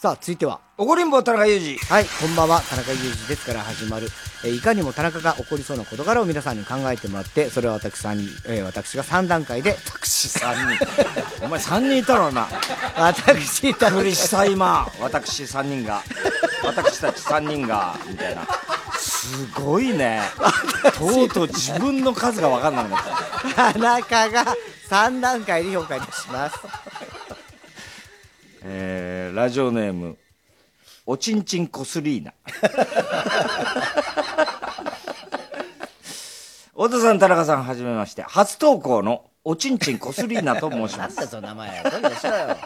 [0.00, 0.60] さあ、続いては。
[0.78, 1.76] 怒りんぼ田中裕二。
[1.76, 4.08] はい、こんばんは、田中裕二ですから始まる。
[4.42, 9.76] えーいかにも田中が起こりそうな事柄を皆さんに考えてもらって、それを私さんに、えー私が3段階で。
[10.00, 10.86] 私3人。
[11.44, 12.48] お前3人いたろな。
[12.96, 14.90] 私いたびっくりした今。
[15.00, 16.02] 私3人が。
[16.64, 17.94] 私たち3人が。
[18.08, 18.48] みたいな。
[18.98, 20.22] すごいね。
[20.96, 23.00] とうとう自分の数が分かんなくなっ
[23.54, 23.72] た。
[23.72, 24.56] 田中が
[24.88, 26.56] 3段階で評価いたします。
[28.62, 30.18] えー、ラジオネーム、
[31.06, 32.34] おちんちんこすりーな。
[36.72, 38.22] 太田さん、田中さん、はじめまして。
[38.22, 41.16] 初投稿のおちんちんこすりーなと申します。
[41.16, 41.82] なんだその名前。
[41.82, 42.56] どうでしょうよ。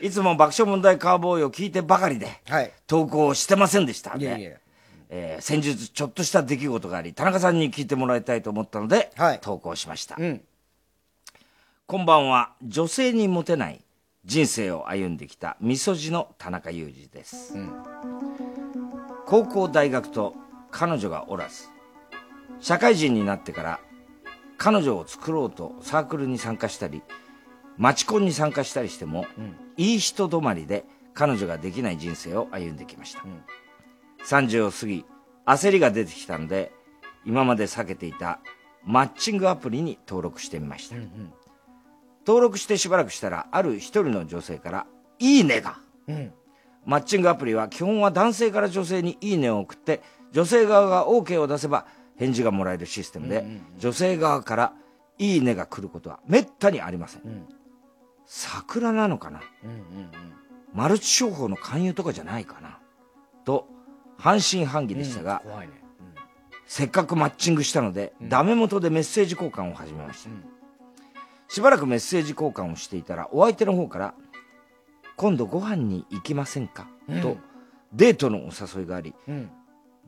[0.00, 2.72] いつも爆笑問題カーボーイを聞いてばかりで、はい。
[2.86, 4.24] 投稿してませんでしたね。
[4.24, 4.52] いやいや
[5.10, 9.10] えー先日ちょっとした出来事があり、田中さんに聞いてもらいたいと思ったので、
[9.40, 10.16] 投稿しました。
[10.18, 10.42] うん。
[11.86, 13.82] こんばんは、女性にモテない
[14.28, 17.54] 人生を歩んできたみそじの田中裕二です。
[19.24, 20.34] 高校、大学と
[20.70, 21.64] 彼女がおらず、
[22.60, 23.80] 社会人になってから
[24.58, 27.02] 彼女を作ろうとサークルに参加したり、
[27.78, 29.24] マチコンに参加したりしても、
[29.78, 30.84] いい人止まりで
[31.14, 33.24] 彼女ができない人生を歩んできました。
[34.26, 35.06] 30を過ぎ、
[35.46, 36.70] 焦りが出てきたので、
[37.24, 38.40] 今まで避けていた
[38.84, 40.96] マッチングアプリに登録してみました。
[42.28, 44.86] 登録してしばらくしたら、ある一人の女性から、
[45.18, 45.78] いいねが。
[46.06, 46.32] うん。
[46.84, 50.02] マッチングアプリは基本は男性から女性にいいねを送って、
[50.32, 51.86] 女性側が OK を出せば
[52.16, 53.46] 返事がもらえるシステムで、
[53.78, 54.72] 女性側から
[55.16, 57.22] いいねが来ることはめったにありません。
[58.26, 59.40] 桜なのかな？
[59.64, 60.10] うんうん
[60.74, 62.78] マルチ商法の勧誘とかじゃないかな？
[63.46, 63.66] と、
[64.18, 65.72] 半信半疑でしたが、怖いね。
[66.66, 70.57] せっかくマッチングしたので、ダメ元でメッセージ交換を始めました。
[71.48, 74.14] しばらくメッセージ交換をしていたら、お相手の方から、
[75.16, 77.38] 今度ご飯に行きませんか、うんと、
[77.92, 79.50] デートのお誘いがあり、うん。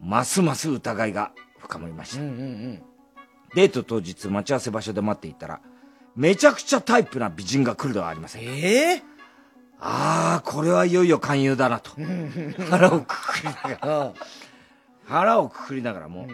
[0.03, 2.23] ますます疑いが深まりました。
[2.23, 2.83] うんうんうん。
[3.55, 5.61] デート当日待ち合わせ場所で待っていたら、
[6.15, 8.51] めちゃくちゃタイプな美人が来るではありませんか。
[8.53, 9.03] ええ？
[9.81, 11.93] ああ、これはいよいよ勧誘だなと。
[12.69, 14.13] 腹をくくりながら、
[15.07, 16.29] 腹をくくりながらも、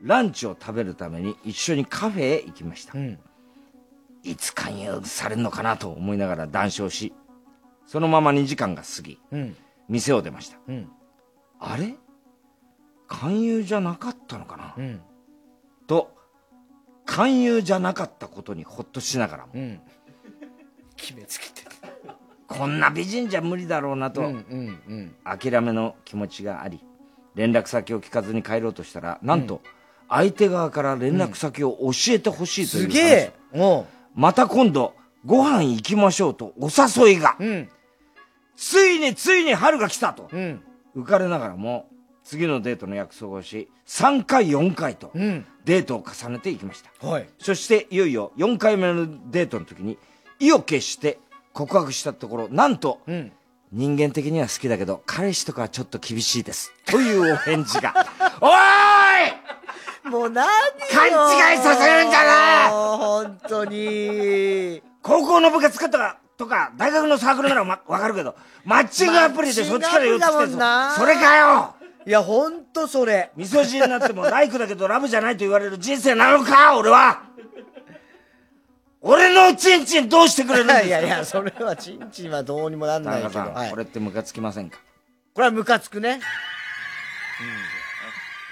[0.00, 2.94] ランチを食べるために一緒にカフェへ行きました。
[4.26, 7.14] いつ勧誘されるのかなと思いながら談笑し、
[7.86, 9.56] そのまま2時間が過ぎ、うん。
[9.88, 10.58] 店を出ました。
[10.66, 10.88] うん。
[11.60, 11.94] あれ？
[13.06, 15.00] 勧誘じゃなかったのかな、うん。
[15.86, 16.12] と、
[17.04, 19.80] 勧誘じゃなかったことにほっとしながらも、うん。
[20.96, 21.62] 決めつけて
[22.48, 24.22] こんな美人じゃ無理だろうなと、
[25.24, 26.84] 諦めの気持ちがあり、
[27.34, 29.62] 連絡先を聞かずに帰ろうとしたら、なんと、
[30.08, 33.32] 相手側から連絡先を教えてほしいという話、すげえ
[34.16, 34.94] また今度、
[35.26, 37.36] ご飯行きましょうとお誘いが。
[38.56, 40.28] ついについに春が来たと。
[40.96, 41.88] 浮かれながらも、
[42.24, 45.12] 次のデートの約束をし、3回4回と、
[45.64, 47.06] デートを重ねていきました。
[47.06, 47.28] はい。
[47.38, 49.98] そして、いよいよ4回目のデートの時に、
[50.40, 51.18] 意を決して
[51.52, 53.00] 告白したところ、なんと、
[53.70, 56.72] 人間的には好きだけど、彼氏とかはちょっと厳しいです。
[56.86, 57.92] というお返事が。
[58.40, 58.52] おーい
[60.10, 60.46] もう何
[60.92, 64.82] 勘違いさせるんじゃない本当に。
[65.02, 71.74] 高校の部活とか、とか、大学のサークルならわわかるけど、マッチングアプリでそっちから寄ってきてんなそれかよ
[72.06, 73.30] いや、ほんとそれ。
[73.36, 77.22] 味噌汁になってもライクだけどラブじゃないと言われる人生なのか俺は
[79.00, 80.86] 俺のチンチンどうしてくれるんですか？
[80.86, 83.34] いやいや、それはチンチンはどうにもなん田ないけど。
[83.34, 84.78] 中さん、はいこれってムカつきませんか
[85.34, 86.10] これはムカつくね。
[86.10, 86.18] うん。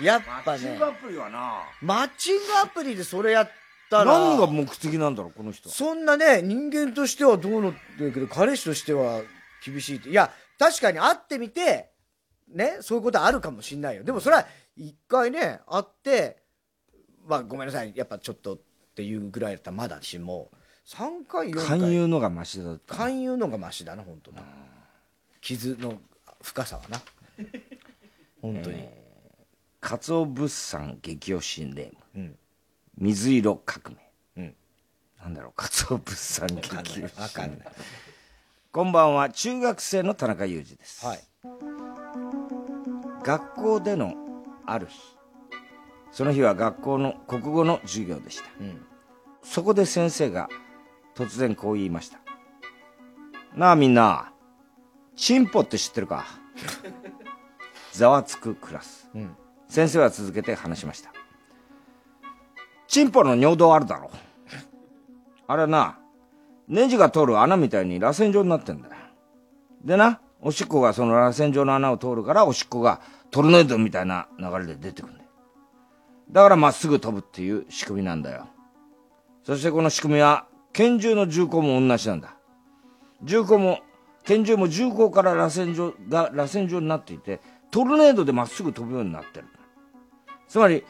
[0.02, 3.50] やっぱねマッチング、アプリはなマッチングアプリでそれやっ
[3.90, 9.22] たら、何が目的なんだろうこの人そんなね、人間としてはどうのってけど、彼氏としては
[9.64, 10.10] 厳しいって。
[10.10, 11.90] いや、確かに会ってみて、
[12.48, 14.04] ね、そういうことあるかもしんないよ。
[14.04, 14.46] でもそれは、
[14.76, 16.42] 一回ね、会って、
[17.26, 18.58] まあごめんなさい、やっぱちょっとっ
[18.94, 20.50] ていうぐらいだったらまだしも、
[20.86, 21.78] 3回、4回。
[21.78, 24.42] 勧誘のがマシだった勧誘のがマシだな、本当な。
[25.40, 26.00] 傷の
[26.42, 27.00] 深さはな。
[28.42, 29.03] 本当に。
[29.84, 32.36] かつお物産激推しネーム、うん。
[32.96, 34.54] 水色革命、うん。
[35.20, 37.68] なんだろうかつお物産激推しわかんない。
[38.72, 41.20] こんばんは中学生の田中裕二です、はい。
[43.22, 44.14] 学校での
[44.64, 44.98] ある日。
[46.12, 48.44] その日は学校の国語の授業でした、
[49.42, 50.48] そこで先生が
[51.14, 52.20] 突然こう言いました。
[53.54, 54.32] なあみんな
[55.14, 56.24] チンポって知ってるか？
[57.92, 59.36] ざわつくクラス、うん
[59.68, 61.12] 先生は続けて話しました。
[62.86, 64.10] チンポの尿道あるだろ。
[65.46, 65.98] あれな
[66.68, 68.94] ネジが通る穴みたいに螺旋状になってんだよ。
[69.84, 73.00] でなおしっこがその螺旋状の穴を通るからおしっこが
[73.30, 75.30] トルネードみたいな流れで出てくるんだよ。
[76.30, 78.46] だからまっすぐ飛ぶっていう仕組みなんだよ。
[79.42, 82.36] そしてこの仕組みは拳銃の銃口も同じなんだ。
[83.22, 83.80] 銃口も
[84.24, 89.46] 拳銃も銃口から螺旋状が螺旋状になっていてトルネードでまっすぐ飛ぶようになってる。
[90.54, 90.84] つまり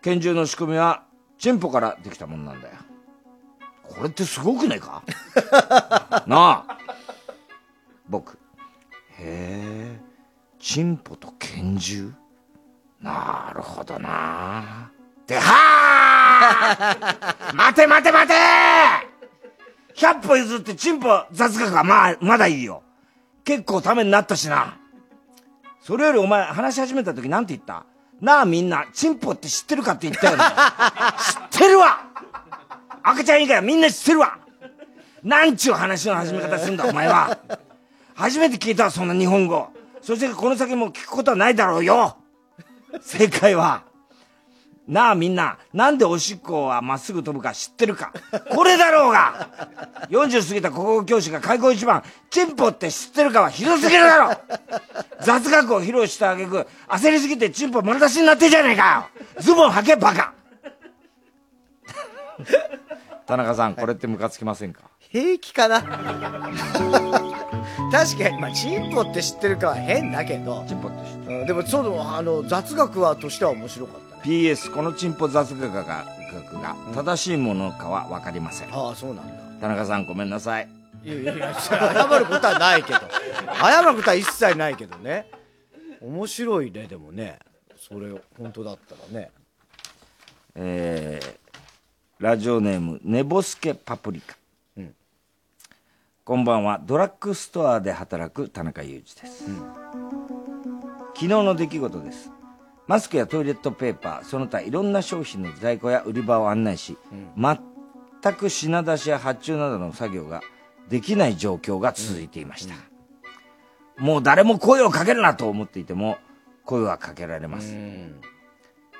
[0.00, 1.02] 拳銃の仕組みは
[1.36, 2.74] チンポからできたもんなんだよ。
[3.82, 5.02] これってすごくねえか？
[6.26, 6.78] なあ。
[8.08, 8.32] 僕。
[8.32, 8.38] へ
[9.18, 10.00] え。
[10.58, 12.14] チンポと拳銃？
[13.02, 14.90] なるほどな。
[15.26, 18.34] ではー待て待て待て
[19.96, 22.82] ！100歩譲ってチンポ雑学はまあ、まだいいよ。
[23.44, 24.78] 結構ためになったしな。
[25.78, 27.84] それよりお前話し始めた時なんて言った？
[28.20, 30.44] なあみんな、チンポって知ってるかって言ったよね。
[31.52, 32.00] 知ってるわ
[33.02, 34.38] 赤ちゃん以外はみんな知ってるわ
[35.22, 37.38] なんちゅう話の始め方すんだお前は。
[38.14, 39.68] 初めて聞いたわそんな日本語。
[40.02, 42.16] そしてこの先も聞くことはないだろうよ
[43.00, 43.82] 正解は、
[44.88, 48.10] なあみんな、なんでおしっこはまっすぐ飛ぶか知ってるか
[48.50, 49.50] これだろうが
[50.08, 54.30] !40 過ぎた国語教師が開口一番、チンポって知ってるかはひどすぎるだろ
[55.20, 60.32] 雑学を披露した挙句、焦りすぎてチンポ丸出しになってんじゃねえかよズボン履けバカ
[63.26, 64.84] 田中さん、これってムカつきませんか？
[65.10, 65.82] 平気かな
[67.92, 70.64] 確かに、まあ、チンポって知ってるかは変だけど。
[70.66, 71.46] チンポって知ってる。
[71.46, 74.07] でも、その、あの、雑学はとしては面白かった。
[74.28, 78.74] ?PS、このチンポ雑学がが正しいものかはわかりません。
[78.74, 79.60] ああ、そうなんだ。
[79.60, 80.68] 田中さん、ごめんなさい。
[81.04, 83.00] いやいやいや、謝ることはないけど。
[83.54, 85.30] 謝ることは一切ないけどね。
[86.00, 87.38] 面白いね、でもね。
[87.76, 89.30] それ、本当だったらね。
[90.54, 91.36] えー、
[92.18, 94.36] ラジオネーム、寝ぼすけパプリカ。
[96.28, 99.44] こんばんは、ドラッグストアで働く田中裕二です。
[101.14, 102.30] 昨日の出来事です。
[102.88, 106.96] マスクやトイレットペーパー、その他いろんな商品の在庫や売り場を案内し、
[107.36, 107.58] 全
[108.34, 110.40] く品出しや発注などの作業が
[110.88, 112.74] できない状況が続いていました。
[113.98, 116.16] もう誰も声をかけるなと思っていても、
[116.64, 117.74] 声はかけられます。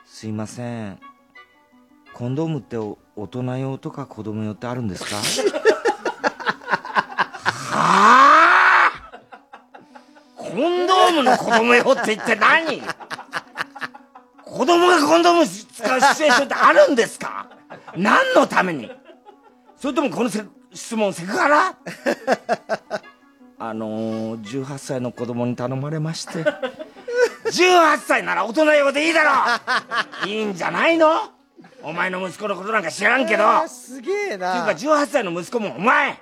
[0.05, 1.01] すいません。
[2.12, 5.16] コンドームってお大人用とか子供用ってあるんですか？
[7.73, 9.20] はあ？
[10.36, 12.82] コンドームの子供用って言って何？
[14.59, 17.48] 子供がコンドーム使うシチュエーションってあるんですか？
[17.97, 18.90] 何のために？
[19.76, 20.43] それともこのせ
[20.74, 21.74] 質問セクハラ？
[23.60, 26.43] あのー、18歳の子供に頼まれまして。
[27.47, 31.30] 18歳なら大人用でいいだろいいんじゃないの？
[31.85, 34.64] お前の息子のことなんか知らんけど、えーすげえな。
[34.64, 36.20] っていうか18歳の息子もお前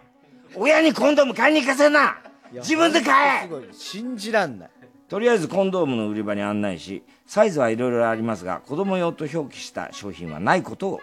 [0.55, 2.19] 親にコンドーム買いに行かせんな。
[2.53, 3.49] 自分で買え。
[3.73, 4.71] 信じらんない
[5.09, 11.01] とりあえずコンドームの売り場に案内しサイズはいろいろありますが子供用と表記した商品はないことを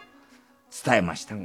[0.86, 1.36] 伝えました、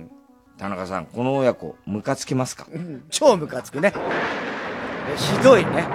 [0.56, 2.66] 田中さんこの親子ムカつきますか？
[2.72, 3.04] うん。
[3.10, 3.92] 超ムカつくね。
[3.94, 5.86] えひどいね。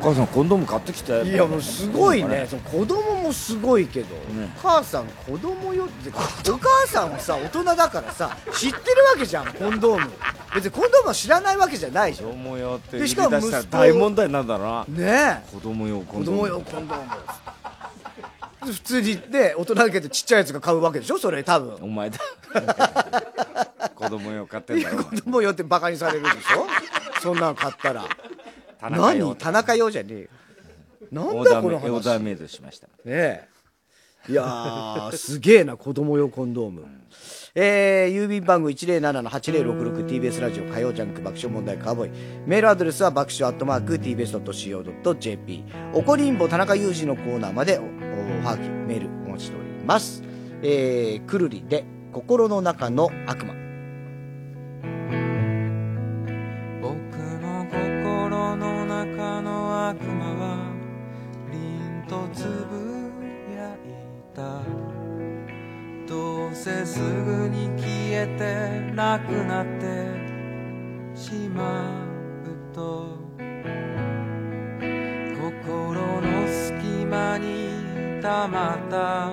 [0.00, 2.46] お母さんコンドーム買ってきていやもうすごいね。
[2.48, 6.10] その子供もすごいけど、お母さん子供よって
[6.50, 10.12] お母さんはさ大人だからさ知ってるわけじゃんコンドーム。
[10.54, 12.28] 別にコンドームは知らないわけじゃないじゃん。
[12.28, 14.84] 子供用って売り出でしかもしたら息子大問題になるだろうな。
[14.98, 16.40] ね子供用コ子ンドーム。
[16.42, 17.10] 供用コンドーム。
[18.72, 21.76] 普通にね大人だけどちっちゃいやつが買うわけでしょそれ多分。
[21.80, 22.18] お前だ。
[23.96, 25.04] 子供用買ってんだろ。
[25.04, 26.66] 子供用ってバカにされるでしょ。
[27.20, 28.04] そんなの買ったら。
[28.80, 29.36] 田中用何？
[29.36, 30.28] 田中用じゃねえよ
[31.12, 31.90] なんだこの話。
[31.90, 32.88] オーダーメイドしました。
[32.88, 33.48] ねえ。
[34.28, 36.84] いやー すげえな子供用コンドーム、
[37.56, 42.10] えー、郵便番号 107-8066TBS ラジオ火曜ジャンク爆笑問題カーボーイ。
[42.46, 47.84] メールアドレスは爆笑アットマーク TBS.CO.JP おこりんぼ田中裕二のコーナーまでおお
[48.46, 50.22] はがきメールお待ちしております。
[50.62, 53.54] えー、くるりで心の中の悪魔。
[56.80, 56.94] 僕
[57.42, 60.31] の心の中の悪魔
[62.32, 63.12] つぶ
[63.54, 63.76] やい
[64.34, 64.62] た。
[66.06, 69.86] どうせすぐに消えてなくなって
[71.14, 71.90] しま
[72.44, 73.22] うと。
[75.42, 79.32] 心の隙間にたまった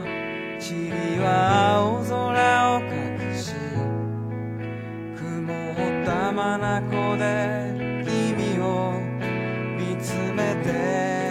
[0.59, 2.89] 塵は青空を隠
[3.35, 3.53] し
[5.15, 5.73] 雲を
[6.05, 7.23] たまなこで
[8.03, 8.99] 君を
[9.77, 11.28] 見つめて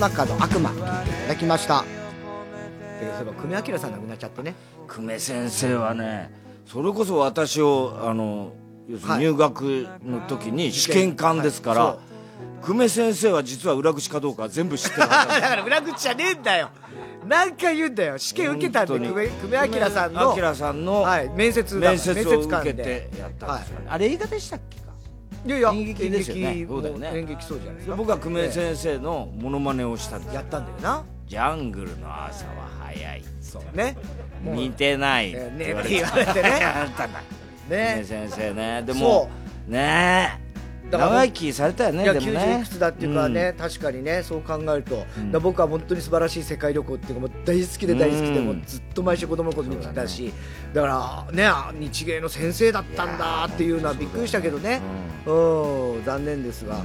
[0.00, 0.70] 中の悪魔。
[0.70, 1.84] 聞いていただきました。
[3.00, 4.54] でそういえば久米明さん亡くなっちゃってね。
[4.88, 6.32] 久米先生はね
[6.66, 8.52] それこそ私をあの
[8.88, 12.64] 要するに入学の時に試験官ですから、はい。
[12.64, 16.70] 久米先生は実は裏口かどうか全部知ってる だから裏口じゃねえんだよ。
[17.26, 18.16] 何回言うんだよ。
[18.16, 24.89] 試験受けたんで久米久米明さんの明さんのはい、面接だ面接を官受けてやったんですよね、あれ映画でしたっけか？
[25.44, 26.66] いやいや演劇ですよね。
[26.68, 27.10] そうだよね。
[27.14, 27.96] 演劇そうじゃないですか。
[27.96, 30.34] 僕は久米先生のモノマネをしたんです。
[30.34, 31.04] やったんだよな。
[31.26, 33.22] ジャングルの朝は早い。
[33.40, 33.96] そうね。
[34.42, 36.48] 似てないえって言われてね。
[36.60, 37.20] やったんだ。
[37.68, 38.02] ね。
[38.02, 38.82] 久米先生ね。
[38.82, 39.30] でも
[39.66, 40.38] ね。
[40.46, 40.49] え
[40.98, 42.32] 長生きされたよねいやでもね。
[42.32, 48.46] 90いくつだっていうかね、確かにねそう考えると、だから僕は本当に素晴らしい世界旅行っていうかもう大好きで大好きで、うん。
[48.46, 50.32] もうずっと毎週子供の頃見てたし
[50.74, 54.80] だ,、からねあ日芸の先生だったんだっていうのはびっくりしたけどね。
[55.26, 56.04] うん。
[56.04, 56.82] 残念ですが、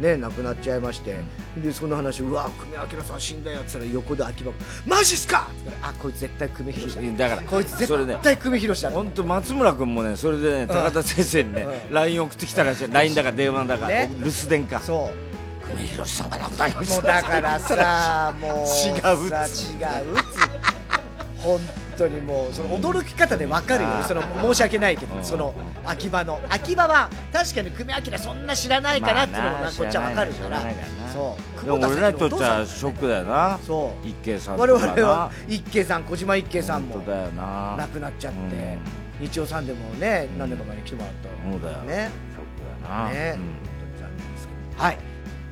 [0.00, 1.16] ね亡くなっちゃいまして。
[1.56, 2.66] でその話うわ久
[2.96, 4.56] 米明さん死んだよって言ったら横で秋葉が
[4.86, 5.48] マジっすか？
[5.50, 7.28] って言ったらあこいつ絶対久米宏だ。
[7.28, 8.90] だからこいつ絶対久米宏だ。
[8.90, 12.88] 本当松村君もねそれでね高田先生にね LINE 送ってきたらしい。
[12.90, 14.80] LINE だか電話だかね留守電か。
[14.80, 15.66] そう。
[15.68, 16.94] 久米宏さんが亡くなりました。
[16.94, 19.40] もうだからさ もう違う違う
[21.38, 21.60] 本
[22.00, 25.24] 当にもうその驚き方で分かるよその申し訳ないけど、うん。
[25.24, 25.54] その
[25.84, 26.40] 秋葉の。
[26.48, 30.58] 秋葉は確かに久米明そんな知らないかなっていうのもな、まあなこっちは分かるから。
[30.60, 31.12] 知らないからな。
[31.12, 31.64] そう。
[31.64, 33.58] でも俺らにとって久保田さんはショックだよな。
[33.66, 34.08] そう。
[34.08, 36.96] 一慶さんと我々は一慶さん小島一慶さんも。
[36.96, 38.78] 亡くなっちゃって、
[39.20, 41.28] 日曜さんでもね何年か前に来てもらった。
[41.50, 43.10] そうだよねショックだよな。
[43.10, 43.42] ね、うん。
[43.42, 44.82] 本当に残念ですけど。
[44.82, 45.09] はい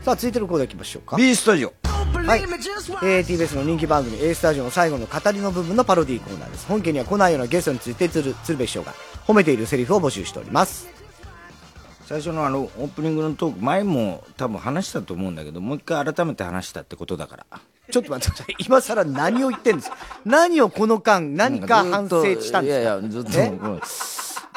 [0.08, 1.16] さあ続いてのコーナー行きましょうか。
[1.18, 1.74] B スタジオ。
[1.84, 6.66] はい、えー TBS の人気番組 A スタジオの最後の語りの部分のパロディーコーナーです。
[6.66, 8.94] 本家には来ないようなゲストについて鶴鶴瓶師匠が
[9.26, 10.88] 褒めているセリフを募集しております。
[12.06, 17.46] 最初のあのオープニングのトーク前も多分話したと思うんだけどもう一回改めて話したってことだから。
[17.90, 18.56] ちょっと待ってください。
[18.66, 19.90] 今更何を言ってんです？
[19.90, 22.80] か何をこの間何か反省したんですか？
[22.80, 23.30] いやいやずっと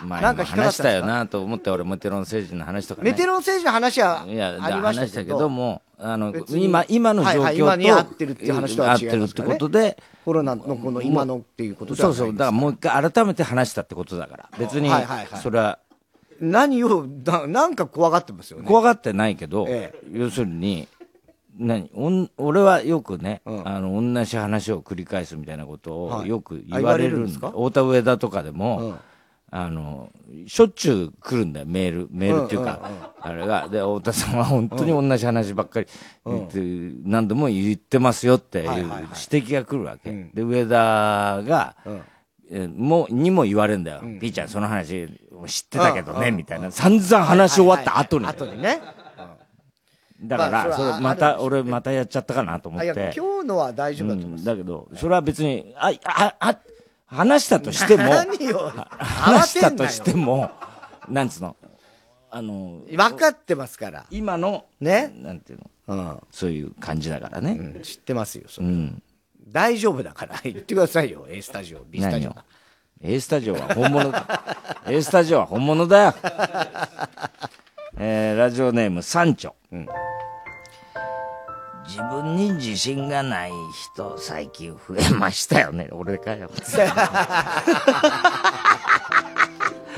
[0.06, 3.12] 前なんかも引っか話したよなと思って俺メテロン星人の話とかね。
[3.12, 5.06] メテロン政治の話はいやありましたけど。
[5.06, 6.66] 話したけどもあの別に。
[6.66, 14.50] 今今の状況と、はいはい今に合ってるっていう話とは違い合ってるってことでコロナのこの今のっていうことではないそうそうだからもう一回改めて話したってことだから。
[14.58, 15.40] 別にはいはいはい。
[15.42, 15.80] それは。
[16.40, 18.66] 何をななんか怖がってますよね。
[18.68, 20.88] 怖がってないけど、え要するに
[21.60, 26.30] 何おん俺はよくね、あの同じ話を繰り返すみたいなことをはい。
[26.30, 27.50] よく言われるん言われるんですか？
[27.52, 28.96] 太田上田とかでも、
[29.54, 30.10] あの
[30.48, 33.68] しょっちゅう来るんだよメールメールっていうか、あれが。
[33.68, 35.88] で太田さんは本当に同じ話ばっかり
[36.26, 36.60] 言って、
[37.04, 40.70] 何度も言ってますよっていう指摘が来るわけ、で上田
[41.44, 41.76] が、
[42.50, 45.08] えーもうにも言われるんだよ、ピーちゃんその話
[45.48, 46.72] 知ってたけどね、みたいな。
[46.72, 48.82] 散々話し終わった後に、後にね。
[50.24, 53.12] だから、まあそれまた、俺またやっちゃったかなと思って。
[53.16, 54.44] 今日のは大丈夫だと思うん。
[54.44, 56.58] だけど、それは別に、あ、あ、あ、
[57.12, 58.04] 話したとしても、
[58.98, 60.50] 話したとしても、
[61.10, 61.58] なんつうの、
[62.30, 64.06] あの、分かってますから。
[64.10, 65.12] 今の、ね？
[65.16, 65.60] なんていう
[65.94, 67.82] の、そういう感じだからね。
[67.84, 68.68] 知ってますよ、それ。
[68.68, 69.04] うん。
[69.50, 70.40] 大丈夫だから。
[70.44, 71.28] 言ってくださいよ。
[71.30, 72.36] A スタジオ B スタジオ
[73.02, 74.56] A スタジオは本物だ。
[74.88, 76.16] A スタジオは本物だよ。
[78.00, 79.54] えー、ラジオネーム、サンチョ。
[81.92, 85.90] 自分に自信がない人、最近増えましたよね。
[85.92, 86.50] 俺かよ。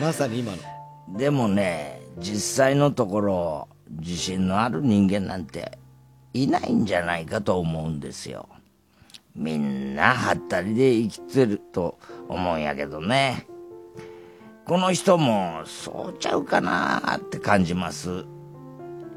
[0.02, 0.58] まさに今の
[1.10, 5.78] でもね、実際のところ、自信のある人間なんて
[6.34, 8.50] いないんじゃないかと思うんですよ。
[9.36, 13.46] みんなはったりで生きてると思うんやけどね。
[14.66, 18.26] この人もそうちゃうかなって感じます。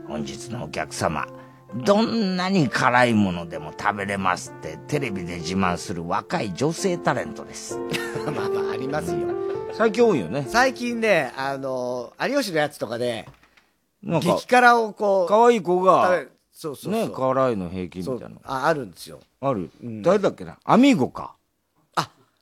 [0.06, 1.26] 本日のお客様、
[1.84, 7.78] どんなに辛いものでも食べれますってテレビで自慢する若い女性タレントです。
[8.26, 9.18] まあまあありますよ
[9.72, 10.46] 最近多いよね。
[10.48, 13.28] 最近ねあの有吉のやつとかで
[14.02, 18.40] なんか激辛をこう可愛い子がそうそうそうね、辛いの平均みたいなの。
[18.44, 19.70] ああるんですよある？
[20.02, 20.56] 誰だっけな？
[20.64, 21.34] アミーゴか。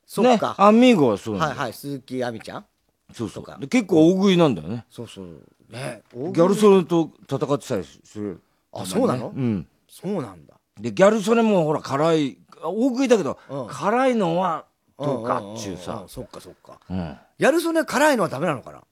[0.07, 2.65] そっか、ね、アミーゴはそうなんだよはいはい鈴木亜美ちゃん？
[3.13, 3.61] そうそう。
[3.61, 4.85] で結構大食いなんだよね。
[4.89, 5.27] そうそう
[5.71, 8.41] ねギャル曽根と戦ってたりする。
[8.75, 9.33] あそうなの？
[9.35, 9.67] うん。
[9.89, 10.55] そうなんだ。
[10.81, 13.39] で、ギャル曽根もほら辛い、大食いだけど、
[13.69, 14.67] 辛いのは
[14.99, 15.95] どうかっちゅうさ。
[15.95, 16.09] んんんん。
[16.09, 16.81] そっかそっか。
[16.91, 17.17] うん。
[17.39, 18.83] やるそね辛いのはダメなのかな？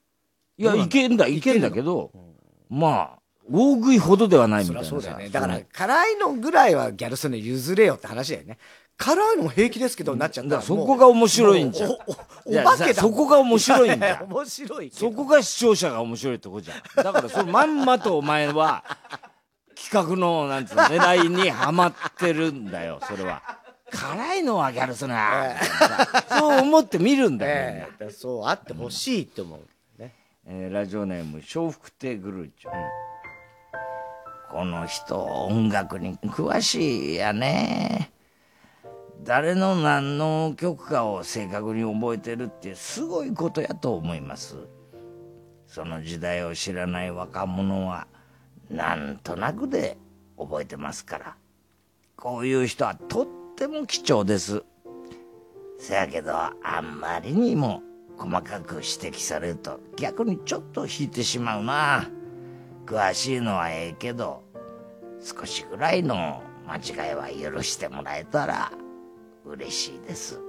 [0.58, 2.10] いや、いけんだ、いけんだけど、
[2.68, 3.18] まあ、
[3.50, 5.28] 大食いほどではないみそたいなそうだよね。
[5.28, 8.58] だから辛いのぐらいはギャル曽根譲れよって話だよね。
[8.96, 11.90] 辛いのも平気ですけどなっちゃったらだからそこが面白いんじゃん。
[11.90, 11.96] お
[12.62, 17.04] 化けだそこが面白いんだよ 面白いそこが視聴者が面白いとこじゃん。
[17.04, 18.84] だからそのまんまとお前は、
[19.90, 23.42] 企画の、なんつうの、狙いにはまってるんだよ、 それは。
[23.90, 25.54] 辛いのはギャルすな、
[26.28, 27.86] そう思って見るんだよ、みんな。
[28.00, 29.60] ええそうあってほしいって思う。
[30.44, 32.70] えーラジオネーム笑福亭グルーチョ、
[34.50, 38.10] この人音楽に詳しいやね。
[39.22, 44.56] 誰の何の曲かを正確に覚えてるってすごいことやと思います。
[45.68, 48.08] その時代を知らない若者は
[48.72, 49.98] なんとなくで
[50.38, 51.36] 覚えてますから。
[52.16, 53.26] こういう人はとっ
[53.56, 54.62] ても貴重です。
[55.78, 57.82] せやけどあんまりにも
[58.16, 62.08] 細かく指摘されると逆にちょっと引いてしまうな。
[62.86, 64.42] 詳しいのはええけど
[65.20, 66.76] 少しぐらいの間
[67.08, 68.72] 違いは許してもらえたら
[69.44, 70.40] 嬉しいです。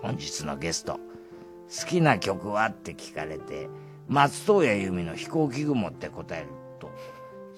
[0.00, 2.66] 本日のゲスト好きな曲は？
[2.66, 3.68] って聞かれて
[4.06, 6.48] 松任谷由実の飛行機雲って答える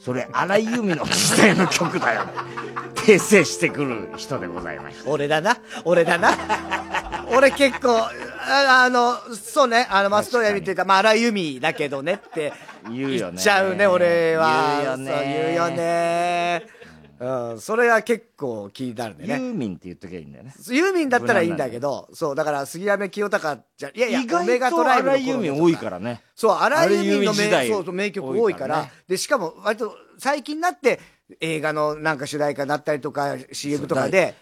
[0.00, 2.22] それ荒井由実の時代の曲だよ。
[2.94, 6.30] 訂正してくる人でございました俺だな、俺だな。
[7.32, 12.52] 俺結構、ああの、そうね、あの、松任谷由実っていうか、まあ、荒井由実だけどねって
[12.90, 14.80] 言っちゃうね、俺は。
[14.82, 15.44] 言うよね。
[15.44, 16.66] 言うよね。
[17.20, 19.34] うん、それは結構気になるんでね。
[19.34, 20.54] ユーミンって言っときゃいいんだよね。
[20.70, 26.22] ユーミンだったらいいんだけど、そう、だから杉山清隆じゃ、いやいや、意外と荒井由実多いからね。
[26.34, 28.92] そう、荒井由実の荒井由実時代名そうそう名曲多いから、ね。
[29.06, 30.98] で、しかも割と最近になって
[31.40, 34.34] 映画のなんか主題歌になったりとか、CM とかで、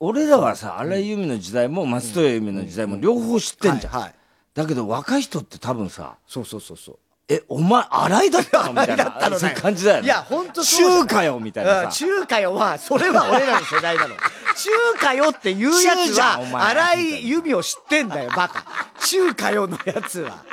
[0.00, 4.10] 俺らはさ荒井由実の時代も松任谷由実の時代も両方知ってんじゃん、
[4.54, 10.06] だけど若い人って多分さそうそうそうそうえお前荒井だったのみたいなそういう感じだよね。
[10.06, 11.82] いや、ほんとそうじゃん中華よみたいなさ。
[11.84, 14.14] うん中華よは、それは俺らの世代なの。
[14.54, 18.64] 中華よっていうや中つは、荒井由実を知ってんだよ、バカ。
[19.00, 20.44] 中華よのやつは。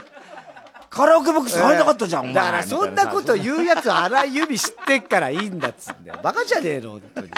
[0.89, 2.33] カラオケボックス入らなかったじゃん、お前。
[2.35, 6.19] だから、そんなこと言うやつは荒井由実知ってっからいいんだっつうんだよ。
[6.23, 7.29] バカじゃねえの、本当に。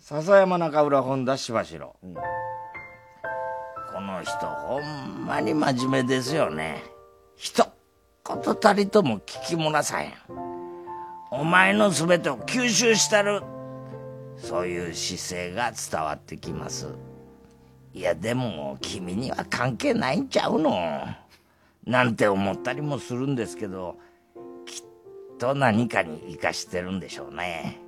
[0.00, 1.96] 笹山中浦本田しばしろ、
[3.92, 6.84] この人ほんまに真面目ですよね
[8.26, 10.12] 一言たりとも聞き漏らさへん。
[11.30, 13.40] お前の全てを吸収したる。
[14.36, 16.88] そういう姿勢が伝わってきます。
[17.94, 21.06] いやでも君には関係ないんちゃうの。
[21.86, 23.96] なんて思ったりもするんですけど
[24.66, 27.80] きっと何かに生かしてるんでしょうね。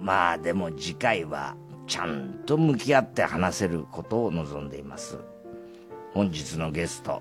[0.00, 1.56] まあでも次回は
[1.88, 5.18] ちゃんと向き合って話せることを望んでいます。
[6.14, 7.20] 本日のゲスト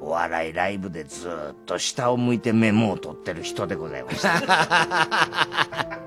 [0.00, 5.98] お笑いライブでずーっと下を向いてメモを取ってる人でございました。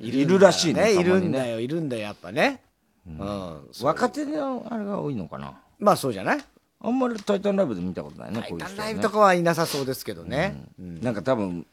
[0.00, 2.62] いるらしいねいるんだよ、いるんだよ、やっぱね。
[3.06, 3.68] うん。
[3.82, 5.54] 若手のあれが多いのかな。
[5.78, 6.44] まあそうじゃない？
[6.82, 8.76] あんまり「タイタンライブ」で見たことないねこういう人はね。
[8.78, 10.64] ライブとかはいなさそうですけどね。
[10.78, 11.66] なんか多分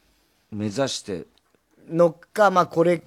[0.50, 1.24] 目指して。
[1.90, 3.02] のか、まあこれ、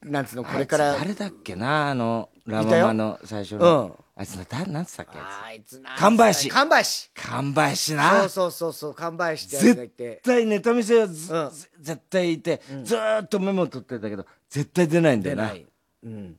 [0.00, 0.92] なんつうの、これから。
[0.92, 5.80] あいつ誰だっけなあのラママの最初の、うんあいつな誰なんつったっけあいつ。
[5.80, 6.48] な神林。
[6.50, 7.10] 神林。
[7.14, 8.20] 神林な。
[8.20, 10.08] そうそうそうそう、神林ってやつがいて。
[10.08, 10.22] 絶。
[10.22, 11.32] 対ネタ見せはず、
[11.80, 15.44] 絶対いて、ずーっとメモ取ってたけど絶対出ないんだよな。
[15.44, 15.66] 出ない。
[16.04, 16.36] うん。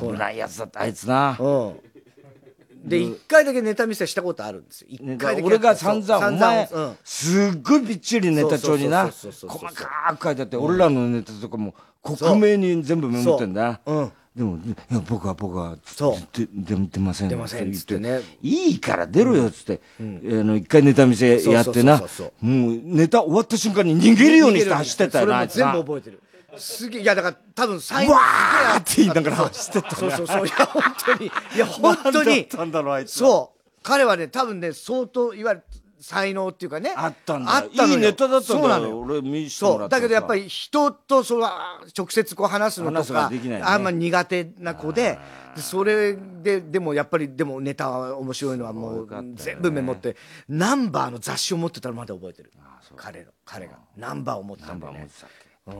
[0.00, 1.36] 危ないやつだったあいつな。
[1.38, 1.80] うん。
[2.88, 4.88] で、一回だけネタ見せしたことあるんですよ。
[4.90, 5.46] 一ね回だけ。
[5.46, 13.80] 俺が散々、お前うん、すっごいびっちりネタ帳にな、細かく書いてあって、俺らのネタとかも、克明に全部メモってんだ。
[14.36, 15.76] でも、いや、僕は僕は、
[16.34, 17.28] で、で出ません。
[17.30, 18.20] 出ませんっつって言ね。
[18.42, 26.20] いいから出ろよっつって、あの、一回ネタ見せやってなそうそうそう、もうネタ終わった瞬間に逃げるようにして走ってたよな、あいつ全部覚えてる。
[26.58, 30.46] すげえ、いや、だから多分最うわーって言いながら走ってったそうそうそう。
[30.46, 31.26] いや、本当に。
[31.26, 32.44] いや、本当に。
[32.44, 33.12] たんだろう、あいつ。
[33.12, 33.70] そう。
[33.82, 35.64] 彼はね、多分ね、相当、いわゆる
[36.00, 36.92] 才能っていうかね。
[36.96, 39.00] あったんだあったのよいいネタだったんだよそうなのよ。
[39.00, 39.80] 俺見せてもそう。
[39.80, 41.48] らっただけどやっぱり人とその
[41.96, 45.18] 直接こう話すのとかねあんま苦手な子で、
[45.54, 50.16] でそれで、でもやっぱりでもネタは面白いのはもう全部メモって、
[50.48, 52.52] ナンバーの雑誌を持ってたらまだ覚えてる。
[52.96, 53.78] 彼の、彼が。
[53.96, 55.08] ナンバーを持ってたんだよね。
[55.66, 55.74] うん。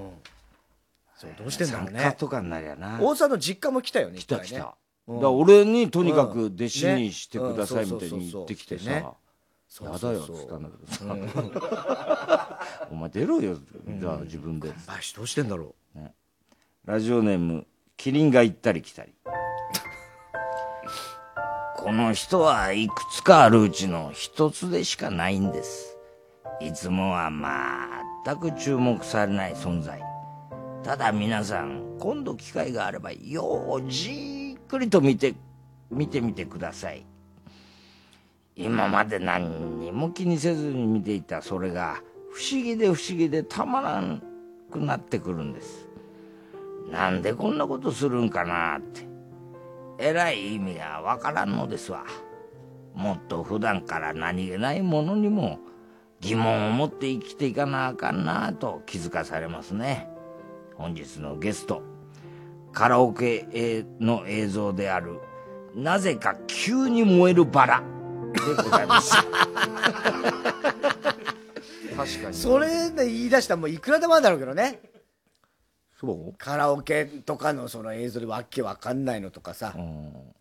[1.16, 2.14] そう、どうしてんだろうね。
[2.18, 2.98] とかになりゃな。
[3.01, 4.59] 大沢の実家も来たよね、来た来た。
[4.59, 4.64] うん
[5.09, 9.14] だから俺にとにかく弟子うんにしてくださいねみたいに言ってきてさ、
[9.76, 12.58] そうそうそうだよっつったんだけどさ、
[12.90, 14.72] お前出ろよ、じゃあ自分で。
[14.86, 15.98] 林どうしてんだろう、
[16.86, 17.66] ラジオネーム、
[17.98, 19.12] キリンが行ったり来たり。
[21.76, 25.98] この人はいくつかあるうちの一つでしかないんです。
[26.58, 27.30] いつもは
[28.24, 30.00] 全く注目されない存在。
[30.84, 35.34] ただ皆さん、今度機会があれば、ようじっくりと見て、
[35.90, 37.04] 見てみてください。
[38.56, 42.00] 今まで何にも気にせずに見ていたそれが、
[42.32, 44.22] 不思議で不思議でたまらん
[44.72, 45.86] くなってくるんです。
[46.90, 49.06] なんでこんなことするんかなって。
[49.98, 52.04] えらい意味がわからんのですわ。
[52.94, 55.58] もっと普段から何気ないものにも
[56.20, 60.08] 疑問を持って生きていかなあかんなと気づかされますね。
[60.76, 61.82] 本日のゲスト
[62.72, 65.20] カラオケの映像である
[65.74, 67.95] なぜか急に燃えるバラ。
[68.40, 69.12] でございます。
[71.96, 72.34] 確かに。
[72.34, 74.80] それで言い出したらもういくらでもあるだろうけどね。
[75.98, 76.34] そう？
[76.36, 79.74] カラオケとかのその映像でわけわかんないのとかさ、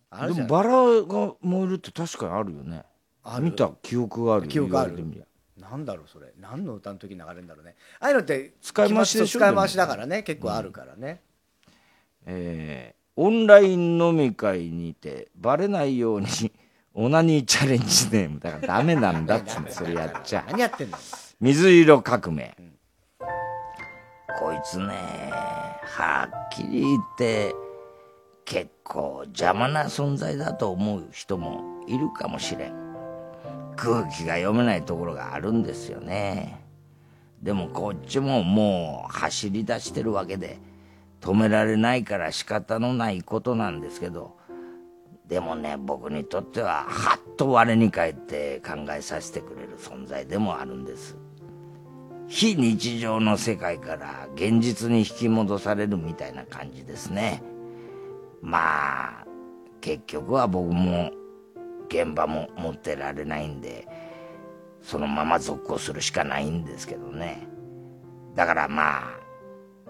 [0.10, 0.48] あるじゃん。
[0.48, 2.84] でもバラが燃えるって確かにあるよね。
[3.24, 3.46] ある。
[3.46, 4.96] 見た記憶がある記憶ある。
[4.96, 5.26] 言われてみりゃ。
[5.70, 6.34] なんだろうそれ。
[6.40, 7.76] 何の歌の時に流れるんだろうね。
[8.00, 9.40] ああいうのって使い回しでしょ？
[9.40, 10.24] 使い回しだからね。
[10.24, 11.22] 結構あるからね、
[12.26, 16.28] えーオンライン飲み会にてバレないように
[16.98, 20.46] オナニーチャレンジネームだからダメなんだっつうんだそれやっちゃ。
[20.48, 20.98] 何やってんの？
[21.42, 22.56] 水色革命、
[24.40, 24.86] こいつね
[25.84, 27.54] はっきり言って
[28.46, 32.74] 結構邪魔な存在だと思う人もいるかもしれん。
[33.76, 36.62] 空気が読めないところがあるんですよね。
[37.42, 40.60] でもこっちももう走り出してるわけで
[41.20, 44.38] 止められないから仕方のないことなんですけど
[45.28, 51.18] でもね僕にとってははっと我に返って考えさせてくれる存在でもあるんです。
[52.28, 57.44] 非日常の世界から現実に引き戻されるみたいな感じですね。
[58.42, 59.26] まあ
[59.82, 61.12] 結局は僕も
[61.88, 63.88] 現場も持ってられないんで
[64.82, 67.48] そのまま続行するしかないんですけどね。
[68.36, 69.26] だからまあ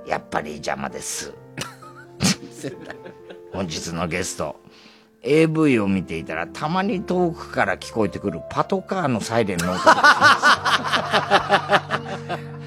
[0.05, 1.33] やっぱり邪魔です。
[3.51, 4.59] 本日のゲスト
[5.25, 9.95] AV を見ていたらたまに遠くから聞こえてくるパトカーのサイレンの音が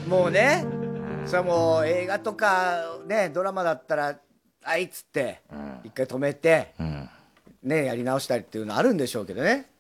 [0.09, 0.67] もうね
[1.25, 4.19] それはもう映画とかねドラマだったら
[4.65, 5.41] あいっつって
[5.85, 6.75] 一回止めて、
[7.63, 9.71] ねやり直したりっていうのあるんでしょうけどね。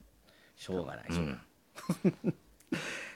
[0.57, 1.05] しょうがない、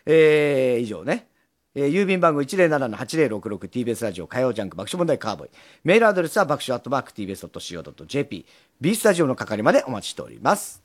[0.07, 1.27] えー以上ね、
[1.75, 5.51] えー郵便番号 107-8066TBS ラジオ火曜ジャンク爆笑問題カーボーイ。
[5.85, 8.47] メールアドレスは爆笑アットマーク TBS.CO.JP
[8.79, 10.83] B スタジオの係までお待ちしております。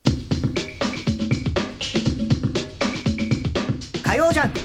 [4.02, 4.60] 火曜ジャンク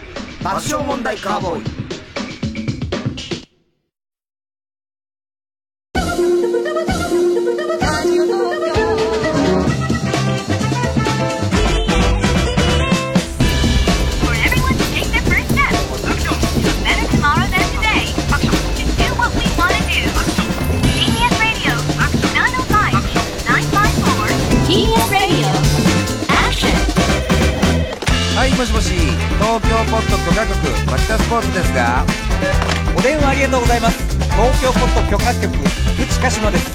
[0.45, 1.92] 爆笑問題カーボーイ。
[28.43, 28.91] はいもしもし
[29.39, 30.59] 東京ポット許可局
[30.91, 32.05] 町田スポーツですが
[32.99, 34.03] お電話ありがとうございます。
[34.19, 35.55] 東京ポット許可局
[35.95, 36.75] 菊池鹿島です。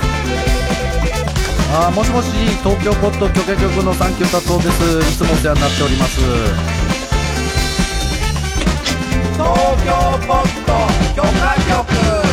[1.76, 2.31] あーもしもし
[2.64, 4.80] 東京ポッド許可局のサンキュー達夫です。
[5.11, 6.23] いつもお世話になっております。
[9.35, 9.52] 東
[9.84, 9.91] 京
[10.23, 10.72] ポット
[11.19, 12.27] 許可局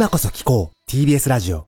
[0.00, 0.76] 今こそ聞こう。
[0.90, 1.66] TBS ラジオ。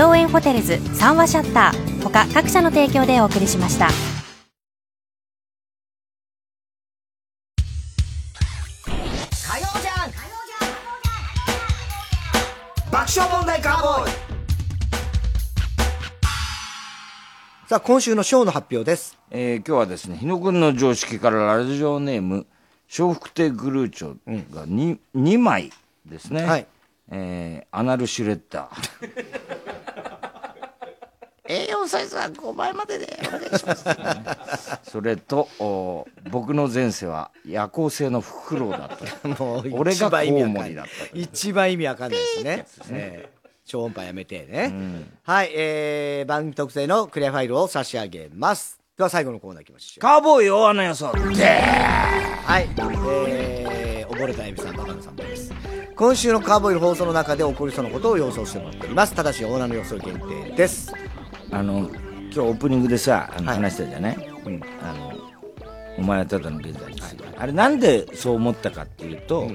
[0.00, 3.88] 藤園ホテルズ三和シャッター他各社の提供でお送りしました
[17.68, 19.18] さあ今週のショーの発表です。
[19.30, 22.46] えー今日はですね日野君の常識からラジオネーム
[22.90, 24.16] 笑福亭グルーチョ
[24.54, 25.70] が 2,、二枚
[26.06, 26.66] ですね、はい。
[27.10, 29.12] えーアナルシュレッダー。
[31.68, 33.84] A4 サイズは5倍まででお願いします、
[34.90, 39.44] それとお僕の前世は夜行性のフクロウだった。
[39.72, 42.56] 俺がコウモリだった一番意味わかんないですね。
[42.56, 42.66] ね。
[42.92, 43.37] ええ
[43.68, 44.72] 超音波やめてね、
[45.24, 48.80] はい、えー、番組特製のクリアファイルを差し上げます。
[48.96, 50.00] では最後のコーナーいきましょう。
[50.00, 52.68] カーボーイ大穴予想ではい、
[53.10, 55.52] えー、溺れたエビさん、バカナさんです。
[55.94, 59.14] 今週のカーボーイの放送の中で起こりそうなことを予想してもらっております。
[59.14, 60.92] ただし、オーナーの予想限定です。
[61.50, 64.28] あの今日オープニングでさあの話したじゃない、
[64.82, 65.12] あの
[65.98, 69.50] お前はただの現在ですよ、あれなんでそう思ったかっていうと、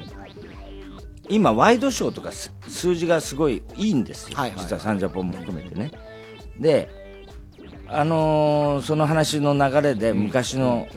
[1.29, 5.91] 今ワイドショーとかす数字がすごいいいんですよ、実はサンジャポンも含めてね。
[6.59, 6.89] で
[7.87, 10.87] あのーその話の流れで昔の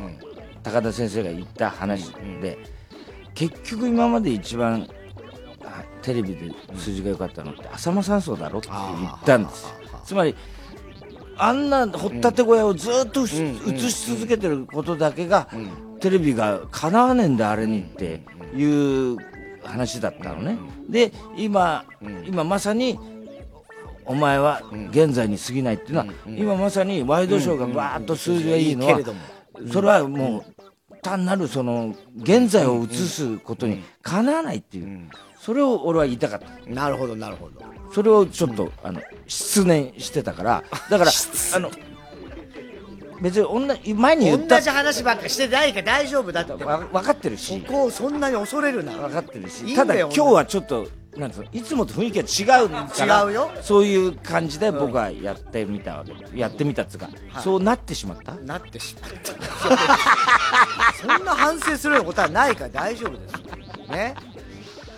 [0.63, 2.59] 高田先生が言った話で、
[3.35, 4.89] 結局今まで一番
[5.63, 9.69] あテレビで数字が良かったのって浅間山荘だろって言ったんですよ。
[10.05, 10.35] つまり
[11.39, 15.49] あんな掘ったて小屋をずっとし映し続けてることだけが、
[16.01, 18.23] テレビがかなわねえんだあれにって
[18.55, 19.19] いう
[19.67, 20.59] 話だったのね。
[20.89, 21.85] で今、
[22.27, 22.99] 今まさに
[24.05, 29.01] お前は現在に過ぎないっていうのは、今まさにワイドショーがバーッと数字がいいのは、
[29.73, 36.71] それはもう単なるその現在を映すことにかなわないっていう、それを俺は言いたかった。
[36.71, 37.61] なるほどなるほど。
[37.93, 40.65] それをちょっと、あの失念してたから。
[40.91, 41.11] だから
[41.55, 41.71] あの
[43.21, 46.53] 別に女前に言った同じ話ばっかしてないから大丈夫だって。
[46.53, 47.61] 分かってるし。
[47.63, 48.93] ここをそんなに恐れるな。
[48.93, 49.75] 分かってるし。
[49.75, 50.87] ただ今日はちょっと
[51.17, 53.51] なんつうのいつもと雰囲気が違うから違うよ。
[53.63, 57.43] そういう感じで僕はやってみたわけ、やってみたっつうか、はい。
[57.43, 58.35] そうなってしまった？
[58.35, 59.33] なってしまった。
[61.01, 64.15] そんな反省するようなことはないから大丈夫ですね。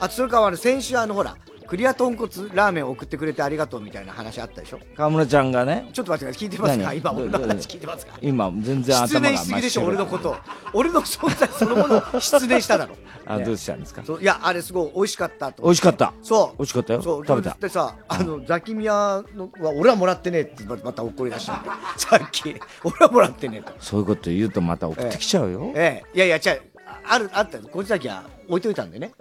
[0.00, 1.36] あとそれから先週あのほら
[1.68, 4.80] クリア豚骨ラーメンを送ってくれてありがとうみたいな話あったでしょ？
[4.96, 5.90] 川村ちゃんがね。
[5.92, 6.48] ちょっと待ってください。
[6.48, 6.84] 聞いてますか？
[6.84, 8.18] 何今俺の話聞いてますか？
[8.22, 10.36] 今全然頭失が念しすぎでしょ俺のこと。
[10.72, 12.96] 俺の存在そのものを失念しただろ。
[13.26, 14.02] あどうしたんですか？
[14.02, 15.62] いやあれすごい美味しかったと。
[15.62, 16.14] 美味しかった？
[16.22, 16.56] そう。
[16.56, 17.02] 美味しかったよ。
[17.02, 17.56] そう食べた？
[17.60, 21.62] でさあのザキミヤのは俺はもらってねえってまた怒り出した
[21.98, 22.56] さっき。
[22.82, 23.74] 俺はもらってねえと。
[23.78, 26.16] そういうこと言うとまた送ってきちゃうよ、ええ。
[26.16, 26.62] いやいや違う。
[27.10, 29.12] あるあったこっちだけは置いといたんでね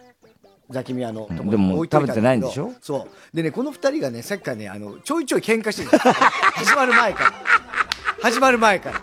[0.70, 2.74] ザキミヤのところでも置いといた食べてないんでしょ？
[2.82, 3.36] そう。
[3.36, 7.34] でねこの二人がねさっきからねあのちょいちょい喧嘩してる 始まる前から。
[8.22, 9.02] 始まる前から。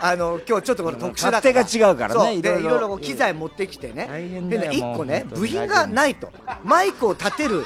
[0.00, 2.98] あの今日ちょっとこれ特殊だから勝手が違うからねいろいろ。
[2.98, 4.06] 機材持ってきてね。
[4.48, 6.30] でね一個ね部品がないと。
[6.62, 7.64] マイクを立てる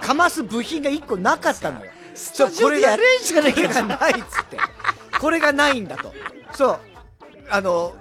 [0.00, 1.90] かます部品が一個なかったのよ。
[2.14, 4.58] そうタジオでやれんじゃねえかこれがないっつって。
[5.20, 6.12] これがないんだと。
[6.54, 6.78] そう。
[7.50, 7.94] あの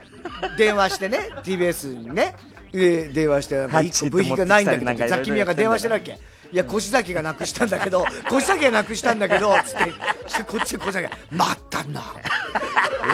[0.58, 2.36] 電話してね TBS にね
[2.74, 6.18] えー電話してなんか一個部品がないんだけどザキミヤが電話してるわけ
[6.52, 12.04] いや越崎がなくしたんだけど越崎がなくしたんだけどつってこっちで越崎が「まったな。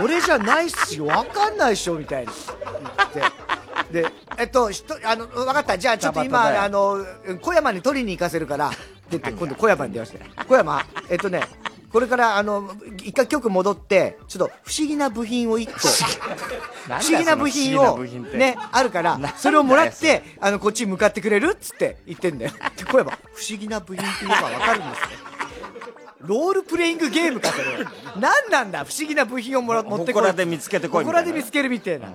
[0.03, 1.05] 俺じゃないっすよ。
[1.05, 2.29] 分かんないっしょ」みたいに
[3.13, 3.39] 言って。
[4.03, 4.05] で
[4.37, 4.69] えっと
[5.03, 5.77] あの分かった。
[5.77, 7.03] じゃあちょっと今あの
[7.41, 8.67] 小山に取りに行かせるから。
[8.67, 8.77] って
[9.11, 10.19] 言って今度小山に電話して。
[10.47, 11.41] 小山えっとね
[11.91, 15.79] これからあの一回局戻ってちょっと不思議な部品を一個。
[15.79, 17.25] 不思議。
[17.25, 22.51] な部品をねあるからそれをもらってあのこっちに向かってくれるっつって言ってんだよ。
[22.77, 25.07] で小山不思議な部品っていうのが分かるんですね
[26.21, 27.85] ロールプレイングゲームかそれ
[28.19, 30.23] 何なんだ不思議な部品をもら持ってこい。
[30.23, 31.29] 祠で見つけてこいみたいな。
[31.29, 32.09] 祠で見つけるみたいな。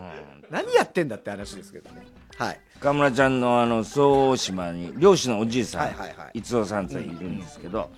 [0.51, 2.07] 何やってんだって話ですけどね。
[2.37, 2.61] はい。
[2.81, 6.39] 川村ちゃんのあの総大島に漁師のおじいさん、はいはいはい。
[6.39, 7.91] 逸夫さんっているんですけど、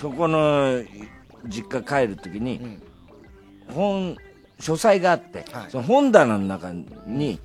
[0.00, 0.82] そこの
[1.46, 2.78] 実家帰る時に、
[3.74, 4.16] 本
[4.60, 6.72] 書斎があって、その本棚の中
[7.06, 7.40] に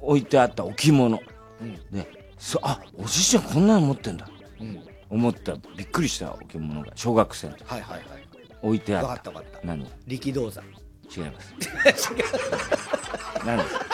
[0.00, 1.20] 置いてあった置物、
[1.90, 2.06] で
[2.38, 4.28] そあおじいちゃんこんなの持ってんだ、
[5.08, 5.54] 思った。
[5.76, 7.64] びっくりした置物が小学生の時。
[7.68, 8.02] はいはいはい。
[8.62, 9.30] 置いてあった。
[9.30, 9.86] 分かった何？
[10.06, 10.64] 力道山。
[11.16, 11.54] 違います。
[13.44, 13.86] 何ですか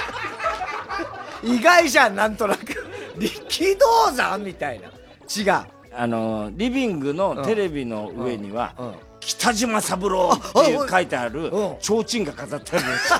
[1.43, 2.86] 意外じゃんなんとなく。
[3.19, 4.89] 力道山みたいな。
[4.89, 8.74] 違うあのリビングのテレビの上には、
[9.20, 11.51] 北島三郎っていう書いてある
[11.81, 13.09] 提灯が飾ってあるんです。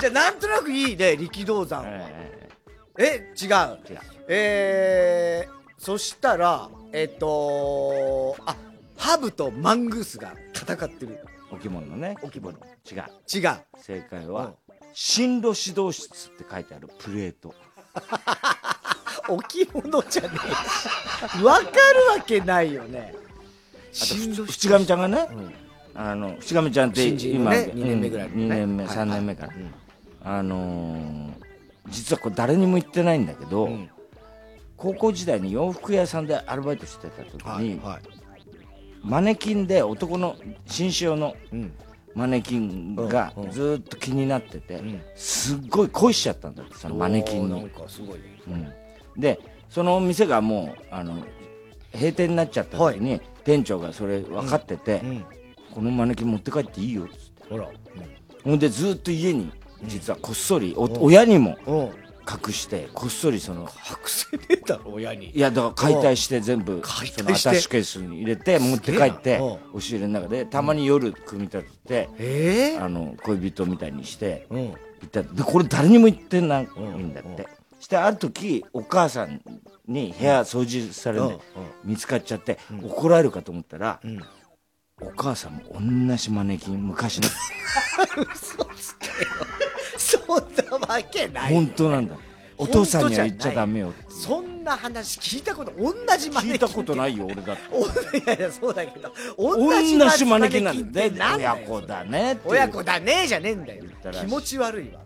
[0.00, 1.88] じゃあなんとなくいいね力道山は。
[2.98, 3.50] え違う。
[4.28, 8.54] えー、そしたらえっとあ
[8.96, 11.18] ハブとマングースが戦ってる。
[11.50, 12.16] 置物のね。
[12.22, 12.56] 置物。
[12.90, 13.04] 違う。
[13.32, 13.60] 違う。
[13.80, 14.54] 正解は
[14.92, 17.54] 進路指導室って書いてあるプレート
[19.28, 20.28] 置物じゃね
[21.40, 21.42] え。
[21.44, 21.66] わかる
[22.18, 23.14] わけないよね。
[23.16, 24.06] あ
[24.36, 25.28] と淵上ちゃんがね、
[25.94, 28.42] あの淵上ちゃんって今、ね二年目ぐらいのね。
[28.44, 28.96] 2年目はい。
[28.96, 29.52] 3年目かな、
[30.22, 31.32] あのー
[31.90, 33.68] 実はこれ誰にも言ってないんだけど、
[34.78, 37.78] 高校時代に洋服屋さんでアルバイトしてた時に、
[39.02, 40.34] マネキンで男の
[40.66, 41.36] 紳士用の
[42.14, 44.80] マネキンがずーっと気になってて、
[45.14, 47.52] すっごい恋しちゃったんだってそのマネキンに。
[47.52, 47.68] おーなん。
[47.68, 48.18] かすごい
[48.48, 48.72] うん
[49.16, 51.16] でその店がもうあの
[51.92, 55.02] 閉店になっちゃった時に、店長がそれ分かってて、
[55.72, 57.44] このマネキン持って帰っていいよっつって。
[57.50, 57.68] ほら。
[58.42, 59.50] ほんでずっと家に
[59.84, 62.04] 実はこっそり、お親にもうん。
[62.26, 63.68] 隠してこっそりその隠
[64.06, 65.28] せねえだろ親に。
[65.28, 74.74] いやだから解体して全部解そのアタッシュケースに入れて持って帰って押し入れの中でたまに夜組み立てて、あの恋人みたいにして行
[75.06, 75.22] った。
[75.22, 77.46] でこれ誰にも言ってないんだって、
[77.84, 79.42] してある時お母さん
[79.86, 81.40] に部屋掃除されるんでうん。
[81.90, 84.00] 見つかっちゃって怒られるかと思ったら、
[85.02, 87.28] お母さんも同じマネキン昔の。
[88.32, 89.28] 嘘つけよ。
[89.98, 91.52] そんなわけない。
[91.52, 92.16] 本当なんだ。
[92.56, 97.62] お父さんには言っちゃダメよそんな話聞いたこと同じマネキン聞いたことないよ俺だって。
[97.74, 103.84] おいやいやそうだけど同同じじマネキンなんだってなんだよ親子だね親子だねじゃねえんだよ。
[104.12, 105.00] 気持ち悪いわ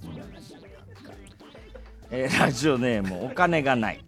[2.10, 4.04] えーラジオネームお金がない、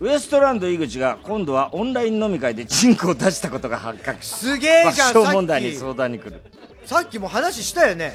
[0.00, 4.24] ウエストランド井口が今度はオンライン飲み会でチンコを出したことが発覚。
[4.24, 6.42] しすげえじゃん爆笑問題に相談に来る。
[6.86, 8.14] さっきも話したよね。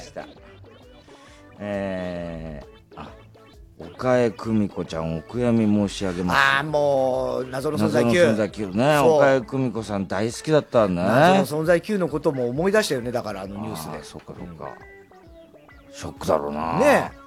[1.59, 3.09] えー、あ
[3.79, 6.37] 岡江久美子ちゃんお悔やみ申し上げます。
[6.37, 8.97] ああもう謎の存在謎 Q の存在 Q ね。
[8.97, 10.95] 岡江久美子さん大好きだったね。
[10.95, 14.03] 謎の存在 Q のことも思い出したよねだからあのニュースで。
[14.03, 14.73] そっかそっか。
[15.91, 16.79] ショックだろうな。
[16.79, 17.24] ねえ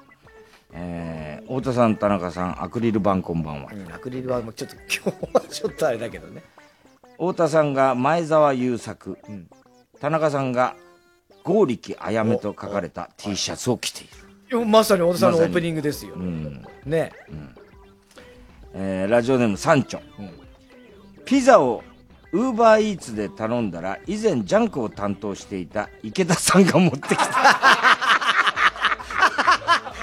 [0.75, 6.43] ー、太田さん田中さんアクリル板こんばんは、アクリルはもうちょっと今日はちょっとあれだけどね。
[7.13, 9.19] 太田さんが前澤友作、
[10.01, 10.77] 田中さんが
[11.43, 14.09] 剛力あやめと書かれた T シャツを着てい
[14.51, 14.67] る。
[14.67, 16.65] まさに太田さんのオープニングですよ、うん。
[16.85, 17.13] ね
[18.75, 20.01] えーラジオネームサンチョ、
[21.25, 21.83] ピザを
[22.33, 27.88] ウーバーイーツで頼んだら以前ジャンクを担当していた池田さんが持ってきた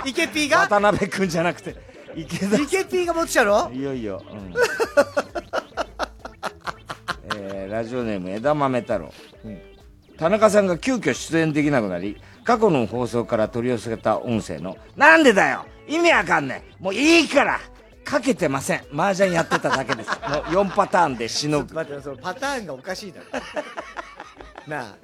[0.05, 1.75] イケピーが渡辺君じゃなくて
[2.15, 4.53] 池田イケピーが持ってきたのいよいよ、うん。
[7.35, 9.11] えーラジオネーム枝豆太郎、
[10.17, 16.83] 田中さんが急遽出演できなくなり過去の放送から取り寄せた音声の「なんでだよ意味わかんねえ。
[16.83, 17.59] もういいから。
[18.03, 18.83] かけてません。
[18.93, 20.09] 麻雀やってただけです。
[20.29, 21.73] もう4パターンでしのぐ。
[21.73, 23.25] 待ってそのパターンがおかしいだろ。
[24.67, 24.95] なあ。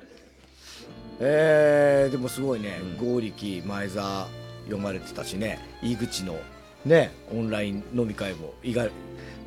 [1.19, 2.79] えー、でもすごいね。
[2.99, 4.27] 剛力前澤
[4.65, 5.59] 読まれてたしね。
[5.81, 6.37] 井口の
[6.85, 8.91] ねオンライン飲み会も意外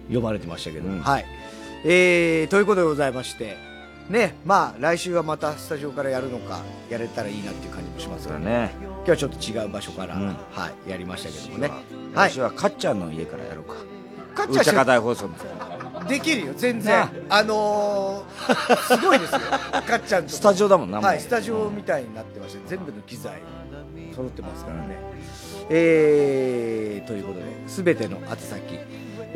[0.06, 1.24] 読まれてましたけど、はい。
[1.84, 3.58] えー、ということでございまして
[4.08, 8.70] ねまあ来週はまたスタジオからやるのかやれたらいいなっていう感じもしますがね。
[9.06, 11.70] 今日はちょっと違う場所から、はい、やりましたけどもね。
[12.14, 13.74] 来週はかっちゃんの家からやろうか。
[14.34, 15.34] かっちゃん大放送の
[16.08, 16.92] できるよ全然。
[16.98, 17.42] なあ。
[17.42, 19.40] のー、すごいですよ。
[19.86, 23.40] かっちゃんとスタジオだもんなはいスタジオみたいになってまして全部の機材
[24.14, 24.96] 揃ってますからね。
[25.70, 28.78] えー、ということで全ての宛先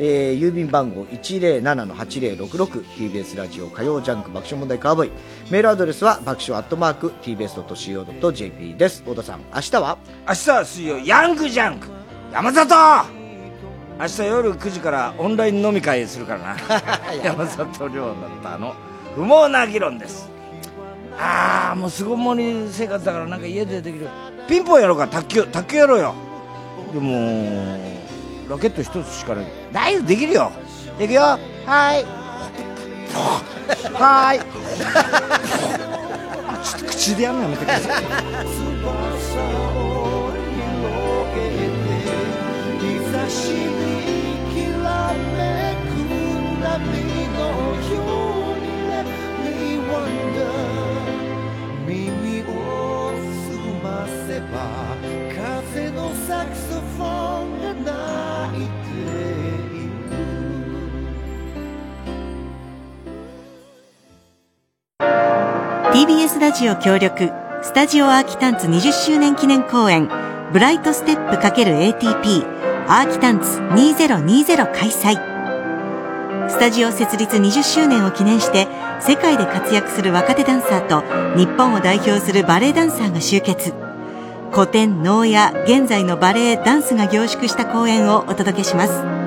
[0.01, 5.11] えー郵便番号 107-8066TBS ラジオ火曜ジャンク爆笑問題カーボーイ。
[5.51, 9.01] メールアドレスは爆笑アットマーク TBS.CO.JP です。
[9.01, 9.97] 太田さん明日は？
[10.27, 11.87] 明日は水曜ヤングジャンク。
[12.31, 12.75] 山里！
[13.99, 16.57] 明日夜9時からオンライン飲み会するからな。
[17.21, 18.73] 山里亮太の。
[19.15, 20.29] 不毛な議論です。
[21.17, 24.07] ああもう巣ごもり生活だからなんか家でできる
[24.49, 26.15] ピンポンやろうか卓球卓球やろうよ。
[26.91, 27.77] でも
[28.49, 29.45] ラケット一つしかない。
[29.71, 30.51] 大丈夫できるよ。
[30.99, 31.21] いくよ。
[31.21, 32.05] はーい。
[33.93, 34.39] はーい。
[36.65, 38.03] ちょっと口でやるのやめてください。
[42.79, 43.55] 日差しに
[44.51, 45.93] きらめく
[46.63, 47.08] 波
[54.27, 54.95] せば
[55.63, 59.89] 風のサクソフォンが鳴いてい
[64.99, 67.31] る TBS ラジオ協力
[67.61, 70.09] スタジオアーキタンツ20周年記念公演
[70.51, 76.49] ブライトステップ ×ATP アーキタンツ2020開催。
[76.49, 78.67] スタジオ設立20周年を記念して
[78.99, 81.03] 世界で活躍する若手ダンサーと
[81.37, 83.88] 日本を代表するバレエダンサーが集結。
[84.51, 89.19] 古典能や現在のバレエダンスが凝縮した公演をお届けします。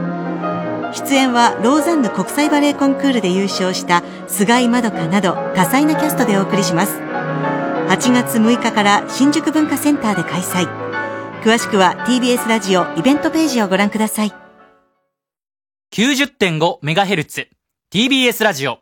[0.94, 6.98] 出演はローザンヌ国際バレエコンクールで優勝した菅井まどかなど多彩なキャストでお送りします。
[6.98, 10.66] 8月6日から新宿文化センターで開催。
[11.42, 14.32] 詳しくは TBS ラジオイベントページをご覧ください。
[15.92, 17.48] 90.5MHz
[17.92, 18.78] TBS ラジオ。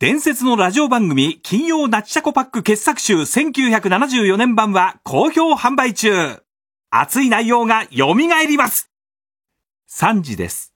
[0.00, 6.42] 伝説のラジオ番組金曜ナッチャコパック傑作集1974年版は好評販売中。
[6.88, 8.90] 熱い内容が蘇ります。
[9.90, 10.72] 3時です。